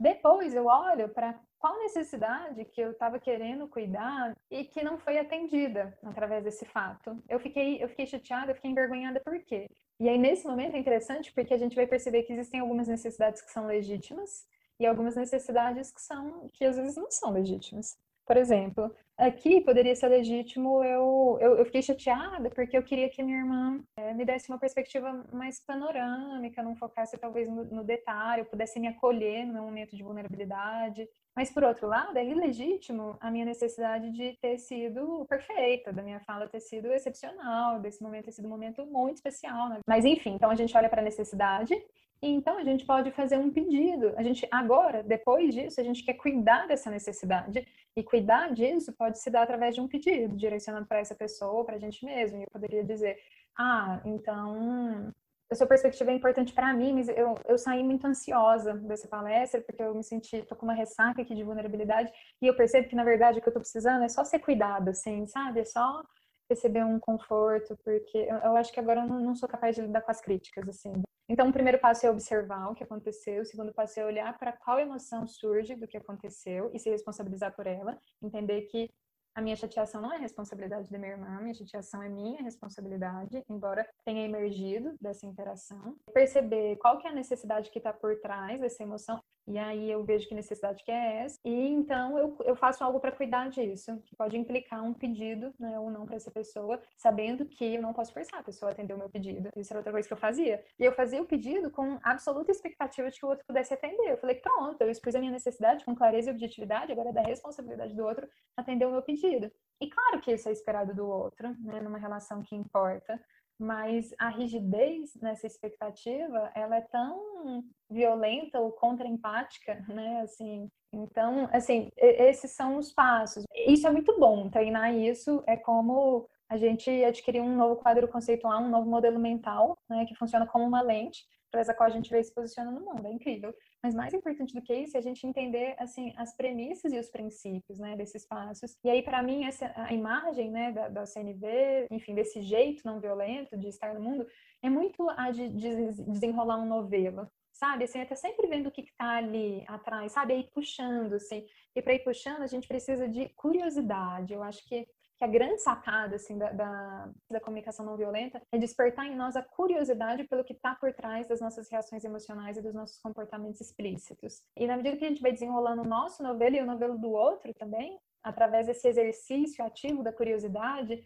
Depois 0.00 0.54
eu 0.54 0.64
olho 0.64 1.10
para 1.10 1.38
qual 1.58 1.78
necessidade 1.78 2.64
que 2.64 2.80
eu 2.80 2.92
estava 2.92 3.20
querendo 3.20 3.68
cuidar 3.68 4.34
e 4.50 4.64
que 4.64 4.82
não 4.82 4.96
foi 4.96 5.18
atendida 5.18 5.94
através 6.02 6.42
desse 6.42 6.64
fato. 6.64 7.22
Eu 7.28 7.38
fiquei, 7.38 7.84
eu 7.84 7.88
fiquei 7.90 8.06
chateada, 8.06 8.50
eu 8.50 8.54
fiquei 8.54 8.70
envergonhada 8.70 9.20
por 9.20 9.38
quê? 9.44 9.66
E 10.00 10.08
aí 10.08 10.16
nesse 10.16 10.46
momento 10.46 10.74
é 10.74 10.78
interessante 10.78 11.30
porque 11.34 11.52
a 11.52 11.58
gente 11.58 11.76
vai 11.76 11.86
perceber 11.86 12.22
que 12.22 12.32
existem 12.32 12.60
algumas 12.60 12.88
necessidades 12.88 13.42
que 13.42 13.50
são 13.50 13.66
legítimas 13.66 14.46
e 14.80 14.86
algumas 14.86 15.14
necessidades 15.14 15.92
que 15.92 16.00
são 16.00 16.48
que 16.52 16.64
às 16.64 16.76
vezes 16.76 16.96
não 16.96 17.10
são 17.10 17.30
legítimas. 17.30 17.96
Por 18.26 18.36
exemplo, 18.36 18.94
aqui 19.18 19.60
poderia 19.60 19.94
ser 19.96 20.06
legítimo 20.06 20.84
eu, 20.84 21.36
eu, 21.40 21.56
eu 21.58 21.64
fiquei 21.64 21.82
chateada 21.82 22.48
porque 22.48 22.78
eu 22.78 22.82
queria 22.82 23.10
que 23.10 23.22
minha 23.22 23.38
irmã 23.38 23.82
é, 23.96 24.14
me 24.14 24.24
desse 24.24 24.48
uma 24.48 24.58
perspectiva 24.58 25.26
mais 25.32 25.60
panorâmica, 25.64 26.62
não 26.62 26.76
focasse 26.76 27.18
talvez 27.18 27.48
no, 27.48 27.64
no 27.64 27.84
detalhe, 27.84 28.42
eu 28.42 28.46
pudesse 28.46 28.78
me 28.78 28.86
acolher 28.86 29.44
no 29.44 29.52
meu 29.52 29.64
momento 29.64 29.96
de 29.96 30.02
vulnerabilidade. 30.02 31.08
Mas, 31.34 31.50
por 31.52 31.62
outro 31.64 31.86
lado, 31.86 32.16
é 32.16 32.24
ilegítimo 32.24 33.16
a 33.20 33.30
minha 33.30 33.44
necessidade 33.44 34.10
de 34.10 34.36
ter 34.40 34.58
sido 34.58 35.24
perfeita, 35.26 35.92
da 35.92 36.02
minha 36.02 36.20
fala 36.20 36.48
ter 36.48 36.60
sido 36.60 36.92
excepcional, 36.92 37.80
desse 37.80 38.02
momento 38.02 38.26
ter 38.26 38.32
sido 38.32 38.46
um 38.46 38.50
momento 38.50 38.84
muito 38.86 39.16
especial. 39.16 39.68
Né? 39.68 39.80
Mas, 39.88 40.04
enfim, 40.04 40.34
então 40.34 40.50
a 40.50 40.54
gente 40.54 40.76
olha 40.76 40.88
para 40.88 41.00
a 41.00 41.04
necessidade 41.04 41.74
então 42.22 42.58
a 42.58 42.64
gente 42.64 42.84
pode 42.84 43.10
fazer 43.12 43.38
um 43.38 43.50
pedido. 43.50 44.12
A 44.16 44.22
gente 44.22 44.46
agora, 44.50 45.02
depois 45.02 45.54
disso, 45.54 45.80
a 45.80 45.84
gente 45.84 46.04
quer 46.04 46.14
cuidar 46.14 46.66
dessa 46.66 46.90
necessidade 46.90 47.66
e 47.96 48.02
cuidar 48.02 48.52
disso 48.52 48.92
pode 48.92 49.18
se 49.18 49.30
dar 49.30 49.42
através 49.42 49.74
de 49.74 49.80
um 49.80 49.88
pedido 49.88 50.36
direcionado 50.36 50.86
para 50.86 50.98
essa 50.98 51.14
pessoa, 51.14 51.64
para 51.64 51.76
a 51.76 51.78
gente 51.78 52.04
mesmo. 52.04 52.38
E 52.38 52.42
eu 52.42 52.48
poderia 52.52 52.84
dizer: 52.84 53.16
"Ah, 53.58 54.00
então 54.04 55.12
a 55.50 55.54
sua 55.54 55.66
perspectiva 55.66 56.12
é 56.12 56.14
importante 56.14 56.52
para 56.52 56.72
mim, 56.72 56.92
mas 56.92 57.08
eu, 57.08 57.34
eu 57.48 57.58
saí 57.58 57.82
muito 57.82 58.06
ansiosa 58.06 58.74
dessa 58.74 59.08
palestra 59.08 59.60
porque 59.60 59.82
eu 59.82 59.94
me 59.94 60.04
senti, 60.04 60.42
tô 60.42 60.54
com 60.54 60.64
uma 60.64 60.74
ressaca 60.74 61.22
aqui 61.22 61.34
de 61.34 61.42
vulnerabilidade 61.42 62.12
e 62.40 62.46
eu 62.46 62.54
percebo 62.54 62.88
que 62.88 62.94
na 62.94 63.02
verdade 63.02 63.38
o 63.38 63.42
que 63.42 63.48
eu 63.48 63.52
tô 63.52 63.60
precisando 63.60 64.04
é 64.04 64.08
só 64.08 64.24
ser 64.24 64.38
cuidado, 64.38 64.90
assim, 64.90 65.26
sabe? 65.26 65.60
É 65.60 65.64
só 65.64 66.02
receber 66.48 66.84
um 66.84 67.00
conforto, 67.00 67.76
porque 67.84 68.18
eu, 68.18 68.36
eu 68.36 68.56
acho 68.56 68.72
que 68.72 68.78
agora 68.78 69.00
eu 69.00 69.06
não, 69.06 69.20
não 69.20 69.34
sou 69.34 69.48
capaz 69.48 69.74
de 69.74 69.82
lidar 69.82 70.02
com 70.02 70.10
as 70.10 70.20
críticas, 70.20 70.68
assim. 70.68 70.92
Então, 71.32 71.48
o 71.48 71.52
primeiro 71.52 71.78
passo 71.78 72.04
é 72.04 72.10
observar 72.10 72.68
o 72.72 72.74
que 72.74 72.82
aconteceu, 72.82 73.42
o 73.42 73.44
segundo 73.44 73.72
passo 73.72 74.00
é 74.00 74.04
olhar 74.04 74.36
para 74.36 74.52
qual 74.52 74.80
emoção 74.80 75.28
surge 75.28 75.76
do 75.76 75.86
que 75.86 75.96
aconteceu 75.96 76.72
e 76.74 76.78
se 76.80 76.90
responsabilizar 76.90 77.54
por 77.54 77.68
ela, 77.68 77.96
entender 78.20 78.62
que 78.62 78.90
a 79.32 79.40
minha 79.40 79.54
chateação 79.54 80.02
não 80.02 80.12
é 80.12 80.18
responsabilidade 80.18 80.90
da 80.90 80.98
minha 80.98 81.12
irmã, 81.12 81.40
minha 81.40 81.54
chateação 81.54 82.02
é 82.02 82.08
minha 82.08 82.42
responsabilidade, 82.42 83.44
embora 83.48 83.88
tenha 84.04 84.24
emergido 84.24 84.96
dessa 85.00 85.24
interação. 85.24 85.96
Perceber 86.12 86.74
qual 86.78 86.98
que 86.98 87.06
é 87.06 87.10
a 87.10 87.14
necessidade 87.14 87.70
que 87.70 87.78
está 87.78 87.92
por 87.92 88.18
trás 88.18 88.60
dessa 88.60 88.82
emoção. 88.82 89.22
E 89.46 89.58
aí 89.58 89.90
eu 89.90 90.04
vejo 90.04 90.28
que 90.28 90.34
necessidade 90.34 90.84
que 90.84 90.90
é 90.90 91.24
essa. 91.24 91.38
E 91.44 91.68
então 91.68 92.18
eu, 92.18 92.36
eu 92.44 92.56
faço 92.56 92.84
algo 92.84 93.00
para 93.00 93.12
cuidar 93.12 93.48
disso, 93.48 94.00
que 94.06 94.14
pode 94.16 94.36
implicar 94.36 94.82
um 94.82 94.94
pedido, 94.94 95.52
né, 95.58 95.78
ou 95.78 95.90
não 95.90 96.06
para 96.06 96.16
essa 96.16 96.30
pessoa, 96.30 96.80
sabendo 96.96 97.44
que 97.46 97.74
eu 97.74 97.82
não 97.82 97.92
posso 97.92 98.12
forçar 98.12 98.40
a 98.40 98.42
pessoa 98.42 98.70
a 98.70 98.72
atender 98.72 98.94
o 98.94 98.98
meu 98.98 99.08
pedido. 99.08 99.50
Isso 99.56 99.72
era 99.72 99.80
outra 99.80 99.92
coisa 99.92 100.06
que 100.06 100.14
eu 100.14 100.18
fazia. 100.18 100.64
E 100.78 100.84
eu 100.84 100.92
fazia 100.92 101.20
o 101.20 101.26
pedido 101.26 101.70
com 101.70 101.98
absoluta 102.02 102.50
expectativa 102.50 103.10
de 103.10 103.18
que 103.18 103.26
o 103.26 103.28
outro 103.28 103.44
pudesse 103.46 103.74
atender. 103.74 104.10
Eu 104.10 104.18
falei, 104.18 104.36
pronto, 104.36 104.80
eu 104.80 104.90
expus 104.90 105.14
a 105.14 105.18
minha 105.18 105.32
necessidade 105.32 105.84
com 105.84 105.94
clareza 105.94 106.30
e 106.30 106.32
objetividade, 106.32 106.92
agora 106.92 107.10
é 107.10 107.12
da 107.12 107.22
responsabilidade 107.22 107.94
do 107.94 108.04
outro 108.04 108.28
atender 108.56 108.86
o 108.86 108.92
meu 108.92 109.02
pedido. 109.02 109.50
E 109.80 109.88
claro 109.88 110.20
que 110.20 110.32
isso 110.32 110.48
é 110.48 110.52
esperado 110.52 110.94
do 110.94 111.08
outro, 111.08 111.48
né, 111.60 111.80
numa 111.80 111.98
relação 111.98 112.42
que 112.42 112.54
importa 112.54 113.20
mas 113.60 114.14
a 114.18 114.28
rigidez 114.28 115.14
nessa 115.20 115.46
expectativa 115.46 116.50
ela 116.54 116.76
é 116.76 116.80
tão 116.80 117.62
violenta 117.90 118.58
ou 118.58 118.72
contra-empática, 118.72 119.74
né? 119.88 120.22
Assim, 120.22 120.68
então, 120.92 121.48
assim, 121.52 121.90
esses 121.96 122.52
são 122.52 122.78
os 122.78 122.90
passos. 122.92 123.44
Isso 123.66 123.86
é 123.86 123.92
muito 123.92 124.18
bom. 124.18 124.48
Treinar 124.48 124.94
isso 124.94 125.42
é 125.46 125.56
como 125.56 126.26
a 126.48 126.56
gente 126.56 126.90
adquirir 127.04 127.40
um 127.40 127.54
novo 127.54 127.76
quadro 127.76 128.08
conceitual, 128.08 128.62
um 128.62 128.70
novo 128.70 128.88
modelo 128.88 129.20
mental, 129.20 129.78
né? 129.88 130.04
Que 130.06 130.16
funciona 130.16 130.46
como 130.46 130.64
uma 130.64 130.80
lente 130.80 131.24
através 131.50 131.66
da 131.66 131.74
qual 131.74 131.88
a 131.88 131.92
gente 131.92 132.08
vê 132.10 132.22
se 132.22 132.32
posiciona 132.32 132.70
no 132.70 132.80
mundo. 132.80 133.06
É 133.06 133.12
incrível. 133.12 133.52
Mas 133.82 133.94
mais 133.94 134.14
importante 134.14 134.54
do 134.54 134.62
que 134.62 134.72
isso 134.72 134.96
é 134.96 135.00
a 135.00 135.02
gente 135.02 135.26
entender 135.26 135.74
assim 135.78 136.14
as 136.16 136.34
premissas 136.34 136.92
e 136.92 136.98
os 136.98 137.10
princípios, 137.10 137.78
né, 137.78 137.96
desses 137.96 138.24
passos. 138.26 138.76
E 138.84 138.88
aí 138.88 139.02
para 139.02 139.22
mim 139.22 139.44
essa 139.44 139.72
a 139.76 139.92
imagem, 139.92 140.50
né, 140.50 140.72
da, 140.72 140.88
da, 140.88 141.06
CNV, 141.06 141.88
enfim, 141.90 142.14
desse 142.14 142.40
jeito 142.40 142.86
não 142.86 143.00
violento 143.00 143.58
de 143.58 143.68
estar 143.68 143.92
no 143.92 144.00
mundo 144.00 144.26
é 144.62 144.70
muito 144.70 145.08
a 145.10 145.30
de, 145.30 145.48
de 145.48 145.92
desenrolar 146.04 146.58
um 146.58 146.66
novelo, 146.66 147.28
sabe? 147.52 147.84
Assim, 147.84 148.04
tá 148.04 148.14
sempre 148.14 148.46
vendo 148.46 148.68
o 148.68 148.70
que 148.70 148.82
está 148.82 149.16
ali 149.16 149.64
atrás, 149.66 150.12
sabe? 150.12 150.34
Aí 150.34 150.48
puxando, 150.54 151.14
assim. 151.14 151.44
E 151.74 151.82
para 151.82 151.94
ir 151.94 152.04
puxando, 152.04 152.42
a 152.42 152.46
gente 152.46 152.68
precisa 152.68 153.08
de 153.08 153.28
curiosidade. 153.30 154.34
Eu 154.34 154.42
acho 154.42 154.64
que 154.68 154.86
que 155.20 155.24
a 155.24 155.28
grande 155.28 155.58
sacada 155.58 156.16
assim, 156.16 156.38
da, 156.38 156.50
da, 156.50 157.10
da, 157.30 157.40
comunicação 157.40 157.84
não 157.84 157.94
violenta 157.94 158.40
é 158.50 158.56
despertar 158.56 159.04
em 159.04 159.14
nós 159.14 159.36
a 159.36 159.42
curiosidade 159.42 160.24
pelo 160.24 160.42
que 160.42 160.54
está 160.54 160.74
por 160.74 160.94
trás 160.94 161.28
das 161.28 161.42
nossas 161.42 161.68
reações 161.68 162.02
emocionais 162.04 162.56
e 162.56 162.62
dos 162.62 162.72
nossos 162.72 162.98
comportamentos 163.02 163.60
explícitos. 163.60 164.42
E 164.56 164.66
na 164.66 164.78
medida 164.78 164.96
que 164.96 165.04
a 165.04 165.08
gente 165.08 165.20
vai 165.20 165.30
desenrolando 165.30 165.82
o 165.82 165.86
nosso 165.86 166.22
novelo 166.22 166.56
e 166.56 166.62
o 166.62 166.66
novelo 166.66 166.96
do 166.96 167.10
outro 167.10 167.52
também, 167.52 168.00
através 168.22 168.66
desse 168.66 168.88
exercício 168.88 169.62
ativo 169.62 170.02
da 170.02 170.10
curiosidade, 170.10 171.04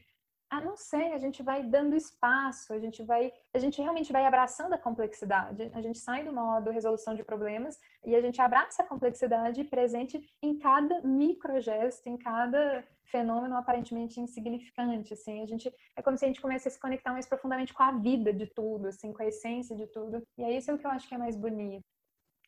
a 0.49 0.61
não 0.61 0.77
sei, 0.77 1.13
a 1.13 1.19
gente 1.19 1.43
vai 1.43 1.65
dando 1.65 1.97
espaço, 1.97 2.73
a 2.73 2.79
gente 2.79 3.03
vai, 3.03 3.33
a 3.53 3.59
gente 3.59 3.83
realmente 3.83 4.13
vai 4.13 4.25
abraçando 4.25 4.75
a 4.75 4.79
complexidade. 4.79 5.73
A 5.75 5.81
gente 5.81 5.99
sai 5.99 6.23
do 6.23 6.33
modo 6.33 6.71
resolução 6.71 7.17
de 7.17 7.25
problemas 7.25 7.81
e 8.05 8.15
a 8.15 8.21
gente 8.21 8.41
abraça 8.41 8.85
a 8.85 8.87
complexidade 8.87 9.65
presente 9.65 10.25
em 10.41 10.57
cada 10.57 11.01
microgesto, 11.03 12.09
em 12.09 12.17
cada 12.17 12.85
fenômeno 13.05 13.57
aparentemente 13.57 14.21
insignificante, 14.21 15.15
assim. 15.15 15.43
A 15.43 15.47
gente 15.47 15.73
é 15.97 16.03
como 16.03 16.17
se 16.17 16.25
a 16.25 16.29
gente 16.29 16.41
começasse 16.41 16.69
a 16.69 16.71
se 16.73 16.81
conectar 16.81 17.13
mais 17.13 17.27
profundamente 17.27 17.73
com 17.73 17.83
a 17.83 17.93
vida 17.93 18.33
de 18.33 18.47
tudo, 18.47 18.89
assim, 18.89 19.13
com 19.13 19.23
a 19.23 19.27
essência 19.27 19.77
de 19.77 19.87
tudo. 19.87 20.23
E 20.39 20.43
é 20.43 20.57
isso 20.57 20.77
que 20.79 20.87
eu 20.87 20.91
acho 20.91 21.09
que 21.09 21.15
é 21.15 21.19
mais 21.19 21.37
bonito. 21.37 21.85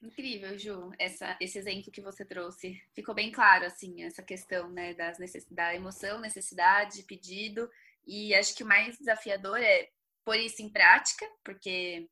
Incrível, 0.02 0.58
Ju, 0.58 0.92
essa, 0.98 1.36
esse 1.40 1.58
exemplo 1.58 1.90
que 1.90 2.02
você 2.02 2.24
trouxe. 2.24 2.80
Ficou 2.94 3.14
bem 3.14 3.32
claro, 3.32 3.64
assim, 3.64 4.02
essa 4.02 4.22
questão, 4.22 4.68
né, 4.68 4.92
das 4.92 5.18
necess... 5.18 5.46
da 5.50 5.74
emoção, 5.74 6.20
necessidade, 6.20 7.02
pedido 7.04 7.70
e 8.06 8.34
acho 8.34 8.54
que 8.54 8.62
o 8.62 8.66
mais 8.66 8.96
desafiador 8.96 9.58
é 9.58 9.88
pôr 10.24 10.36
isso 10.36 10.62
em 10.62 10.68
prática, 10.68 11.26
porque 11.42 12.08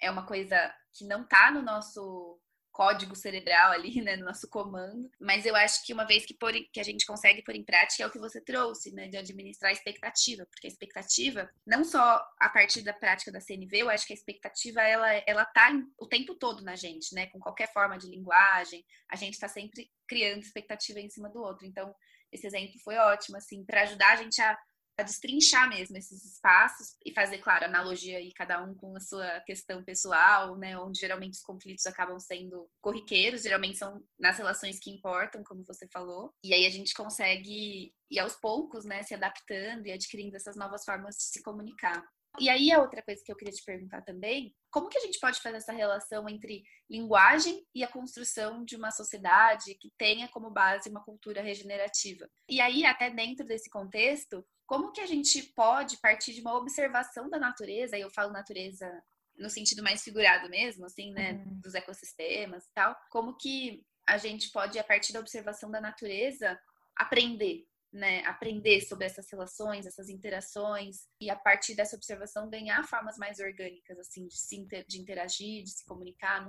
é 0.00 0.10
uma 0.10 0.26
coisa 0.26 0.74
que 0.92 1.04
não 1.04 1.22
está 1.22 1.50
no 1.50 1.60
nosso 1.60 2.38
código 2.74 3.14
cerebral 3.14 3.70
ali, 3.70 4.02
né, 4.02 4.16
no 4.16 4.24
nosso 4.24 4.48
comando. 4.48 5.08
Mas 5.20 5.46
eu 5.46 5.54
acho 5.54 5.86
que 5.86 5.94
uma 5.94 6.04
vez 6.04 6.26
que, 6.26 6.34
por, 6.34 6.52
que 6.52 6.80
a 6.80 6.82
gente 6.82 7.06
consegue 7.06 7.40
pôr 7.40 7.54
em 7.54 7.62
prática 7.64 8.02
é 8.02 8.06
o 8.06 8.10
que 8.10 8.18
você 8.18 8.40
trouxe, 8.40 8.92
né, 8.92 9.06
de 9.06 9.16
administrar 9.16 9.70
a 9.70 9.72
expectativa, 9.72 10.44
porque 10.46 10.66
a 10.66 10.70
expectativa, 10.70 11.48
não 11.64 11.84
só 11.84 12.20
a 12.38 12.48
partir 12.48 12.82
da 12.82 12.92
prática 12.92 13.30
da 13.30 13.40
CNV, 13.40 13.78
eu 13.78 13.88
acho 13.88 14.06
que 14.06 14.12
a 14.12 14.16
expectativa 14.16 14.82
ela 14.82 15.14
ela 15.26 15.44
tá 15.44 15.70
o 15.96 16.06
tempo 16.08 16.34
todo 16.34 16.64
na 16.64 16.74
gente, 16.74 17.14
né, 17.14 17.26
com 17.28 17.38
qualquer 17.38 17.72
forma 17.72 17.96
de 17.96 18.08
linguagem, 18.08 18.84
a 19.08 19.14
gente 19.14 19.34
está 19.34 19.46
sempre 19.48 19.88
criando 20.08 20.42
expectativa 20.42 20.98
em 20.98 21.08
cima 21.08 21.30
do 21.30 21.40
outro. 21.40 21.64
Então, 21.64 21.94
esse 22.32 22.46
exemplo 22.46 22.74
foi 22.82 22.96
ótimo, 22.96 23.36
assim, 23.36 23.64
para 23.64 23.82
ajudar 23.82 24.14
a 24.14 24.16
gente 24.16 24.42
a 24.42 24.58
a 24.96 25.02
destrinchar 25.02 25.68
mesmo 25.68 25.96
esses 25.96 26.24
espaços 26.24 26.96
e 27.04 27.12
fazer, 27.12 27.38
claro, 27.38 27.64
analogia 27.64 28.18
aí 28.18 28.32
cada 28.32 28.62
um 28.62 28.74
com 28.74 28.96
a 28.96 29.00
sua 29.00 29.40
questão 29.40 29.82
pessoal, 29.82 30.56
né, 30.56 30.78
onde 30.78 31.00
geralmente 31.00 31.34
os 31.34 31.42
conflitos 31.42 31.86
acabam 31.86 32.18
sendo 32.18 32.68
corriqueiros, 32.80 33.42
geralmente 33.42 33.78
são 33.78 34.02
nas 34.18 34.38
relações 34.38 34.78
que 34.78 34.90
importam, 34.90 35.42
como 35.44 35.64
você 35.64 35.86
falou, 35.92 36.32
e 36.42 36.54
aí 36.54 36.66
a 36.66 36.70
gente 36.70 36.94
consegue 36.94 37.92
ir 38.10 38.18
aos 38.18 38.36
poucos, 38.36 38.84
né, 38.84 39.02
se 39.02 39.14
adaptando 39.14 39.86
e 39.86 39.92
adquirindo 39.92 40.36
essas 40.36 40.56
novas 40.56 40.84
formas 40.84 41.16
de 41.16 41.24
se 41.24 41.42
comunicar. 41.42 42.04
E 42.40 42.48
aí 42.48 42.72
a 42.72 42.80
outra 42.80 43.00
coisa 43.00 43.22
que 43.24 43.30
eu 43.30 43.36
queria 43.36 43.54
te 43.54 43.64
perguntar 43.64 44.02
também, 44.02 44.52
como 44.68 44.88
que 44.88 44.98
a 44.98 45.00
gente 45.00 45.20
pode 45.20 45.40
fazer 45.40 45.58
essa 45.58 45.72
relação 45.72 46.28
entre 46.28 46.64
linguagem 46.90 47.64
e 47.72 47.84
a 47.84 47.88
construção 47.88 48.64
de 48.64 48.74
uma 48.74 48.90
sociedade 48.90 49.76
que 49.76 49.92
tenha 49.96 50.28
como 50.28 50.50
base 50.50 50.88
uma 50.88 51.04
cultura 51.04 51.40
regenerativa? 51.40 52.28
E 52.48 52.60
aí 52.60 52.84
até 52.84 53.08
dentro 53.08 53.46
desse 53.46 53.70
contexto, 53.70 54.44
como 54.66 54.92
que 54.92 55.00
a 55.00 55.06
gente 55.06 55.42
pode 55.54 55.96
partir 55.98 56.32
de 56.34 56.40
uma 56.40 56.56
observação 56.56 57.28
da 57.28 57.38
natureza, 57.38 57.96
e 57.96 58.00
eu 58.00 58.10
falo 58.10 58.32
natureza 58.32 58.90
no 59.36 59.50
sentido 59.50 59.82
mais 59.82 60.02
figurado 60.02 60.48
mesmo, 60.48 60.86
assim, 60.86 61.12
né, 61.12 61.32
uhum. 61.32 61.60
dos 61.60 61.74
ecossistemas 61.74 62.64
e 62.64 62.72
tal, 62.72 62.96
como 63.10 63.36
que 63.36 63.84
a 64.06 64.16
gente 64.16 64.50
pode, 64.50 64.78
a 64.78 64.84
partir 64.84 65.12
da 65.12 65.20
observação 65.20 65.70
da 65.70 65.80
natureza, 65.80 66.58
aprender, 66.96 67.66
né, 67.92 68.24
aprender 68.24 68.80
sobre 68.82 69.06
essas 69.06 69.30
relações, 69.30 69.86
essas 69.86 70.08
interações, 70.08 71.06
e 71.20 71.30
a 71.30 71.36
partir 71.36 71.74
dessa 71.74 71.96
observação 71.96 72.50
ganhar 72.50 72.86
formas 72.86 73.16
mais 73.16 73.38
orgânicas, 73.38 73.98
assim, 73.98 74.26
de, 74.26 74.36
se 74.36 74.56
inter, 74.56 74.84
de 74.86 75.00
interagir, 75.00 75.64
de 75.64 75.70
se 75.70 75.84
comunicar. 75.84 76.48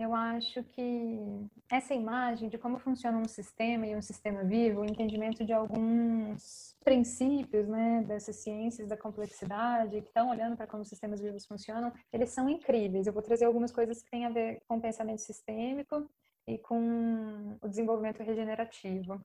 Eu 0.00 0.14
acho 0.14 0.64
que 0.64 1.18
essa 1.70 1.92
imagem 1.92 2.48
de 2.48 2.56
como 2.56 2.78
funciona 2.78 3.18
um 3.18 3.28
sistema 3.28 3.86
e 3.86 3.94
um 3.94 4.00
sistema 4.00 4.42
vivo, 4.42 4.80
o 4.80 4.84
entendimento 4.86 5.44
de 5.44 5.52
alguns 5.52 6.74
princípios 6.82 7.68
né, 7.68 8.02
dessas 8.08 8.36
ciências 8.36 8.88
da 8.88 8.96
complexidade, 8.96 10.00
que 10.00 10.08
estão 10.08 10.30
olhando 10.30 10.56
para 10.56 10.66
como 10.66 10.86
sistemas 10.86 11.20
vivos 11.20 11.44
funcionam, 11.44 11.92
eles 12.10 12.30
são 12.30 12.48
incríveis. 12.48 13.06
Eu 13.06 13.12
vou 13.12 13.20
trazer 13.20 13.44
algumas 13.44 13.70
coisas 13.70 14.02
que 14.02 14.10
têm 14.10 14.24
a 14.24 14.30
ver 14.30 14.62
com 14.66 14.80
pensamento 14.80 15.20
sistêmico 15.20 16.08
e 16.48 16.56
com 16.56 17.58
o 17.60 17.68
desenvolvimento 17.68 18.22
regenerativo. 18.22 19.20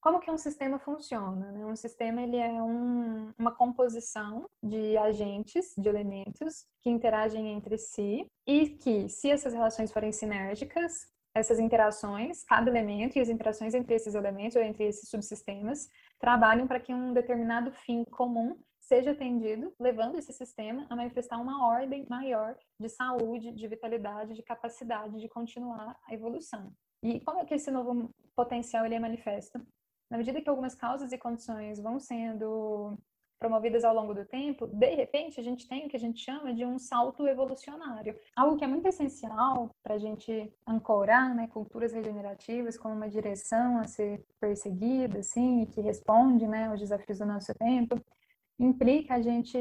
Como 0.00 0.20
que 0.20 0.30
um 0.30 0.38
sistema 0.38 0.78
funciona? 0.78 1.50
Né? 1.50 1.66
Um 1.66 1.74
sistema 1.74 2.22
ele 2.22 2.36
é 2.36 2.62
um, 2.62 3.32
uma 3.36 3.52
composição 3.52 4.48
de 4.62 4.96
agentes, 4.96 5.74
de 5.76 5.88
elementos 5.88 6.66
que 6.82 6.90
interagem 6.90 7.48
entre 7.52 7.76
si 7.76 8.24
e 8.46 8.70
que, 8.70 9.08
se 9.08 9.28
essas 9.28 9.52
relações 9.52 9.92
forem 9.92 10.12
sinérgicas, 10.12 11.06
essas 11.34 11.58
interações, 11.58 12.44
cada 12.44 12.70
elemento 12.70 13.16
e 13.16 13.20
as 13.20 13.28
interações 13.28 13.74
entre 13.74 13.94
esses 13.94 14.14
elementos 14.14 14.56
ou 14.56 14.62
entre 14.62 14.84
esses 14.84 15.08
subsistemas 15.08 15.88
trabalham 16.18 16.66
para 16.66 16.80
que 16.80 16.94
um 16.94 17.12
determinado 17.12 17.72
fim 17.72 18.04
comum 18.04 18.56
seja 18.80 19.10
atendido, 19.10 19.72
levando 19.78 20.16
esse 20.16 20.32
sistema 20.32 20.86
a 20.88 20.96
manifestar 20.96 21.38
uma 21.38 21.68
ordem 21.68 22.06
maior 22.08 22.56
de 22.80 22.88
saúde, 22.88 23.52
de 23.52 23.68
vitalidade, 23.68 24.34
de 24.34 24.42
capacidade 24.42 25.20
de 25.20 25.28
continuar 25.28 25.96
a 26.08 26.14
evolução. 26.14 26.72
E 27.02 27.20
como 27.20 27.38
é 27.38 27.44
que 27.44 27.54
esse 27.54 27.70
novo 27.70 28.10
potencial 28.34 28.86
ele 28.86 28.94
é 28.94 28.98
manifesto? 28.98 29.60
Na 30.10 30.18
medida 30.18 30.40
que 30.40 30.48
algumas 30.48 30.74
causas 30.74 31.12
e 31.12 31.18
condições 31.18 31.80
vão 31.80 31.98
sendo 31.98 32.96
promovidas 33.38 33.84
ao 33.84 33.94
longo 33.94 34.12
do 34.12 34.24
tempo, 34.24 34.66
de 34.66 34.94
repente 34.94 35.38
a 35.38 35.42
gente 35.42 35.68
tem 35.68 35.86
o 35.86 35.88
que 35.88 35.96
a 35.96 36.00
gente 36.00 36.20
chama 36.20 36.52
de 36.52 36.64
um 36.64 36.78
salto 36.78 37.26
evolucionário. 37.26 38.18
Algo 38.34 38.56
que 38.56 38.64
é 38.64 38.66
muito 38.66 38.86
essencial 38.86 39.70
para 39.82 39.94
a 39.94 39.98
gente 39.98 40.52
ancorar 40.66 41.34
né, 41.34 41.46
culturas 41.46 41.92
regenerativas 41.92 42.76
como 42.76 42.94
uma 42.94 43.08
direção 43.08 43.78
a 43.78 43.86
ser 43.86 44.24
perseguida, 44.40 45.20
assim, 45.20 45.66
que 45.66 45.80
responde 45.80 46.46
né, 46.48 46.66
aos 46.66 46.80
desafios 46.80 47.18
do 47.18 47.26
nosso 47.26 47.54
tempo, 47.54 48.00
implica 48.58 49.14
a 49.14 49.22
gente 49.22 49.56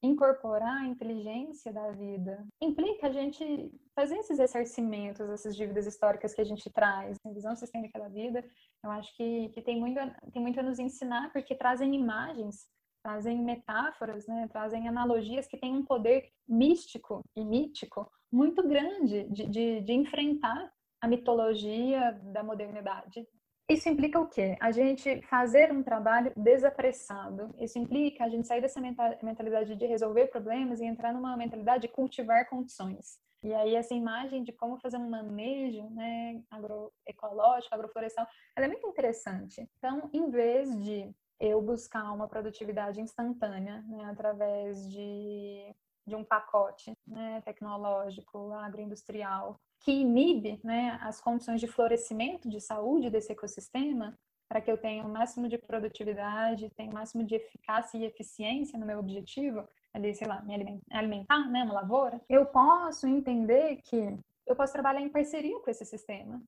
incorporar 0.00 0.82
a 0.82 0.86
inteligência 0.86 1.72
da 1.72 1.90
vida, 1.90 2.46
implica 2.60 3.08
a 3.08 3.12
gente 3.12 3.72
fazer 3.96 4.16
esses 4.16 4.38
ressarcimentos, 4.38 5.28
essas 5.28 5.56
dívidas 5.56 5.86
históricas 5.86 6.32
que 6.32 6.40
a 6.40 6.44
gente 6.44 6.70
traz, 6.70 7.18
a 7.26 7.32
visão 7.32 7.56
sistêmica 7.56 7.98
da 7.98 8.08
vida, 8.08 8.44
eu 8.84 8.90
acho 8.90 9.14
que, 9.16 9.48
que 9.50 9.62
tem, 9.62 9.78
muito, 9.78 9.98
tem 10.32 10.42
muito 10.42 10.58
a 10.60 10.62
nos 10.62 10.78
ensinar, 10.78 11.32
porque 11.32 11.54
trazem 11.54 11.94
imagens, 11.94 12.66
trazem 13.02 13.42
metáforas, 13.42 14.26
né, 14.26 14.48
trazem 14.48 14.88
analogias 14.88 15.46
que 15.46 15.56
têm 15.56 15.74
um 15.74 15.84
poder 15.84 16.30
místico 16.48 17.24
e 17.36 17.44
mítico 17.44 18.10
muito 18.30 18.66
grande 18.66 19.24
de, 19.28 19.46
de, 19.46 19.80
de 19.82 19.92
enfrentar 19.92 20.72
a 21.00 21.08
mitologia 21.08 22.12
da 22.32 22.42
modernidade, 22.42 23.26
isso 23.72 23.88
implica 23.88 24.20
o 24.20 24.28
quê? 24.28 24.56
A 24.60 24.70
gente 24.70 25.22
fazer 25.22 25.72
um 25.72 25.82
trabalho 25.82 26.32
desapressado. 26.36 27.54
Isso 27.58 27.78
implica 27.78 28.24
a 28.24 28.28
gente 28.28 28.46
sair 28.46 28.60
dessa 28.60 28.80
mentalidade 28.80 29.74
de 29.74 29.86
resolver 29.86 30.26
problemas 30.26 30.80
e 30.80 30.84
entrar 30.84 31.12
numa 31.12 31.36
mentalidade 31.36 31.82
de 31.82 31.88
cultivar 31.88 32.48
condições. 32.48 33.18
E 33.42 33.52
aí 33.52 33.74
essa 33.74 33.92
imagem 33.92 34.44
de 34.44 34.52
como 34.52 34.78
fazer 34.78 34.96
um 34.96 35.10
manejo 35.10 35.88
né, 35.90 36.40
agroecológico, 36.50 37.74
agroflorestal, 37.74 38.26
ela 38.54 38.66
é 38.66 38.68
muito 38.68 38.86
interessante. 38.86 39.68
Então, 39.78 40.08
em 40.12 40.30
vez 40.30 40.70
de 40.82 41.12
eu 41.40 41.60
buscar 41.60 42.12
uma 42.12 42.28
produtividade 42.28 43.00
instantânea 43.00 43.82
né, 43.88 44.04
através 44.04 44.88
de, 44.88 45.74
de 46.06 46.14
um 46.14 46.22
pacote 46.22 46.96
né, 47.04 47.40
tecnológico, 47.44 48.52
agroindustrial, 48.52 49.56
que 49.80 49.90
inibe 49.90 50.60
né, 50.62 50.96
as 51.02 51.20
condições 51.20 51.60
de 51.60 51.66
florescimento, 51.66 52.48
de 52.48 52.60
saúde 52.60 53.10
desse 53.10 53.32
ecossistema, 53.32 54.16
para 54.52 54.60
que 54.60 54.70
eu 54.70 54.76
tenha 54.76 55.02
o 55.02 55.08
máximo 55.08 55.48
de 55.48 55.56
produtividade, 55.56 56.68
tenha 56.76 56.90
o 56.90 56.94
máximo 56.94 57.24
de 57.24 57.36
eficácia 57.36 57.96
e 57.96 58.04
eficiência 58.04 58.78
no 58.78 58.84
meu 58.84 58.98
objetivo, 58.98 59.66
ali, 59.94 60.14
sei 60.14 60.28
lá, 60.28 60.42
me 60.42 60.78
alimentar, 60.90 61.48
né, 61.48 61.64
uma 61.64 61.72
lavoura, 61.72 62.20
eu 62.28 62.44
posso 62.44 63.06
entender 63.06 63.76
que 63.76 64.14
eu 64.46 64.54
posso 64.54 64.74
trabalhar 64.74 65.00
em 65.00 65.08
parceria 65.08 65.58
com 65.58 65.70
esse 65.70 65.86
sistema, 65.86 66.38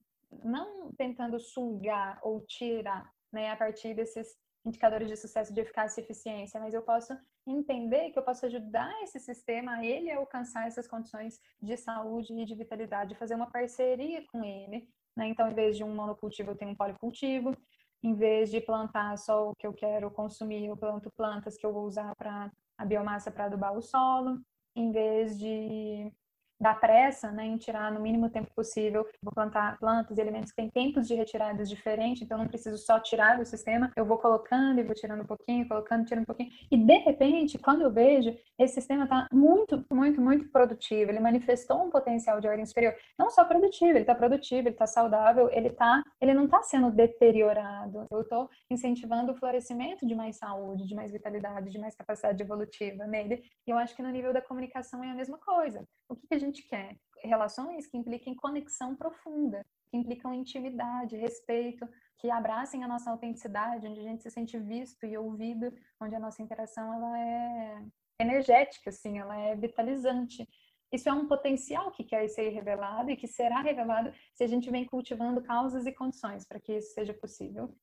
não 0.44 0.92
tentando 0.92 1.40
sugar 1.40 2.18
ou 2.22 2.42
tirar, 2.42 3.10
né, 3.32 3.50
a 3.50 3.56
partir 3.56 3.94
desses 3.94 4.36
indicadores 4.66 5.08
de 5.08 5.16
sucesso 5.16 5.54
de 5.54 5.62
eficácia 5.62 6.02
e 6.02 6.04
eficiência, 6.04 6.60
mas 6.60 6.74
eu 6.74 6.82
posso 6.82 7.16
entender 7.46 8.10
que 8.10 8.18
eu 8.18 8.22
posso 8.22 8.44
ajudar 8.44 8.92
esse 9.02 9.18
sistema 9.18 9.76
a 9.76 9.84
ele 9.84 10.10
alcançar 10.10 10.66
essas 10.66 10.86
condições 10.86 11.40
de 11.58 11.74
saúde 11.78 12.34
e 12.34 12.44
de 12.44 12.54
vitalidade, 12.54 13.14
fazer 13.14 13.34
uma 13.34 13.50
parceria 13.50 14.22
com 14.30 14.44
ele. 14.44 14.86
Né? 15.16 15.28
Então, 15.28 15.48
em 15.48 15.54
vez 15.54 15.76
de 15.76 15.84
um 15.84 15.94
monocultivo, 15.94 16.50
eu 16.50 16.56
tenho 16.56 16.72
um 16.72 16.74
policultivo. 16.74 17.56
Em 18.04 18.12
vez 18.14 18.50
de 18.50 18.60
plantar 18.60 19.16
só 19.16 19.48
o 19.48 19.56
que 19.56 19.66
eu 19.66 19.72
quero 19.72 20.10
consumir, 20.10 20.66
eu 20.66 20.76
planto 20.76 21.10
plantas 21.16 21.56
que 21.56 21.64
eu 21.64 21.72
vou 21.72 21.86
usar 21.86 22.14
para 22.16 22.52
a 22.76 22.84
biomassa 22.84 23.30
para 23.30 23.46
adubar 23.46 23.74
o 23.74 23.80
solo. 23.80 24.42
Em 24.76 24.92
vez 24.92 25.38
de 25.38 26.12
da 26.64 26.74
pressa 26.74 27.30
né, 27.30 27.44
em 27.44 27.58
tirar 27.58 27.92
no 27.92 28.00
mínimo 28.00 28.30
tempo 28.30 28.50
possível. 28.56 29.06
Vou 29.22 29.30
plantar 29.30 29.78
plantas 29.78 30.16
e 30.16 30.20
elementos 30.22 30.50
que 30.50 30.56
têm 30.56 30.70
tempos 30.70 31.06
de 31.06 31.14
retiradas 31.14 31.68
diferentes, 31.68 32.22
então 32.22 32.38
não 32.38 32.48
preciso 32.48 32.78
só 32.78 32.98
tirar 32.98 33.36
do 33.36 33.44
sistema, 33.44 33.92
eu 33.94 34.06
vou 34.06 34.16
colocando 34.16 34.80
e 34.80 34.82
vou 34.82 34.94
tirando 34.94 35.20
um 35.20 35.26
pouquinho, 35.26 35.68
colocando, 35.68 36.06
tirando 36.06 36.22
um 36.22 36.26
pouquinho. 36.26 36.50
E 36.70 36.76
de 36.78 36.98
repente, 37.00 37.58
quando 37.58 37.82
eu 37.82 37.92
vejo, 37.92 38.34
esse 38.58 38.74
sistema 38.74 39.04
está 39.04 39.28
muito, 39.30 39.84
muito, 39.92 40.22
muito 40.22 40.48
produtivo. 40.48 41.10
Ele 41.10 41.20
manifestou 41.20 41.84
um 41.84 41.90
potencial 41.90 42.40
de 42.40 42.48
ordem 42.48 42.64
superior. 42.64 42.94
Não 43.18 43.28
só 43.28 43.44
produtivo, 43.44 43.90
ele 43.90 44.00
está 44.00 44.14
produtivo, 44.14 44.68
ele 44.68 44.70
está 44.70 44.86
saudável, 44.86 45.50
ele 45.52 45.68
tá, 45.68 46.02
ele 46.18 46.32
não 46.32 46.46
está 46.46 46.62
sendo 46.62 46.90
deteriorado. 46.90 48.06
Eu 48.10 48.22
estou 48.22 48.48
incentivando 48.70 49.32
o 49.32 49.34
florescimento 49.36 50.06
de 50.06 50.14
mais 50.14 50.36
saúde, 50.36 50.86
de 50.86 50.94
mais 50.94 51.12
vitalidade, 51.12 51.70
de 51.70 51.78
mais 51.78 51.94
capacidade 51.94 52.42
evolutiva 52.42 53.06
nele. 53.06 53.42
E 53.66 53.70
eu 53.70 53.76
acho 53.76 53.94
que 53.94 54.02
no 54.02 54.08
nível 54.08 54.32
da 54.32 54.40
comunicação 54.40 55.04
é 55.04 55.10
a 55.10 55.14
mesma 55.14 55.36
coisa. 55.36 55.86
O 56.08 56.16
que, 56.16 56.26
que 56.26 56.34
a 56.34 56.38
gente 56.38 56.53
quer? 56.62 56.96
Relações 57.22 57.86
que 57.86 57.96
impliquem 57.96 58.34
conexão 58.34 58.94
profunda, 58.94 59.64
que 59.90 59.96
implicam 59.96 60.34
intimidade, 60.34 61.16
respeito, 61.16 61.88
que 62.18 62.30
abracem 62.30 62.84
a 62.84 62.88
nossa 62.88 63.10
autenticidade, 63.10 63.86
onde 63.86 64.00
a 64.00 64.02
gente 64.02 64.22
se 64.22 64.30
sente 64.30 64.58
visto 64.58 65.04
e 65.04 65.16
ouvido, 65.16 65.72
onde 66.00 66.14
a 66.14 66.20
nossa 66.20 66.42
interação 66.42 66.92
ela 66.92 67.18
é 67.18 67.82
energética, 68.20 68.90
assim, 68.90 69.18
ela 69.18 69.36
é 69.36 69.56
vitalizante. 69.56 70.48
Isso 70.92 71.08
é 71.08 71.12
um 71.12 71.26
potencial 71.26 71.90
que 71.90 72.04
quer 72.04 72.28
ser 72.28 72.50
revelado 72.50 73.10
e 73.10 73.16
que 73.16 73.26
será 73.26 73.60
revelado 73.60 74.12
se 74.32 74.44
a 74.44 74.46
gente 74.46 74.70
vem 74.70 74.84
cultivando 74.84 75.42
causas 75.42 75.86
e 75.86 75.92
condições 75.92 76.46
para 76.46 76.60
que 76.60 76.72
isso 76.74 76.94
seja 76.94 77.12
possível. 77.12 77.74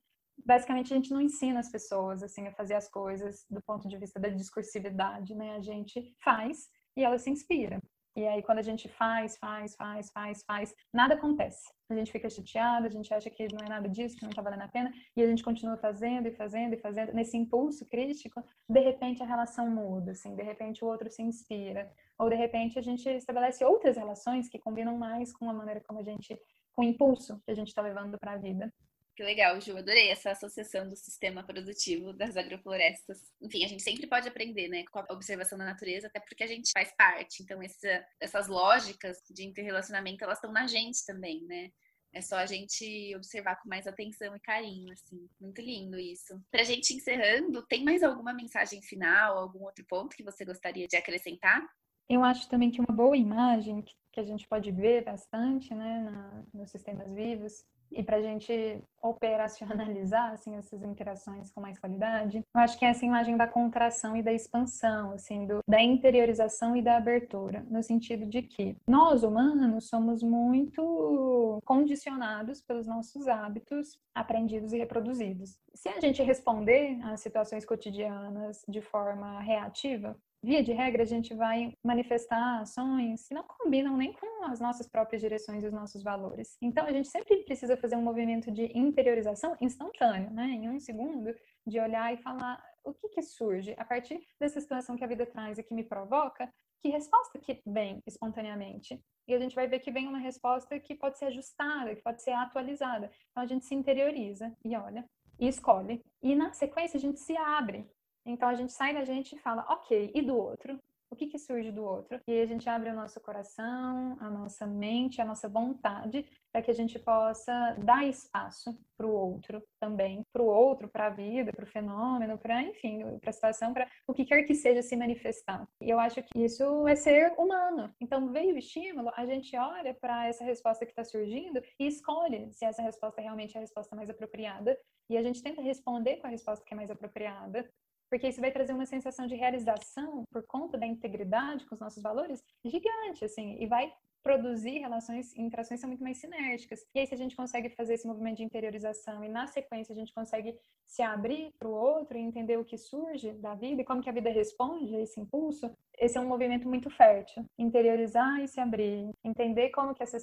Basicamente, 0.45 0.93
a 0.93 0.95
gente 0.95 1.11
não 1.11 1.21
ensina 1.21 1.59
as 1.59 1.69
pessoas 1.69 2.23
assim 2.23 2.47
a 2.47 2.53
fazer 2.53 2.75
as 2.75 2.89
coisas 2.89 3.45
do 3.49 3.61
ponto 3.61 3.87
de 3.87 3.97
vista 3.97 4.19
da 4.19 4.29
discursividade, 4.29 5.35
né? 5.35 5.55
A 5.55 5.61
gente 5.61 6.15
faz 6.23 6.69
e 6.95 7.03
ela 7.03 7.17
se 7.17 7.29
inspira. 7.29 7.81
E 8.15 8.27
aí, 8.27 8.43
quando 8.43 8.59
a 8.59 8.63
gente 8.63 8.89
faz, 8.89 9.37
faz, 9.37 9.75
faz, 9.75 10.11
faz, 10.11 10.43
faz, 10.43 10.75
nada 10.93 11.13
acontece. 11.13 11.71
A 11.89 11.95
gente 11.95 12.11
fica 12.11 12.29
chateado, 12.29 12.85
a 12.85 12.89
gente 12.89 13.13
acha 13.13 13.29
que 13.29 13.47
não 13.53 13.65
é 13.65 13.69
nada 13.69 13.87
disso, 13.87 14.17
que 14.17 14.23
não 14.23 14.31
está 14.31 14.41
valendo 14.41 14.63
a 14.63 14.67
pena, 14.67 14.91
e 15.15 15.23
a 15.23 15.27
gente 15.27 15.43
continua 15.43 15.77
fazendo 15.77 16.27
e 16.27 16.31
fazendo 16.31 16.73
e 16.73 16.77
fazendo. 16.77 17.13
Nesse 17.13 17.37
impulso 17.37 17.85
crítico, 17.87 18.43
de 18.67 18.79
repente 18.81 19.23
a 19.23 19.25
relação 19.25 19.69
muda, 19.69 20.11
assim, 20.11 20.35
de 20.35 20.43
repente 20.43 20.83
o 20.83 20.87
outro 20.87 21.09
se 21.09 21.21
inspira, 21.21 21.89
ou 22.19 22.29
de 22.29 22.35
repente 22.35 22.77
a 22.77 22.81
gente 22.81 23.07
estabelece 23.09 23.63
outras 23.63 23.95
relações 23.95 24.49
que 24.49 24.59
combinam 24.59 24.97
mais 24.97 25.31
com 25.31 25.49
a 25.49 25.53
maneira 25.53 25.81
como 25.81 25.99
a 25.99 26.03
gente, 26.03 26.37
com 26.73 26.81
o 26.81 26.85
impulso 26.85 27.41
que 27.45 27.51
a 27.51 27.55
gente 27.55 27.69
está 27.69 27.81
levando 27.81 28.19
para 28.19 28.33
a 28.33 28.37
vida. 28.37 28.73
Que 29.15 29.23
legal, 29.23 29.59
Ju. 29.59 29.77
Adorei 29.77 30.09
essa 30.09 30.31
associação 30.31 30.87
do 30.87 30.95
sistema 30.95 31.43
produtivo 31.43 32.13
das 32.13 32.37
agroflorestas. 32.37 33.19
Enfim, 33.41 33.63
a 33.65 33.67
gente 33.67 33.83
sempre 33.83 34.07
pode 34.07 34.27
aprender, 34.27 34.69
né, 34.69 34.83
com 34.91 34.99
a 34.99 35.07
observação 35.09 35.57
da 35.57 35.65
natureza, 35.65 36.07
até 36.07 36.19
porque 36.19 36.43
a 36.43 36.47
gente 36.47 36.71
faz 36.71 36.95
parte. 36.95 37.43
Então, 37.43 37.61
essa, 37.61 38.05
essas 38.19 38.47
lógicas 38.47 39.17
de 39.29 39.43
interrelacionamento, 39.43 40.23
elas 40.23 40.37
estão 40.37 40.51
na 40.51 40.65
gente 40.65 41.05
também, 41.05 41.43
né? 41.45 41.71
É 42.13 42.21
só 42.21 42.37
a 42.37 42.45
gente 42.45 43.15
observar 43.15 43.55
com 43.61 43.69
mais 43.69 43.87
atenção 43.87 44.35
e 44.35 44.39
carinho, 44.39 44.91
assim. 44.91 45.29
Muito 45.39 45.61
lindo 45.61 45.97
isso. 45.97 46.41
Pra 46.49 46.63
gente 46.63 46.93
encerrando, 46.93 47.65
tem 47.67 47.83
mais 47.83 48.03
alguma 48.03 48.33
mensagem 48.33 48.81
final, 48.81 49.37
algum 49.37 49.63
outro 49.63 49.85
ponto 49.85 50.15
que 50.15 50.23
você 50.23 50.43
gostaria 50.43 50.87
de 50.87 50.97
acrescentar? 50.97 51.65
Eu 52.09 52.23
acho 52.23 52.49
também 52.49 52.69
que 52.69 52.81
uma 52.81 52.93
boa 52.93 53.15
imagem 53.15 53.85
que 54.11 54.19
a 54.19 54.23
gente 54.23 54.45
pode 54.47 54.71
ver 54.71 55.05
bastante, 55.05 55.73
né, 55.73 56.01
na, 56.03 56.43
nos 56.53 56.69
sistemas 56.69 57.09
vivos, 57.13 57.63
e 57.91 58.03
para 58.03 58.17
a 58.17 58.21
gente 58.21 58.81
operacionalizar 59.01 60.31
assim 60.33 60.55
essas 60.55 60.83
interações 60.83 61.51
com 61.51 61.61
mais 61.61 61.79
qualidade, 61.79 62.37
eu 62.37 62.61
acho 62.61 62.77
que 62.77 62.85
é 62.85 62.89
essa 62.89 63.05
imagem 63.05 63.35
da 63.35 63.47
contração 63.47 64.15
e 64.15 64.21
da 64.21 64.31
expansão, 64.31 65.11
assim, 65.11 65.45
do, 65.45 65.59
da 65.67 65.81
interiorização 65.81 66.75
e 66.75 66.81
da 66.81 66.97
abertura, 66.97 67.65
no 67.69 67.81
sentido 67.81 68.25
de 68.25 68.41
que 68.43 68.75
nós 68.87 69.23
humanos 69.23 69.87
somos 69.87 70.21
muito 70.21 71.59
condicionados 71.65 72.61
pelos 72.61 72.87
nossos 72.87 73.27
hábitos 73.27 73.99
aprendidos 74.13 74.73
e 74.73 74.77
reproduzidos. 74.77 75.57
Se 75.73 75.89
a 75.89 75.99
gente 75.99 76.21
responder 76.21 76.99
às 77.03 77.21
situações 77.21 77.65
cotidianas 77.65 78.63
de 78.67 78.81
forma 78.81 79.39
reativa, 79.41 80.15
via 80.43 80.63
de 80.63 80.71
regra, 80.71 81.03
a 81.03 81.05
gente 81.05 81.33
vai 81.33 81.73
manifestar 81.83 82.61
ações 82.61 83.27
que 83.27 83.33
não 83.33 83.43
combinam 83.43 83.95
nem 83.95 84.11
com 84.13 84.45
as 84.45 84.59
nossas 84.59 84.87
próprias 84.87 85.21
direções 85.21 85.63
e 85.63 85.67
os 85.67 85.73
nossos 85.73 86.01
valores. 86.01 86.57
Então, 86.61 86.85
a 86.85 86.91
gente 86.91 87.07
sempre 87.07 87.43
precisa 87.43 87.77
fazer 87.77 87.95
um 87.95 88.01
movimento 88.01 88.51
de 88.51 88.71
interiorização 88.77 89.55
instantâneo, 89.61 90.31
né? 90.31 90.45
Em 90.45 90.69
um 90.69 90.79
segundo, 90.79 91.35
de 91.65 91.79
olhar 91.79 92.13
e 92.13 92.17
falar 92.17 92.61
o 92.83 92.93
que, 92.93 93.09
que 93.09 93.21
surge 93.21 93.75
a 93.77 93.85
partir 93.85 94.19
dessa 94.39 94.59
situação 94.59 94.95
que 94.95 95.03
a 95.03 95.07
vida 95.07 95.25
traz 95.25 95.59
e 95.59 95.63
que 95.63 95.73
me 95.73 95.83
provoca, 95.83 96.51
que 96.81 96.89
resposta 96.89 97.37
que 97.37 97.61
vem 97.65 98.01
espontaneamente. 98.07 98.99
E 99.27 99.35
a 99.35 99.39
gente 99.39 99.53
vai 99.53 99.67
ver 99.67 99.79
que 99.79 99.91
vem 99.91 100.07
uma 100.07 100.17
resposta 100.17 100.79
que 100.79 100.95
pode 100.95 101.19
ser 101.19 101.25
ajustada, 101.25 101.95
que 101.95 102.01
pode 102.01 102.23
ser 102.23 102.31
atualizada. 102.31 103.11
Então, 103.29 103.43
a 103.43 103.45
gente 103.45 103.65
se 103.65 103.75
interioriza 103.75 104.51
e 104.65 104.75
olha 104.75 105.07
e 105.39 105.47
escolhe. 105.47 106.03
E 106.21 106.35
na 106.35 106.51
sequência 106.53 106.97
a 106.97 107.01
gente 107.01 107.19
se 107.19 107.37
abre 107.37 107.87
então 108.25 108.49
a 108.49 108.55
gente 108.55 108.71
sai 108.71 108.93
da 108.93 109.03
gente 109.03 109.35
e 109.35 109.39
fala, 109.39 109.65
ok, 109.69 110.11
e 110.13 110.21
do 110.21 110.35
outro? 110.37 110.79
O 111.11 111.15
que, 111.15 111.27
que 111.27 111.37
surge 111.37 111.73
do 111.73 111.83
outro? 111.83 112.21
E 112.25 112.39
a 112.39 112.45
gente 112.45 112.69
abre 112.69 112.89
o 112.89 112.95
nosso 112.95 113.19
coração, 113.19 114.15
a 114.17 114.29
nossa 114.29 114.65
mente, 114.65 115.19
a 115.19 115.25
nossa 115.25 115.49
vontade, 115.49 116.25
para 116.53 116.61
que 116.61 116.71
a 116.71 116.73
gente 116.73 116.97
possa 116.97 117.75
dar 117.83 118.07
espaço 118.07 118.79
para 118.95 119.05
o 119.05 119.11
outro 119.11 119.61
também, 119.77 120.25
para 120.31 120.41
o 120.41 120.45
outro, 120.45 120.87
para 120.87 121.07
a 121.07 121.09
vida, 121.09 121.51
para 121.51 121.65
o 121.65 121.67
fenômeno, 121.67 122.37
para, 122.37 122.63
enfim, 122.63 123.03
para 123.19 123.29
a 123.29 123.33
situação, 123.33 123.73
para 123.73 123.89
o 124.07 124.13
que 124.13 124.23
quer 124.23 124.43
que 124.43 124.55
seja 124.55 124.81
se 124.81 124.95
manifestar. 124.95 125.67
E 125.81 125.89
eu 125.89 125.99
acho 125.99 126.23
que 126.23 126.39
isso 126.39 126.87
é 126.87 126.95
ser 126.95 127.33
humano. 127.37 127.93
Então, 127.99 128.31
veio 128.31 128.55
o 128.55 128.57
estímulo, 128.57 129.11
a 129.13 129.25
gente 129.25 129.53
olha 129.57 129.93
para 129.93 130.27
essa 130.27 130.45
resposta 130.45 130.85
que 130.85 130.93
está 130.93 131.03
surgindo 131.03 131.61
e 131.77 131.87
escolhe 131.87 132.53
se 132.53 132.63
essa 132.63 132.81
resposta 132.81 133.19
realmente 133.21 133.55
é 133.55 133.57
a 133.57 133.61
resposta 133.61 133.97
mais 133.97 134.09
apropriada. 134.09 134.79
E 135.09 135.17
a 135.17 135.21
gente 135.21 135.43
tenta 135.43 135.61
responder 135.61 136.17
com 136.17 136.27
a 136.27 136.29
resposta 136.29 136.63
que 136.63 136.73
é 136.73 136.77
mais 136.77 136.89
apropriada, 136.89 137.69
porque 138.11 138.27
isso 138.27 138.41
vai 138.41 138.51
trazer 138.51 138.73
uma 138.73 138.85
sensação 138.85 139.25
de 139.25 139.35
realização 139.35 140.25
por 140.29 140.43
conta 140.45 140.77
da 140.77 140.85
integridade 140.85 141.65
com 141.65 141.75
os 141.75 141.79
nossos 141.79 142.03
valores 142.03 142.43
gigante, 142.65 143.23
assim, 143.23 143.55
e 143.57 143.65
vai 143.65 143.89
produzir 144.23 144.79
relações 144.79 145.35
interações 145.35 145.79
são 145.79 145.89
muito 145.89 146.03
mais 146.03 146.17
sinérgicas. 146.17 146.85
E 146.93 146.99
aí, 146.99 147.07
se 147.07 147.13
a 147.13 147.17
gente 147.17 147.35
consegue 147.35 147.69
fazer 147.69 147.95
esse 147.95 148.07
movimento 148.07 148.37
de 148.37 148.43
interiorização 148.43 149.23
e, 149.23 149.29
na 149.29 149.47
sequência, 149.47 149.93
a 149.93 149.95
gente 149.95 150.13
consegue 150.13 150.57
se 150.85 151.01
abrir 151.01 151.53
para 151.57 151.67
o 151.67 151.71
outro 151.71 152.17
e 152.17 152.21
entender 152.21 152.57
o 152.57 152.65
que 152.65 152.77
surge 152.77 153.31
da 153.33 153.55
vida 153.55 153.81
e 153.81 153.85
como 153.85 154.01
que 154.01 154.09
a 154.09 154.13
vida 154.13 154.29
responde 154.29 154.95
a 154.95 154.99
esse 154.99 155.19
impulso, 155.19 155.71
esse 155.97 156.17
é 156.17 156.21
um 156.21 156.27
movimento 156.27 156.67
muito 156.67 156.89
fértil. 156.89 157.45
Interiorizar 157.57 158.41
e 158.41 158.47
se 158.47 158.59
abrir. 158.59 159.09
Entender 159.23 159.69
como 159.69 159.93
que 159.93 160.03
essa 160.03 160.17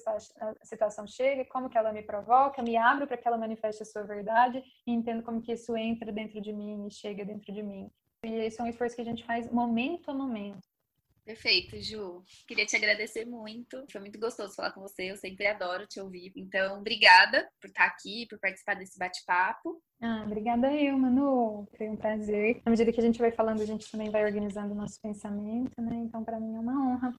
situação 0.62 1.06
chega, 1.06 1.44
como 1.44 1.68
que 1.68 1.78
ela 1.78 1.92
me 1.92 2.02
provoca, 2.02 2.62
me 2.62 2.76
abro 2.76 3.06
para 3.06 3.16
que 3.16 3.26
ela 3.26 3.38
manifeste 3.38 3.82
a 3.82 3.86
sua 3.86 4.02
verdade 4.02 4.62
e 4.86 4.92
entendo 4.92 5.22
como 5.22 5.40
que 5.40 5.52
isso 5.52 5.76
entra 5.76 6.12
dentro 6.12 6.40
de 6.40 6.52
mim 6.52 6.86
e 6.86 6.90
chega 6.90 7.24
dentro 7.24 7.52
de 7.52 7.62
mim. 7.62 7.90
E 8.24 8.32
esse 8.32 8.60
é 8.60 8.64
um 8.64 8.66
esforço 8.66 8.96
que 8.96 9.02
a 9.02 9.04
gente 9.04 9.24
faz 9.24 9.50
momento 9.50 10.10
a 10.10 10.14
momento. 10.14 10.66
Perfeito, 11.28 11.78
Ju. 11.78 12.24
Queria 12.46 12.64
te 12.64 12.74
agradecer 12.74 13.26
muito. 13.26 13.84
Foi 13.92 14.00
muito 14.00 14.18
gostoso 14.18 14.54
falar 14.54 14.72
com 14.72 14.80
você. 14.80 15.10
Eu 15.10 15.16
sempre 15.18 15.46
adoro 15.46 15.86
te 15.86 16.00
ouvir. 16.00 16.32
Então, 16.34 16.78
obrigada 16.78 17.46
por 17.60 17.68
estar 17.68 17.84
aqui, 17.84 18.26
por 18.30 18.38
participar 18.38 18.76
desse 18.76 18.98
bate-papo. 18.98 19.78
Ah, 20.00 20.22
obrigada 20.24 20.72
eu, 20.72 20.96
Manu. 20.96 21.68
Foi 21.76 21.86
um 21.86 21.96
prazer. 21.96 22.62
À 22.64 22.70
medida 22.70 22.90
que 22.90 22.98
a 22.98 23.02
gente 23.02 23.18
vai 23.18 23.30
falando, 23.30 23.60
a 23.60 23.66
gente 23.66 23.90
também 23.90 24.08
vai 24.08 24.24
organizando 24.24 24.72
o 24.72 24.74
nosso 24.74 24.98
pensamento, 25.02 25.78
né? 25.82 25.96
Então, 25.96 26.24
para 26.24 26.40
mim 26.40 26.56
é 26.56 26.60
uma 26.60 26.94
honra 26.94 27.14